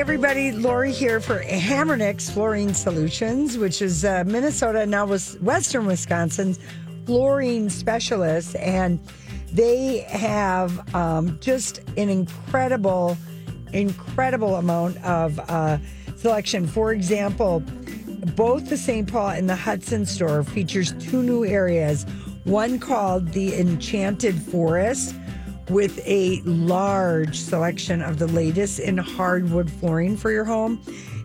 Everybody, 0.00 0.50
Lori 0.50 0.92
here 0.92 1.20
for 1.20 1.40
Hamernick's 1.40 2.30
Flooring 2.30 2.72
Solutions, 2.72 3.58
which 3.58 3.82
is 3.82 4.02
uh, 4.02 4.24
Minnesota 4.26 4.86
now 4.86 5.04
was 5.04 5.34
Western 5.42 5.84
Wisconsin's 5.84 6.58
flooring 7.04 7.68
specialist, 7.68 8.56
and 8.56 8.98
they 9.52 9.98
have 10.08 10.94
um, 10.94 11.38
just 11.42 11.80
an 11.98 12.08
incredible, 12.08 13.18
incredible 13.74 14.56
amount 14.56 14.96
of 15.04 15.38
uh, 15.50 15.76
selection. 16.16 16.66
For 16.66 16.94
example, 16.94 17.60
both 18.34 18.70
the 18.70 18.78
St. 18.78 19.06
Paul 19.06 19.28
and 19.28 19.50
the 19.50 19.54
Hudson 19.54 20.06
store 20.06 20.44
features 20.44 20.94
two 20.94 21.22
new 21.22 21.44
areas. 21.44 22.06
One 22.44 22.78
called 22.78 23.28
the 23.32 23.54
Enchanted 23.60 24.40
Forest, 24.40 25.14
with 25.70 26.00
a 26.06 26.42
large 26.44 27.38
selection 27.38 28.02
of 28.02 28.18
the 28.18 28.26
latest 28.26 28.80
in 28.80 28.98
hardwood 28.98 29.70
flooring 29.70 30.16
for 30.16 30.30
your 30.30 30.44
home. 30.44 30.82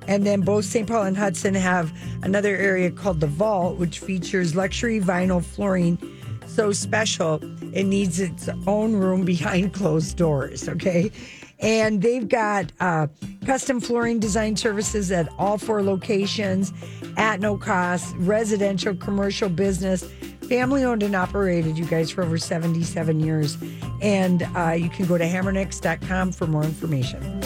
And 0.08 0.26
then 0.26 0.42
both 0.42 0.66
St. 0.66 0.88
Paul 0.88 1.04
and 1.04 1.18
Hudson 1.18 1.56
have 1.56 1.92
another 2.22 2.56
area 2.56 2.92
called 2.92 3.20
the 3.20 3.28
Vault, 3.28 3.78
which 3.78 4.00
features 4.00 4.56
luxury 4.56 5.02
vinyl 5.02 5.44
flooring 5.44 5.98
so 6.46 6.72
special 6.72 7.40
it 7.74 7.84
needs 7.84 8.20
its 8.20 8.48
own 8.68 8.94
room 8.94 9.26
behind 9.34 9.74
closed 9.74 10.16
doors. 10.18 10.70
Okay. 10.70 11.12
And 11.60 12.02
they've 12.02 12.28
got 12.28 12.72
uh, 12.80 13.08
custom 13.46 13.80
flooring 13.80 14.20
design 14.20 14.56
services 14.58 15.12
at 15.12 15.30
all 15.38 15.58
four 15.58 15.82
locations 15.82 16.74
at 17.18 17.40
no 17.40 17.58
cost, 17.58 18.14
residential, 18.18 18.94
commercial, 18.94 19.48
business, 19.48 20.08
family 20.48 20.84
owned 20.84 21.04
and 21.04 21.16
operated, 21.16 21.78
you 21.78 21.86
guys, 21.86 22.12
for 22.12 22.24
over 22.24 22.38
77 22.38 23.20
years. 23.20 23.58
And 24.02 24.48
uh, 24.56 24.72
you 24.72 24.90
can 24.90 25.06
go 25.06 25.18
to 25.18 25.26
hamernicks.com 25.26 26.32
for 26.32 26.48
more 26.48 26.64
information. 26.64 27.42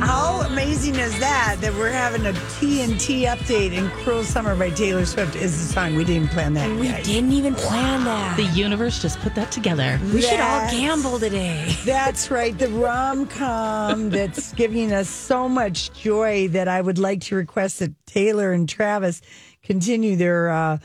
How 0.00 0.40
amazing 0.46 0.94
is 0.94 1.18
that 1.20 1.56
that 1.60 1.74
we're 1.74 1.90
having 1.90 2.24
a 2.24 2.32
TNT 2.32 3.24
update 3.26 3.76
and 3.76 3.90
Cruel 3.90 4.24
Summer 4.24 4.56
by 4.56 4.70
Taylor 4.70 5.04
Swift 5.04 5.36
is 5.36 5.52
the 5.68 5.72
song. 5.74 5.96
We 5.96 6.04
didn't 6.04 6.28
plan 6.28 6.54
that. 6.54 6.70
We 6.80 6.88
guys. 6.88 7.04
didn't 7.04 7.32
even 7.32 7.54
plan 7.54 8.04
that. 8.04 8.36
The 8.36 8.44
universe 8.44 9.02
just 9.02 9.18
put 9.20 9.34
that 9.34 9.52
together. 9.52 10.00
We 10.12 10.22
should 10.22 10.40
all 10.40 10.70
gamble 10.70 11.18
today. 11.18 11.76
That's 11.84 12.30
right. 12.30 12.56
The 12.58 12.68
rom 12.68 13.26
com 13.26 14.08
that's 14.08 14.52
giving 14.54 14.92
us 14.92 15.10
so 15.10 15.46
much 15.48 15.92
joy 15.92 16.48
that 16.48 16.68
I 16.68 16.80
would 16.80 16.98
like 16.98 17.20
to 17.22 17.34
request 17.36 17.80
that 17.80 17.92
Taylor 18.06 18.52
and 18.52 18.66
Travis 18.66 19.20
continue 19.62 20.16
their 20.16 20.48
uh, 20.48 20.78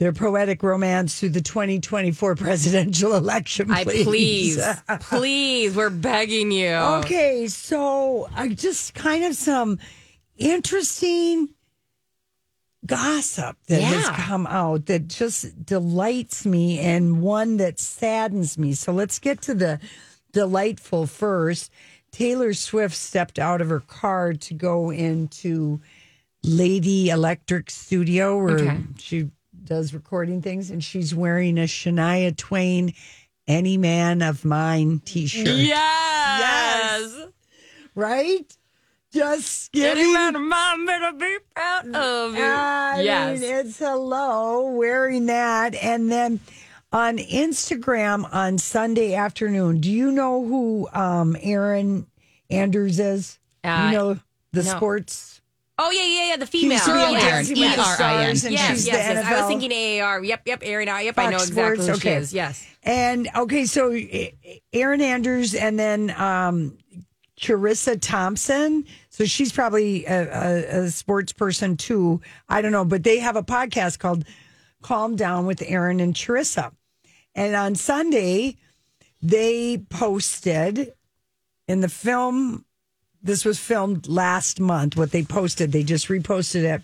their 0.00 0.12
poetic 0.14 0.62
romance 0.62 1.20
through 1.20 1.28
the 1.28 1.42
2024 1.42 2.34
presidential 2.34 3.14
election. 3.16 3.70
I 3.70 3.84
Please, 3.84 4.04
please, 4.06 4.66
please, 5.02 5.76
we're 5.76 5.90
begging 5.90 6.50
you. 6.50 6.70
okay, 6.72 7.46
so 7.48 8.26
I 8.34 8.48
just 8.48 8.94
kind 8.94 9.24
of 9.24 9.36
some 9.36 9.78
interesting 10.38 11.50
gossip 12.86 13.58
that 13.68 13.82
has 13.82 14.08
come 14.16 14.46
out 14.46 14.86
that 14.86 15.06
just 15.06 15.66
delights 15.66 16.46
me 16.46 16.78
and 16.78 17.20
one 17.20 17.58
that 17.58 17.78
saddens 17.78 18.56
me. 18.56 18.72
So 18.72 18.92
let's 18.92 19.18
get 19.18 19.42
to 19.42 19.54
the 19.54 19.78
delightful 20.32 21.06
first. 21.06 21.70
Taylor 22.10 22.54
Swift 22.54 22.96
stepped 22.96 23.38
out 23.38 23.60
of 23.60 23.68
her 23.68 23.80
car 23.80 24.32
to 24.32 24.54
go 24.54 24.90
into 24.90 25.82
Lady 26.42 27.10
Electric 27.10 27.68
Studio 27.70 28.42
where 28.42 28.58
Okay. 28.60 28.78
she 28.98 29.30
does 29.70 29.94
recording 29.94 30.42
things 30.42 30.68
and 30.68 30.82
she's 30.82 31.14
wearing 31.14 31.56
a 31.56 31.62
Shania 31.62 32.36
Twain 32.36 32.92
Any 33.46 33.76
Man 33.76 34.20
of 34.20 34.44
Mine 34.44 35.00
t-shirt. 35.04 35.46
Yes. 35.46 37.28
Right? 37.94 38.56
Just 39.12 39.70
Any 39.72 39.84
giving 39.84 40.12
man 40.12 40.34
of 40.34 40.42
mine 40.42 40.86
better 40.86 41.12
be 41.16 41.36
proud 41.54 41.86
of 41.94 42.34
you. 42.34 42.42
I 42.42 43.02
yes. 43.02 43.40
mean, 43.40 43.48
it's 43.48 43.78
hello 43.78 44.72
wearing 44.72 45.26
that. 45.26 45.76
And 45.76 46.10
then 46.10 46.40
on 46.92 47.18
Instagram 47.18 48.28
on 48.34 48.58
Sunday 48.58 49.14
afternoon, 49.14 49.80
do 49.80 49.90
you 49.92 50.10
know 50.10 50.44
who 50.44 50.88
um, 50.92 51.36
Erin 51.40 52.08
Andrews 52.50 52.98
is? 52.98 53.38
Uh, 53.62 53.86
you 53.86 53.96
know 53.96 54.20
the 54.50 54.64
no. 54.64 54.70
sports. 54.76 55.39
Oh 55.82 55.90
yeah, 55.90 56.04
yeah, 56.04 56.28
yeah. 56.28 56.36
The 56.36 56.44
He 56.44 56.60
female. 56.60 56.78
be 56.84 57.12
yes, 57.12 57.22
Dancing 57.22 57.58
with 57.58 57.76
yes. 57.76 58.44
and 58.44 58.52
yes, 58.52 58.70
she's 58.70 58.86
yes, 58.86 58.96
yes. 58.96 59.26
I 59.26 59.40
was 59.40 59.46
thinking 59.48 59.72
AAR. 60.02 60.22
Yep, 60.22 60.42
yep. 60.44 60.58
Erin. 60.62 60.88
Yep, 60.88 61.18
I 61.18 61.30
know 61.30 61.36
exactly 61.38 61.86
who 61.86 61.98
she 61.98 62.08
is. 62.10 62.34
Yes. 62.34 62.66
And 62.82 63.30
okay, 63.34 63.64
so 63.64 63.90
Erin 64.74 65.00
Andrews 65.00 65.54
and 65.54 65.78
then 65.78 66.10
um, 66.18 66.76
Charissa 67.40 67.98
Thompson. 67.98 68.84
So 69.08 69.24
she's 69.24 69.52
probably 69.52 70.04
a, 70.04 70.28
a, 70.28 70.80
a 70.82 70.90
sports 70.90 71.32
person 71.32 71.78
too. 71.78 72.20
I 72.46 72.60
don't 72.60 72.72
know, 72.72 72.84
but 72.84 73.02
they 73.02 73.18
have 73.18 73.36
a 73.36 73.42
podcast 73.42 73.98
called 73.98 74.24
Calm 74.82 75.16
Down 75.16 75.46
with 75.46 75.62
Erin 75.66 76.00
and 76.00 76.14
Charissa. 76.14 76.72
And 77.34 77.56
on 77.56 77.74
Sunday, 77.74 78.56
they 79.22 79.78
posted 79.78 80.92
in 81.66 81.80
the 81.80 81.88
film. 81.88 82.66
This 83.22 83.44
was 83.44 83.58
filmed 83.58 84.08
last 84.08 84.60
month. 84.60 84.96
What 84.96 85.10
they 85.10 85.22
posted, 85.22 85.72
they 85.72 85.82
just 85.82 86.08
reposted 86.08 86.62
it. 86.64 86.82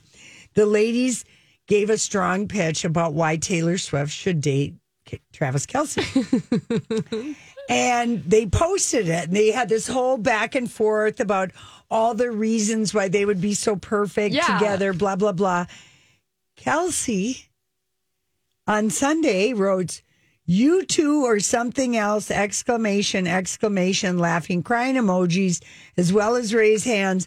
The 0.54 0.66
ladies 0.66 1.24
gave 1.66 1.90
a 1.90 1.98
strong 1.98 2.46
pitch 2.48 2.84
about 2.84 3.14
why 3.14 3.36
Taylor 3.36 3.78
Swift 3.78 4.12
should 4.12 4.40
date 4.40 4.74
Travis 5.32 5.66
Kelce. 5.66 6.02
and 7.68 8.22
they 8.24 8.46
posted 8.46 9.08
it 9.08 9.28
and 9.28 9.36
they 9.36 9.50
had 9.50 9.68
this 9.68 9.86
whole 9.88 10.16
back 10.18 10.54
and 10.54 10.70
forth 10.70 11.20
about 11.20 11.50
all 11.90 12.14
the 12.14 12.30
reasons 12.30 12.92
why 12.92 13.08
they 13.08 13.24
would 13.24 13.40
be 13.40 13.54
so 13.54 13.76
perfect 13.76 14.34
Yeah. 14.34 14.58
together, 14.58 14.92
blah, 14.92 15.16
blah, 15.16 15.32
blah. 15.32 15.66
Kelce 16.58 17.46
on 18.66 18.90
Sunday 18.90 19.52
wrote, 19.52 20.02
you 20.46 20.84
two 20.84 21.24
or 21.24 21.40
something 21.40 21.96
else, 21.96 22.30
exclamation, 22.30 23.26
exclamation, 23.26 24.18
laughing, 24.18 24.62
crying 24.62 24.94
emojis, 24.94 25.62
as 25.96 26.12
well 26.12 26.36
as 26.36 26.54
raise 26.54 26.84
hands. 26.84 27.26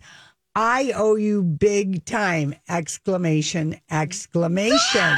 I 0.56 0.94
owe 0.96 1.16
you 1.16 1.44
big 1.44 2.06
time, 2.06 2.56
exclamation, 2.68 3.80
exclamation. 3.92 5.16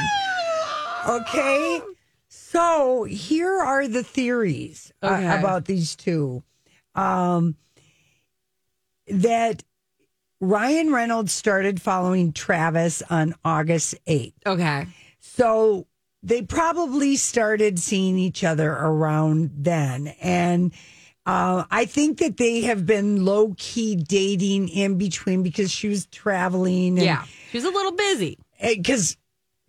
Okay. 1.08 1.80
So 2.28 3.04
here 3.04 3.58
are 3.58 3.88
the 3.88 4.02
theories 4.02 4.92
uh, 5.02 5.36
about 5.38 5.64
these 5.64 5.96
two. 5.96 6.42
Um, 6.94 7.56
that 9.08 9.62
Ryan 10.40 10.92
Reynolds 10.92 11.32
started 11.32 11.80
following 11.80 12.32
Travis 12.32 13.02
on 13.08 13.34
August 13.44 13.94
8th. 14.06 14.34
Okay. 14.44 14.86
So 15.20 15.86
they 16.22 16.42
probably 16.42 17.16
started 17.16 17.78
seeing 17.78 18.18
each 18.18 18.44
other 18.44 18.70
around 18.72 19.50
then. 19.56 20.08
And 20.20 20.72
uh, 21.26 21.64
I 21.70 21.84
think 21.84 22.18
that 22.18 22.36
they 22.36 22.62
have 22.62 22.86
been 22.86 23.24
low 23.24 23.54
key 23.58 23.96
dating 23.96 24.68
in 24.68 24.98
between 24.98 25.42
because 25.42 25.70
she 25.70 25.88
was 25.88 26.06
traveling. 26.06 26.98
And, 26.98 27.04
Yeah. 27.06 27.24
She 27.50 27.58
was 27.58 27.64
a 27.64 27.70
little 27.70 27.92
busy. 27.92 28.38
Because 28.60 29.16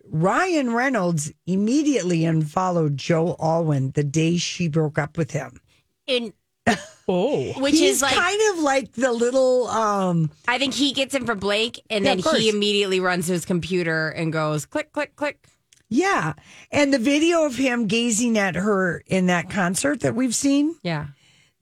Ryan 0.08 0.72
Reynolds 0.72 1.32
immediately 1.46 2.24
unfollowed 2.24 2.96
Joe 2.96 3.36
Alwyn 3.40 3.90
the 3.92 4.04
day 4.04 4.36
she 4.36 4.68
broke 4.68 4.98
up 4.98 5.16
with 5.18 5.30
him. 5.32 5.60
In 6.06 6.32
Oh. 7.06 7.52
which 7.60 7.74
He's 7.74 7.96
is 7.96 8.02
like 8.02 8.14
kind 8.14 8.40
of 8.52 8.60
like 8.62 8.92
the 8.92 9.12
little 9.12 9.66
um 9.68 10.30
I 10.48 10.58
think 10.58 10.72
he 10.72 10.92
gets 10.92 11.14
him 11.14 11.26
from 11.26 11.38
Blake, 11.38 11.82
and 11.90 12.02
Yeah, 12.04 12.14
then 12.14 12.34
he 12.36 12.48
immediately 12.48 12.98
runs 13.00 13.26
to 13.26 13.32
his 13.32 13.44
computer 13.44 14.08
and 14.08 14.32
goes 14.32 14.64
click, 14.64 14.90
click, 14.92 15.14
click. 15.14 15.46
Yeah. 15.88 16.34
And 16.70 16.92
the 16.92 16.98
video 16.98 17.44
of 17.44 17.56
him 17.56 17.86
gazing 17.86 18.36
at 18.38 18.54
her 18.56 19.02
in 19.06 19.26
that 19.26 19.50
concert 19.50 20.00
that 20.00 20.14
we've 20.14 20.34
seen, 20.34 20.74
Yeah. 20.82 21.08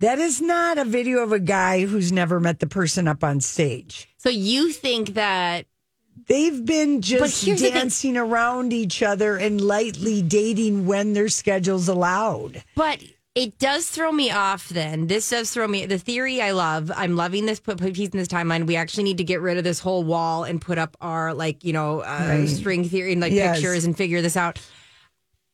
that 0.01 0.19
is 0.19 0.41
not 0.41 0.79
a 0.79 0.85
video 0.85 1.19
of 1.23 1.33
a 1.33 1.39
guy 1.41 1.85
who's 1.87 2.13
never 2.13 2.41
met 2.41 2.61
the 2.61 2.67
person 2.67 3.07
up 3.09 3.23
on 3.25 3.41
stage. 3.41 4.09
So 4.19 4.29
you 4.29 4.71
think 4.73 5.15
that 5.15 5.67
They've 6.29 6.65
been 6.65 7.01
just 7.03 7.45
here's 7.45 7.61
the 7.61 7.67
thing. 7.71 7.75
dancing 7.75 8.17
around 8.17 8.73
each 8.73 9.03
other 9.03 9.37
and 9.37 9.61
lightly 9.61 10.23
dating 10.23 10.87
when 10.87 11.15
their 11.15 11.29
schedules 11.29 11.89
allowed. 11.89 12.63
But 12.77 13.03
it 13.35 13.59
does 13.59 13.89
throw 13.89 14.13
me 14.13 14.31
off 14.31 14.69
then. 14.69 15.07
This 15.07 15.31
does 15.31 15.51
throw 15.51 15.67
me. 15.67 15.87
The 15.87 15.99
theory 15.99 16.43
I 16.43 16.51
love. 16.51 16.93
I'm 16.95 17.17
loving 17.17 17.47
this 17.47 17.61
put, 17.61 17.79
put 17.79 17.95
piece 17.95 18.11
in 18.11 18.19
this 18.19 18.29
timeline. 18.29 18.67
We 18.67 18.77
actually 18.77 19.05
need 19.05 19.19
to 19.19 19.25
get 19.25 19.41
rid 19.41 19.57
of 19.57 19.65
this 19.65 19.79
whole 19.81 20.05
wall 20.05 20.45
and 20.45 20.61
put 20.61 20.77
up 20.77 20.97
our, 21.01 21.33
like, 21.33 21.65
you 21.65 21.73
know, 21.73 22.01
uh, 22.01 22.27
Right. 22.29 22.49
string 22.49 22.85
theory 22.85 23.13
and 23.13 23.21
like 23.23 23.33
Yes. 23.33 23.57
pictures 23.57 23.85
and 23.85 23.97
figure 23.97 24.21
this 24.21 24.37
out. 24.37 24.59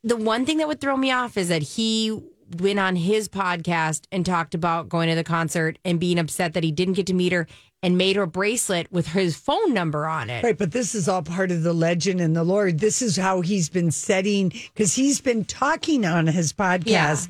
The 0.03 0.17
one 0.17 0.45
thing 0.45 0.59
that 0.59 0.67
would 0.69 0.81
throw 0.81 0.97
me 0.97 1.13
off 1.13 1.37
is 1.37 1.49
that 1.49 1.63
he 1.63 2.19
went 2.59 2.79
on 2.79 2.97
his 2.97 3.29
podcast 3.29 4.07
and 4.11 4.25
talked 4.27 4.55
about 4.55 4.89
going 4.89 5.09
to 5.09 5.15
the 5.15 5.23
concert 5.25 5.79
and 5.85 6.01
being 6.01 6.19
upset 6.19 6.55
that 6.55 6.65
he 6.65 6.73
didn't 6.73 6.95
get 6.95 7.07
to 7.07 7.15
meet 7.15 7.31
her 7.31 7.47
and 7.83 7.97
made 7.97 8.17
her 8.17 8.23
a 8.23 8.27
bracelet 8.27 8.91
with 8.91 9.09
his 9.09 9.37
phone 9.37 9.73
number 9.73 10.07
on 10.07 10.31
it. 10.31 10.43
Right, 10.43 10.57
but 10.59 10.73
this 10.73 10.95
is 10.97 11.09
all 11.09 11.23
part 11.23 11.53
of 11.53 11.63
the 11.63 11.73
legend 11.73 12.21
and 12.21 12.35
the 12.35 12.43
Lord. 12.43 12.81
This 12.81 13.03
is 13.03 13.17
how 13.17 13.41
he's 13.43 13.69
been 13.69 13.91
setting 13.93 14.49
because 14.49 14.95
he's 14.95 15.21
been 15.21 15.45
talking 15.45 16.05
on 16.05 16.27
his 16.27 16.53
podcast 16.53 17.29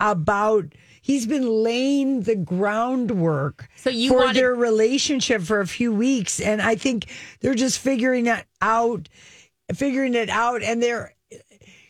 about 0.00 0.66
he's 1.02 1.26
been 1.26 1.46
laying 1.48 2.22
the 2.22 2.36
groundwork 2.36 3.68
So 3.76 3.90
you 3.90 4.10
for 4.10 4.18
wanted- 4.18 4.36
their 4.36 4.54
relationship 4.54 5.42
for 5.42 5.60
a 5.60 5.66
few 5.66 5.92
weeks, 5.92 6.40
and 6.40 6.60
I 6.62 6.74
think 6.76 7.06
they're 7.40 7.54
just 7.54 7.78
figuring 7.78 8.26
it 8.26 8.44
out, 8.62 9.08
figuring 9.74 10.14
it 10.14 10.28
out, 10.30 10.62
and 10.62 10.82
they're. 10.82 11.14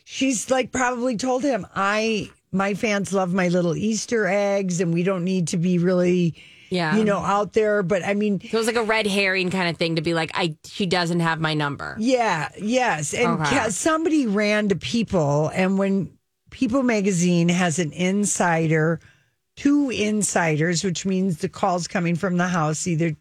she's 0.05 0.51
like 0.51 0.73
probably 0.73 1.17
told 1.17 1.43
him, 1.43 1.67
I 1.75 2.31
my 2.51 2.73
fans 2.75 3.13
love 3.13 3.33
my 3.35 3.49
little 3.49 3.77
Easter 3.77 4.27
eggs, 4.27 4.81
and 4.81 4.93
we 4.95 5.03
don't 5.03 5.23
need 5.25 5.49
to 5.49 5.59
be 5.59 5.79
really, 5.79 6.35
Yeah. 6.71 6.97
you 6.97 7.05
know, 7.05 7.19
out 7.19 7.53
there. 7.53 7.83
But 7.83 8.03
I 8.05 8.15
mean, 8.15 8.41
So 8.41 8.47
it 8.47 8.55
was 8.55 8.67
like 8.67 8.77
a 8.77 8.83
red 8.83 9.07
herring 9.07 9.51
kind 9.51 9.69
of 9.69 9.77
thing 9.77 9.97
to 9.97 10.03
be 10.03 10.15
like, 10.15 10.31
I 10.35 10.57
she 10.65 10.87
doesn't 10.87 11.21
have 11.21 11.41
my 11.41 11.53
number. 11.55 11.97
Yeah, 12.01 12.49
yes. 12.59 13.13
And 13.13 13.43
Okay. 13.43 13.69
somebody 13.71 14.27
ran 14.27 14.69
to 14.71 14.77
People, 14.77 15.49
and 15.55 15.77
when 15.77 16.11
People 16.59 16.83
magazine 16.83 17.49
has 17.49 17.79
an 17.79 17.93
insider, 17.93 18.99
two 19.55 19.91
insiders, 19.91 20.83
which 20.83 21.07
means 21.07 21.39
the 21.39 21.49
calls 21.49 21.87
coming 21.87 22.17
from 22.17 22.37
the 22.37 22.49
house, 22.49 22.89
either 22.89 23.15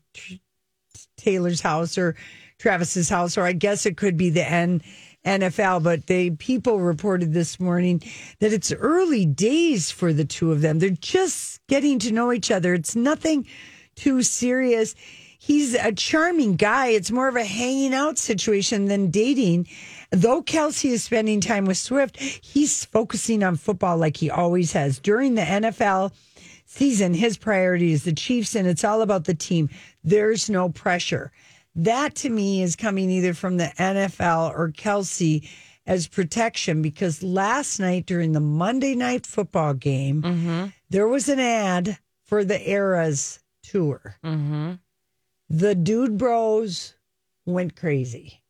Taylor's 1.18 1.62
house 1.62 2.00
or 2.00 2.16
Travis's 2.58 3.10
house, 3.10 3.38
or 3.38 3.44
I 3.44 3.54
guess 3.54 3.86
it 3.86 3.96
could 3.96 4.18
be 4.18 4.32
the 4.32 4.44
N. 4.44 4.82
NFL, 5.24 5.84
but 5.84 6.08
they 6.08 6.32
people 6.32 6.80
reported 6.80 7.32
this 7.32 7.60
morning 7.60 8.02
that 8.40 8.54
it's 8.54 8.72
early 8.72 9.28
days 9.28 9.92
for 9.92 10.14
the 10.14 10.26
two 10.26 10.52
of 10.52 10.62
them. 10.62 10.80
They're 10.80 10.90
just 10.90 11.60
getting 11.68 12.00
to 12.00 12.12
know 12.12 12.34
each 12.34 12.50
other. 12.50 12.74
It's 12.74 12.96
nothing 12.96 13.46
too 13.96 14.24
serious. 14.24 14.96
He's 15.38 15.76
a 15.76 15.92
charming 15.92 16.56
guy. 16.56 16.88
It's 16.88 17.12
more 17.12 17.28
of 17.28 17.36
a 17.36 17.46
hanging 17.46 17.94
out 17.94 18.18
situation 18.18 18.86
than 18.86 19.12
dating. 19.12 19.68
Though 20.10 20.42
Kelce 20.42 20.92
is 20.92 21.04
spending 21.04 21.42
time 21.42 21.66
with 21.66 21.78
Swift, 21.78 22.18
he's 22.20 22.86
focusing 22.86 23.44
on 23.44 23.56
football 23.58 23.98
like 23.98 24.18
he 24.18 24.30
always 24.30 24.72
has. 24.72 25.00
During 25.00 25.36
the 25.36 25.42
NFL 25.42 26.14
season, 26.66 27.14
his 27.14 27.38
priority 27.38 27.92
is 27.92 28.04
the 28.04 28.14
Chiefs, 28.14 28.56
and 28.56 28.68
it's 28.68 28.84
all 28.86 29.02
about 29.02 29.26
the 29.26 29.34
team. 29.34 29.70
There's 30.04 30.50
no 30.50 30.70
pressure. 30.70 31.32
That 31.76 32.16
to 32.16 32.30
me 32.30 32.64
is 32.64 32.76
coming 32.76 33.10
either 33.10 33.34
from 33.34 33.58
the 33.58 33.72
NFL 33.78 34.58
or 34.58 34.70
Kelce 34.72 35.48
as 35.86 36.08
protection 36.08 36.82
because 36.82 37.22
last 37.22 37.80
night 37.80 38.06
during 38.06 38.32
the 38.32 38.40
Monday 38.40 38.96
night 38.96 39.26
football 39.26 39.74
game, 39.74 40.22
there 40.90 41.08
was 41.08 41.30
an 41.30 41.40
ad 41.40 41.98
for 42.24 42.44
the 42.44 42.70
Eras 42.70 43.40
tour. 43.64 44.18
Mm-hmm. 44.24 44.74
The 45.50 45.76
dude 45.76 46.18
bros 46.18 46.96
went 47.46 47.76
crazy. 47.76 48.42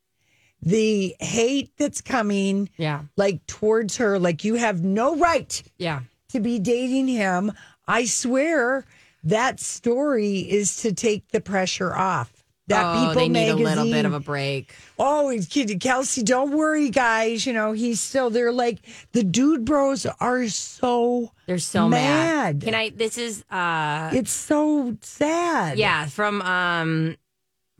The 0.62 1.16
hate 1.20 1.72
that's 1.78 2.02
coming, 2.02 2.70
Yeah. 2.78 3.02
like 3.16 3.46
towards 3.48 3.98
her, 3.98 4.18
like 4.20 4.44
you 4.44 4.56
have 4.56 4.84
no 4.84 5.16
right 5.16 5.62
Yeah. 5.78 6.02
to 6.30 6.40
be 6.40 6.60
dating 6.60 7.08
him. 7.08 7.52
I 7.88 8.06
swear 8.06 8.86
that 9.24 9.60
story 9.60 10.40
is 10.40 10.78
to 10.78 10.94
take 10.94 11.28
the 11.30 11.42
pressure 11.42 11.96
off. 11.96 12.32
That 12.70 12.84
oh, 12.86 13.00
People 13.00 13.14
they 13.14 13.30
need 13.30 13.34
magazine. 13.48 13.66
a 13.66 13.70
little 13.70 13.92
bit 13.92 14.06
of 14.06 14.14
a 14.14 14.20
break. 14.20 14.76
Oh, 15.00 15.34
kidding. 15.50 15.80
Kelce, 15.80 16.22
don't 16.26 16.52
worry, 16.52 16.90
guys. 16.90 17.46
You 17.46 17.54
know, 17.54 17.72
he's 17.72 18.02
still 18.02 18.30
there. 18.30 18.52
Like 18.52 18.80
the 19.14 19.24
dude 19.24 19.64
bros 19.64 20.06
are 20.06 20.48
so 20.50 21.32
They're 21.46 21.60
so 21.60 21.88
mad. 21.88 22.58
mad. 22.58 22.62
Can 22.66 22.76
I? 22.76 22.90
This 22.90 23.18
is 23.18 23.46
uh, 23.50 24.10
It's 24.14 24.32
so 24.32 24.98
sad. 25.02 25.78
yeah, 25.78 26.08
from 26.08 26.42
um, 26.42 27.16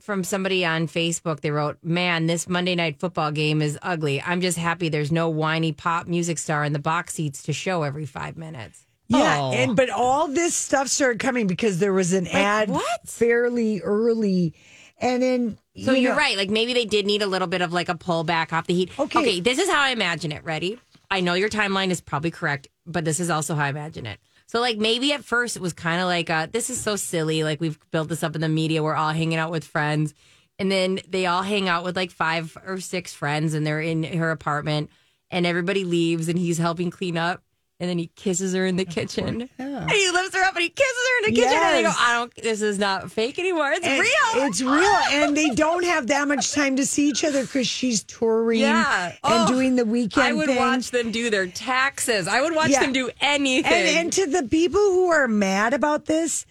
from 0.08 0.24
somebody 0.24 0.64
on 0.64 0.88
Facebook. 0.88 1.40
They 1.42 1.50
wrote, 1.50 1.76
"Man, 1.82 2.24
this 2.24 2.48
Monday 2.48 2.74
night 2.74 2.98
football 2.98 3.30
game 3.30 3.60
is 3.60 3.78
ugly. 3.82 4.22
I'm 4.22 4.40
just 4.40 4.56
happy 4.56 4.88
there's 4.88 5.12
no 5.12 5.28
whiny 5.28 5.72
pop 5.72 6.06
music 6.06 6.38
star 6.38 6.64
in 6.64 6.72
the 6.72 6.78
box 6.78 7.12
seats 7.12 7.42
to 7.42 7.52
show 7.52 7.82
every 7.82 8.06
five 8.06 8.38
minutes." 8.38 8.86
Yeah, 9.08 9.36
Oh. 9.38 9.52
and 9.52 9.76
but 9.76 9.90
all 9.90 10.26
this 10.28 10.54
stuff 10.54 10.88
started 10.88 11.18
coming 11.18 11.46
because 11.46 11.78
there 11.78 11.92
was 11.92 12.14
an 12.14 12.26
ad 12.26 12.70
fairly 13.06 13.82
early, 13.82 14.54
and 14.98 15.22
then 15.22 15.58
So 15.76 15.92
you 15.92 16.04
you're 16.04 16.16
right. 16.16 16.38
Like 16.38 16.48
maybe 16.48 16.72
they 16.72 16.86
did 16.86 17.04
need 17.04 17.20
a 17.20 17.26
little 17.26 17.48
bit 17.48 17.60
of 17.60 17.70
like 17.70 17.90
a 17.90 17.94
pullback 17.94 18.54
off 18.54 18.66
the 18.66 18.72
heat. 18.74 18.98
Okay. 18.98 19.18
Okay, 19.18 19.40
this 19.40 19.58
is 19.58 19.68
how 19.68 19.82
I 19.82 19.90
imagine 19.90 20.32
it. 20.32 20.42
Ready? 20.42 20.78
I 21.10 21.20
know 21.20 21.34
your 21.34 21.50
timeline 21.50 21.90
is 21.90 22.00
probably 22.00 22.30
correct, 22.30 22.68
but 22.86 23.04
this 23.04 23.20
is 23.20 23.28
also 23.28 23.54
how 23.54 23.64
I 23.64 23.68
imagine 23.68 24.06
it. 24.06 24.20
So 24.48 24.60
like 24.60 24.78
maybe 24.78 25.12
at 25.12 25.24
first 25.24 25.56
it 25.56 25.62
was 25.62 25.74
kind 25.74 26.00
of 26.00 26.06
like 26.06 26.30
uh 26.30 26.46
this 26.50 26.70
is 26.70 26.80
so 26.80 26.96
silly. 26.96 27.44
Like 27.44 27.60
we've 27.60 27.78
built 27.90 28.08
this 28.08 28.22
up 28.22 28.34
in 28.34 28.40
the 28.40 28.48
media. 28.48 28.82
We're 28.82 28.96
all 28.96 29.12
hanging 29.12 29.38
out 29.38 29.50
with 29.50 29.64
friends. 29.64 30.14
And 30.58 30.72
then 30.72 30.98
they 31.08 31.26
all 31.26 31.42
hang 31.42 31.68
out 31.68 31.84
with 31.84 31.96
like 31.96 32.10
five 32.10 32.56
or 32.66 32.80
six 32.80 33.12
friends 33.12 33.54
and 33.54 33.66
they're 33.66 33.80
in 33.80 34.02
her 34.02 34.30
apartment 34.30 34.90
and 35.30 35.46
everybody 35.46 35.84
leaves 35.84 36.28
and 36.28 36.38
he's 36.38 36.58
helping 36.58 36.90
clean 36.90 37.16
up. 37.16 37.42
And 37.80 37.88
then 37.88 37.96
he 37.96 38.08
kisses 38.16 38.54
her 38.54 38.66
in 38.66 38.74
the 38.74 38.84
kitchen. 38.84 39.48
And 39.56 39.90
he 39.92 40.10
lifts 40.10 40.34
her 40.34 40.42
up 40.42 40.54
and 40.54 40.62
he 40.64 40.68
kisses 40.68 40.96
her 40.96 41.18
in 41.28 41.32
the 41.34 41.40
kitchen. 41.40 41.56
And 41.56 41.76
they 41.76 41.82
go, 41.84 41.92
I 41.96 42.12
don't, 42.14 42.34
this 42.34 42.60
is 42.60 42.76
not 42.76 43.12
fake 43.12 43.38
anymore. 43.38 43.70
It's 43.70 43.86
And 43.86 44.00
real. 44.00 44.46
It's 44.48 44.60
real, 44.60 44.82
and 45.22 45.36
they 45.36 45.50
don't 45.50 45.84
have 45.84 46.08
that 46.08 46.26
much 46.26 46.50
time 46.52 46.74
to 46.76 46.84
see 46.84 47.08
each 47.08 47.22
other 47.24 47.42
because 47.42 47.68
she's 47.68 48.02
touring 48.02 48.58
Yeah. 48.62 49.10
and 49.10 49.18
Oh, 49.22 49.46
doing 49.46 49.76
the 49.76 49.84
weekend. 49.84 50.26
I 50.26 50.32
would 50.32 50.46
thing. 50.46 50.56
watch 50.56 50.90
them 50.90 51.12
do 51.12 51.30
their 51.30 51.46
taxes. 51.46 52.26
I 52.26 52.40
would 52.40 52.52
watch 52.52 52.70
Yeah. 52.70 52.80
them 52.80 52.92
do 52.92 53.10
anything. 53.20 53.72
And, 53.72 53.96
and 53.98 54.12
to 54.14 54.26
the 54.26 54.42
people 54.48 54.80
who 54.80 55.10
are 55.10 55.28
mad 55.28 55.72
about 55.72 56.06
this, 56.06 56.46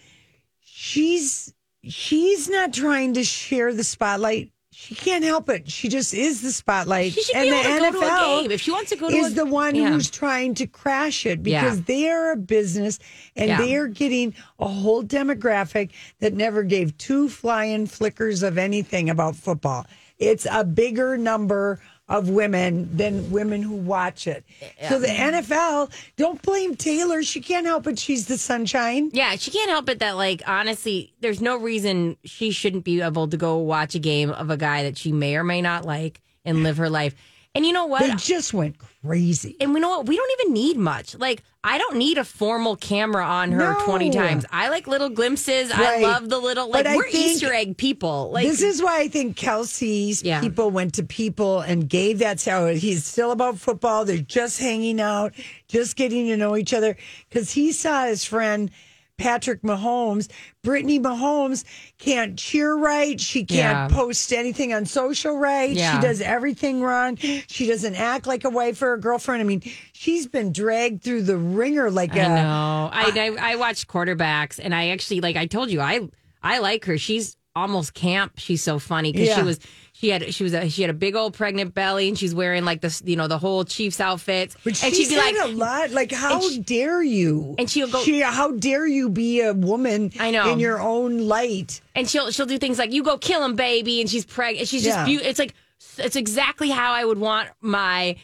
she's 0.64 1.54
she's 1.84 2.50
not 2.50 2.74
trying 2.74 3.14
to 3.16 3.24
share 3.26 3.74
the 3.74 3.84
spotlight. 3.84 4.52
She 4.80 4.94
can't 4.94 5.24
help 5.24 5.50
it. 5.50 5.72
She 5.72 5.90
just 5.90 6.14
is 6.14 6.44
the 6.44 6.52
spotlight. 6.52 7.12
She 7.14 7.24
should 7.24 7.36
and 7.36 7.46
be 7.46 7.50
the 7.50 7.58
able 7.58 7.86
to 7.86 7.92
go 7.94 8.00
to 8.00 8.06
a 8.06 8.10
NFL 8.10 8.42
game. 8.44 8.52
If 8.52 8.62
she 8.62 8.70
wants 8.72 8.92
to 8.92 8.96
go 8.96 9.10
to 9.10 9.16
is 9.16 9.32
a- 9.32 9.36
the 9.36 9.46
one 9.48 9.74
Yeah. 9.74 9.90
who's 9.90 10.08
trying 10.12 10.54
to 10.54 10.68
crash 10.68 11.26
it 11.26 11.42
because 11.42 11.78
Yeah. 11.78 11.84
they 11.88 12.10
are 12.12 12.32
a 12.34 12.36
business 12.38 13.00
and 13.36 13.48
Yeah. 13.50 13.58
they 13.58 13.76
are 13.76 13.88
getting 13.88 14.36
a 14.60 14.68
whole 14.68 15.04
demographic 15.04 15.90
that 16.20 16.36
never 16.36 16.62
gave 16.62 16.96
two 17.00 17.28
flying 17.28 17.88
flickers 17.88 18.44
of 18.44 18.60
anything 18.60 19.10
about 19.10 19.36
football. 19.36 19.88
It's 20.20 20.46
a 20.50 20.64
bigger 20.64 21.18
number 21.18 21.80
of 22.10 22.30
women 22.30 22.95
than 22.95 23.30
women 23.32 23.62
who 23.62 23.76
watch 23.76 24.28
it. 24.28 24.45
So 24.88 24.97
the 24.99 25.08
NFL, 25.08 25.91
don't 26.16 26.41
blame 26.41 26.76
Taylor. 26.76 27.22
She 27.22 27.41
can't 27.41 27.66
help 27.66 27.86
it. 27.88 27.99
She's 27.99 28.28
the 28.28 28.38
sunshine. 28.38 29.10
yeah, 29.14 29.36
she 29.36 29.51
can't 29.51 29.70
help 29.70 29.89
it 29.89 29.99
that, 29.99 30.16
like, 30.16 30.41
honestly, 30.47 31.14
there's 31.20 31.41
no 31.41 31.58
reason 31.58 32.16
she 32.24 32.51
shouldn't 32.51 32.86
be 32.86 33.01
able 33.01 33.28
to 33.28 33.38
go 33.38 33.58
watch 33.58 33.93
a 33.95 33.99
game 33.99 34.30
of 34.30 34.49
a 34.49 34.58
guy 34.58 34.84
that 34.84 34.97
she 34.97 35.12
may 35.12 35.36
or 35.36 35.43
may 35.43 35.62
not 35.62 35.84
like 35.84 36.22
and 36.45 36.64
live 36.64 36.78
her 36.78 36.89
life. 36.89 37.14
And 37.53 37.66
you 37.66 37.74
know 37.74 37.88
what? 37.88 38.01
They 38.01 38.14
just 38.16 38.53
went 38.53 38.78
crazy. 39.03 39.58
And 39.60 39.74
we 39.74 39.80
know 39.80 39.89
what? 39.89 40.05
We 40.05 40.16
don't 40.16 40.39
even 40.39 40.53
need 40.53 40.78
much. 40.78 41.16
Like, 41.16 41.41
I 41.70 41.78
don't 41.78 41.97
need 41.97 42.18
a 42.18 42.24
formal 42.24 42.78
camera 42.78 43.26
on 43.26 43.51
her 43.51 43.74
No. 43.74 43.80
20 43.86 44.09
times. 44.11 44.45
I 44.51 44.70
like 44.70 44.88
little 44.88 45.09
glimpses. 45.09 45.70
I 45.74 45.99
love 46.01 46.30
the 46.30 46.38
little, 46.39 46.70
like, 46.70 46.86
But 46.86 46.95
we're 46.95 47.07
Easter 47.07 47.53
egg 47.53 47.76
people. 47.76 48.32
Like, 48.32 48.47
this 48.47 48.61
is 48.61 48.82
why 48.82 49.01
I 49.01 49.07
think 49.09 49.36
Kelce's 49.38 50.24
Yeah. 50.24 50.39
people 50.39 50.72
went 50.72 50.93
to 50.93 51.03
people 51.03 51.59
and 51.59 51.89
gave 51.89 52.20
that 52.20 52.41
how 52.45 52.68
he's 52.68 53.03
still 53.03 53.32
about 53.32 53.59
football. 53.59 54.05
They're 54.05 54.18
just 54.20 54.59
hanging 54.59 55.01
out, 55.01 55.34
just 55.68 55.97
getting 55.97 56.28
to 56.28 56.38
know 56.38 56.55
each 56.55 56.74
other. 56.74 56.95
Because 57.30 57.51
he 57.51 57.74
saw 57.74 58.05
his 58.05 58.24
friend 58.24 58.72
Patrick 59.18 59.61
Mahomes. 59.63 60.30
Brittany 60.63 60.99
Mahomes 60.99 61.63
can't 61.97 62.38
cheer 62.38 62.76
right. 62.76 63.20
She 63.20 63.45
can't 63.45 63.91
Yeah. 63.91 63.95
post 63.97 64.32
anything 64.32 64.74
on 64.74 64.86
social 64.86 65.38
right. 65.38 65.72
Yeah. 65.72 65.95
She 65.95 66.01
does 66.07 66.22
everything 66.22 66.82
wrong. 66.82 67.15
She 67.18 67.68
doesn't 67.68 67.95
act 67.95 68.28
like 68.28 68.43
a 68.43 68.49
wife 68.49 68.82
or 68.82 68.93
a 68.93 68.99
girlfriend. 68.99 69.41
I 69.41 69.45
mean, 69.45 69.61
she's 69.93 70.28
been 70.28 70.51
dragged 70.51 71.03
through 71.03 71.24
the 71.24 71.38
wringer 71.38 71.89
like 71.89 72.13
I 72.13 72.20
a 72.20 72.30
know. 72.30 72.89
I, 72.93 73.11
I 73.39 73.51
I 73.53 73.55
watched 73.55 73.88
quarterbacks, 73.88 74.59
and 74.61 74.74
I 74.76 74.89
actually 74.89 75.22
like. 75.22 75.36
I 75.36 75.45
told 75.47 75.70
you, 75.72 75.82
I 75.82 76.07
I 76.43 76.59
like 76.59 76.86
her. 76.86 76.97
She's 76.97 77.36
almost 77.58 77.93
camp. 77.93 78.34
She's 78.38 78.64
so 78.64 78.80
funny 78.80 79.12
because 79.12 79.28
Yeah. 79.30 79.36
she 79.38 79.43
was 79.43 79.60
she 79.93 80.10
had 80.10 80.34
she 80.34 80.43
was 80.43 80.53
a, 80.53 80.70
she 80.70 80.84
had 80.84 80.91
a 80.91 80.93
big 80.93 81.16
old 81.16 81.34
pregnant 81.34 81.74
belly, 81.74 82.08
and 82.08 82.18
she's 82.18 82.36
wearing 82.36 82.64
like 82.66 82.82
this, 82.82 83.01
you 83.05 83.16
know, 83.16 83.28
the 83.28 83.39
whole 83.39 83.64
Chiefs 83.66 83.99
outfits. 83.99 84.55
But 84.64 84.82
and 84.84 84.93
she's 84.93 85.08
she'd 85.10 85.16
be 85.16 85.18
like, 85.18 85.36
a 85.41 85.47
lot. 85.47 85.89
Like, 85.91 86.12
how 86.12 86.39
she- 86.41 86.60
dare 86.60 87.01
you? 87.01 87.55
and 87.58 87.70
she'll 87.70 87.88
go- 87.88 88.03
She, 88.03 88.20
how 88.22 88.51
dare 88.51 88.86
you 88.86 89.10
be 89.10 89.41
a 89.41 89.53
woman? 89.53 90.12
I 90.20 90.30
know. 90.32 90.51
in 90.53 90.60
your 90.60 90.80
own 90.80 91.28
light. 91.28 91.82
and 91.95 92.08
she'll 92.08 92.30
she'll 92.32 92.45
do 92.45 92.60
things 92.60 92.78
like 92.78 92.93
you 92.93 93.01
go 93.03 93.18
kill 93.18 93.43
him, 93.43 93.55
baby, 93.55 93.99
and 94.01 94.10
she's 94.10 94.26
pregnant. 94.26 94.68
She's 94.68 94.84
just 94.84 94.97
Yeah. 94.97 95.05
beautiful. 95.05 95.30
It's 95.32 95.39
like 95.39 95.55
it's 95.97 96.16
exactly 96.16 96.70
how 96.70 96.91
I 96.93 97.03
would 97.03 97.18
want 97.20 97.49
my. 97.62 98.18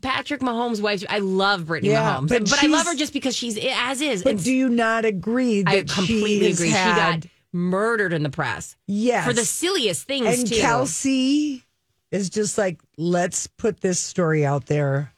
Patrick 0.00 0.40
Mahomes' 0.42 0.80
wife. 0.80 1.04
I 1.10 1.18
love 1.18 1.66
Brittany 1.66 1.90
Yeah, 1.92 2.18
Mahomes, 2.20 2.28
but 2.28 2.48
but, 2.48 2.62
I 2.62 2.68
love 2.68 2.86
her 2.86 2.94
just 2.94 3.12
because 3.12 3.34
she's 3.36 3.58
as 3.58 4.00
is. 4.00 4.22
But 4.22 4.34
And 4.34 4.44
do 4.44 4.52
you 4.52 4.68
not 4.68 5.04
agree 5.04 5.62
that 5.62 5.74
I 5.74 5.82
completely 5.82 6.46
she 6.46 6.52
agree. 6.52 6.70
had, 6.70 7.24
She 7.24 7.28
got 7.28 7.31
murdered 7.52 8.12
in 8.12 8.22
the 8.22 8.30
press. 8.30 8.76
yes 8.86 9.26
For 9.26 9.32
the 9.32 9.44
silliest 9.44 10.06
things 10.06 10.38
and 10.38 10.46
too. 10.48 10.54
Kelce 10.56 11.62
is 12.10 12.30
just 12.30 12.58
like, 12.58 12.80
let's 12.96 13.46
put 13.46 13.80
this 13.80 13.98
story 13.98 14.44
out 14.44 14.66
there 14.66 15.12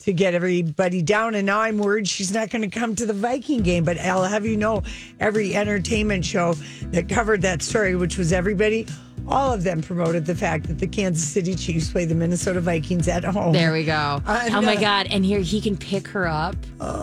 to 0.00 0.12
get 0.12 0.34
everybody 0.34 1.02
down. 1.02 1.34
And 1.34 1.46
now 1.46 1.60
I'm 1.60 1.78
worried 1.78 2.08
she's 2.08 2.32
not 2.32 2.50
going 2.50 2.68
to 2.68 2.78
come 2.78 2.96
to 2.96 3.06
the 3.06 3.12
Viking 3.12 3.62
game. 3.62 3.84
But 3.84 3.98
I'll 3.98 4.24
have 4.24 4.44
you 4.46 4.56
know, 4.56 4.82
every 5.20 5.54
entertainment 5.54 6.24
show 6.24 6.54
that 6.90 7.08
covered 7.08 7.42
that 7.42 7.62
story, 7.62 7.94
which 7.94 8.18
was 8.18 8.32
everybody, 8.32 8.86
all 9.28 9.52
of 9.52 9.62
them 9.62 9.80
promoted 9.82 10.26
the 10.26 10.34
fact 10.34 10.66
that 10.68 10.78
the 10.78 10.86
Kansas 10.86 11.26
City 11.26 11.54
Chiefs 11.54 11.90
play 11.90 12.04
the 12.04 12.14
Minnesota 12.14 12.60
Vikings 12.60 13.08
at 13.08 13.24
home. 13.24 13.52
There 13.52 13.72
we 13.72 13.84
go. 13.84 14.20
And, 14.26 14.54
oh 14.54 14.60
my 14.62 14.76
uh, 14.76 14.80
god! 14.80 15.06
And 15.10 15.24
here 15.24 15.40
he 15.40 15.60
can 15.60 15.76
pick 15.76 16.08
her 16.08 16.26
up. 16.26 16.56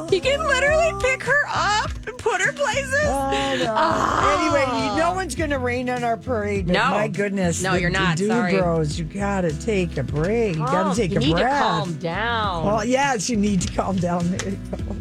he 0.09 0.19
can 0.19 0.39
literally 0.45 0.91
pick 1.01 1.23
her 1.23 1.43
up 1.47 1.91
and 2.07 2.17
put 2.17 2.41
her 2.41 2.51
places. 2.51 2.93
Oh, 3.05 3.55
no. 3.59 3.75
Oh. 3.77 4.39
Anyway, 4.39 4.83
you- 4.93 4.99
no 4.99 5.13
one's 5.13 5.35
going 5.35 5.49
to 5.51 5.59
rain 5.59 5.89
on 5.89 6.03
our 6.03 6.17
parade. 6.17 6.67
No. 6.67 6.89
my 6.91 7.07
goodness. 7.07 7.61
No, 7.63 7.73
the- 7.73 7.81
you're 7.81 7.89
not. 7.89 8.17
Dude 8.17 8.27
Sorry. 8.29 8.57
bros, 8.57 8.99
you 8.99 9.05
got 9.05 9.41
to 9.41 9.51
take 9.61 9.97
a 9.97 10.03
break. 10.03 10.55
You 10.55 10.65
got 10.65 10.87
Oh, 10.87 10.89
to 10.93 10.95
take 10.95 11.11
you 11.11 11.17
a 11.17 11.19
need 11.19 11.35
to 11.37 11.41
breath. 11.43 11.61
calm 11.61 11.93
down. 11.99 12.65
Well, 12.65 12.85
yes, 12.85 13.29
you 13.29 13.37
need 13.37 13.61
to 13.61 13.73
calm 13.73 13.95
down. 13.97 14.29
There 14.37 14.49
you 14.49 14.57
go. 14.77 14.95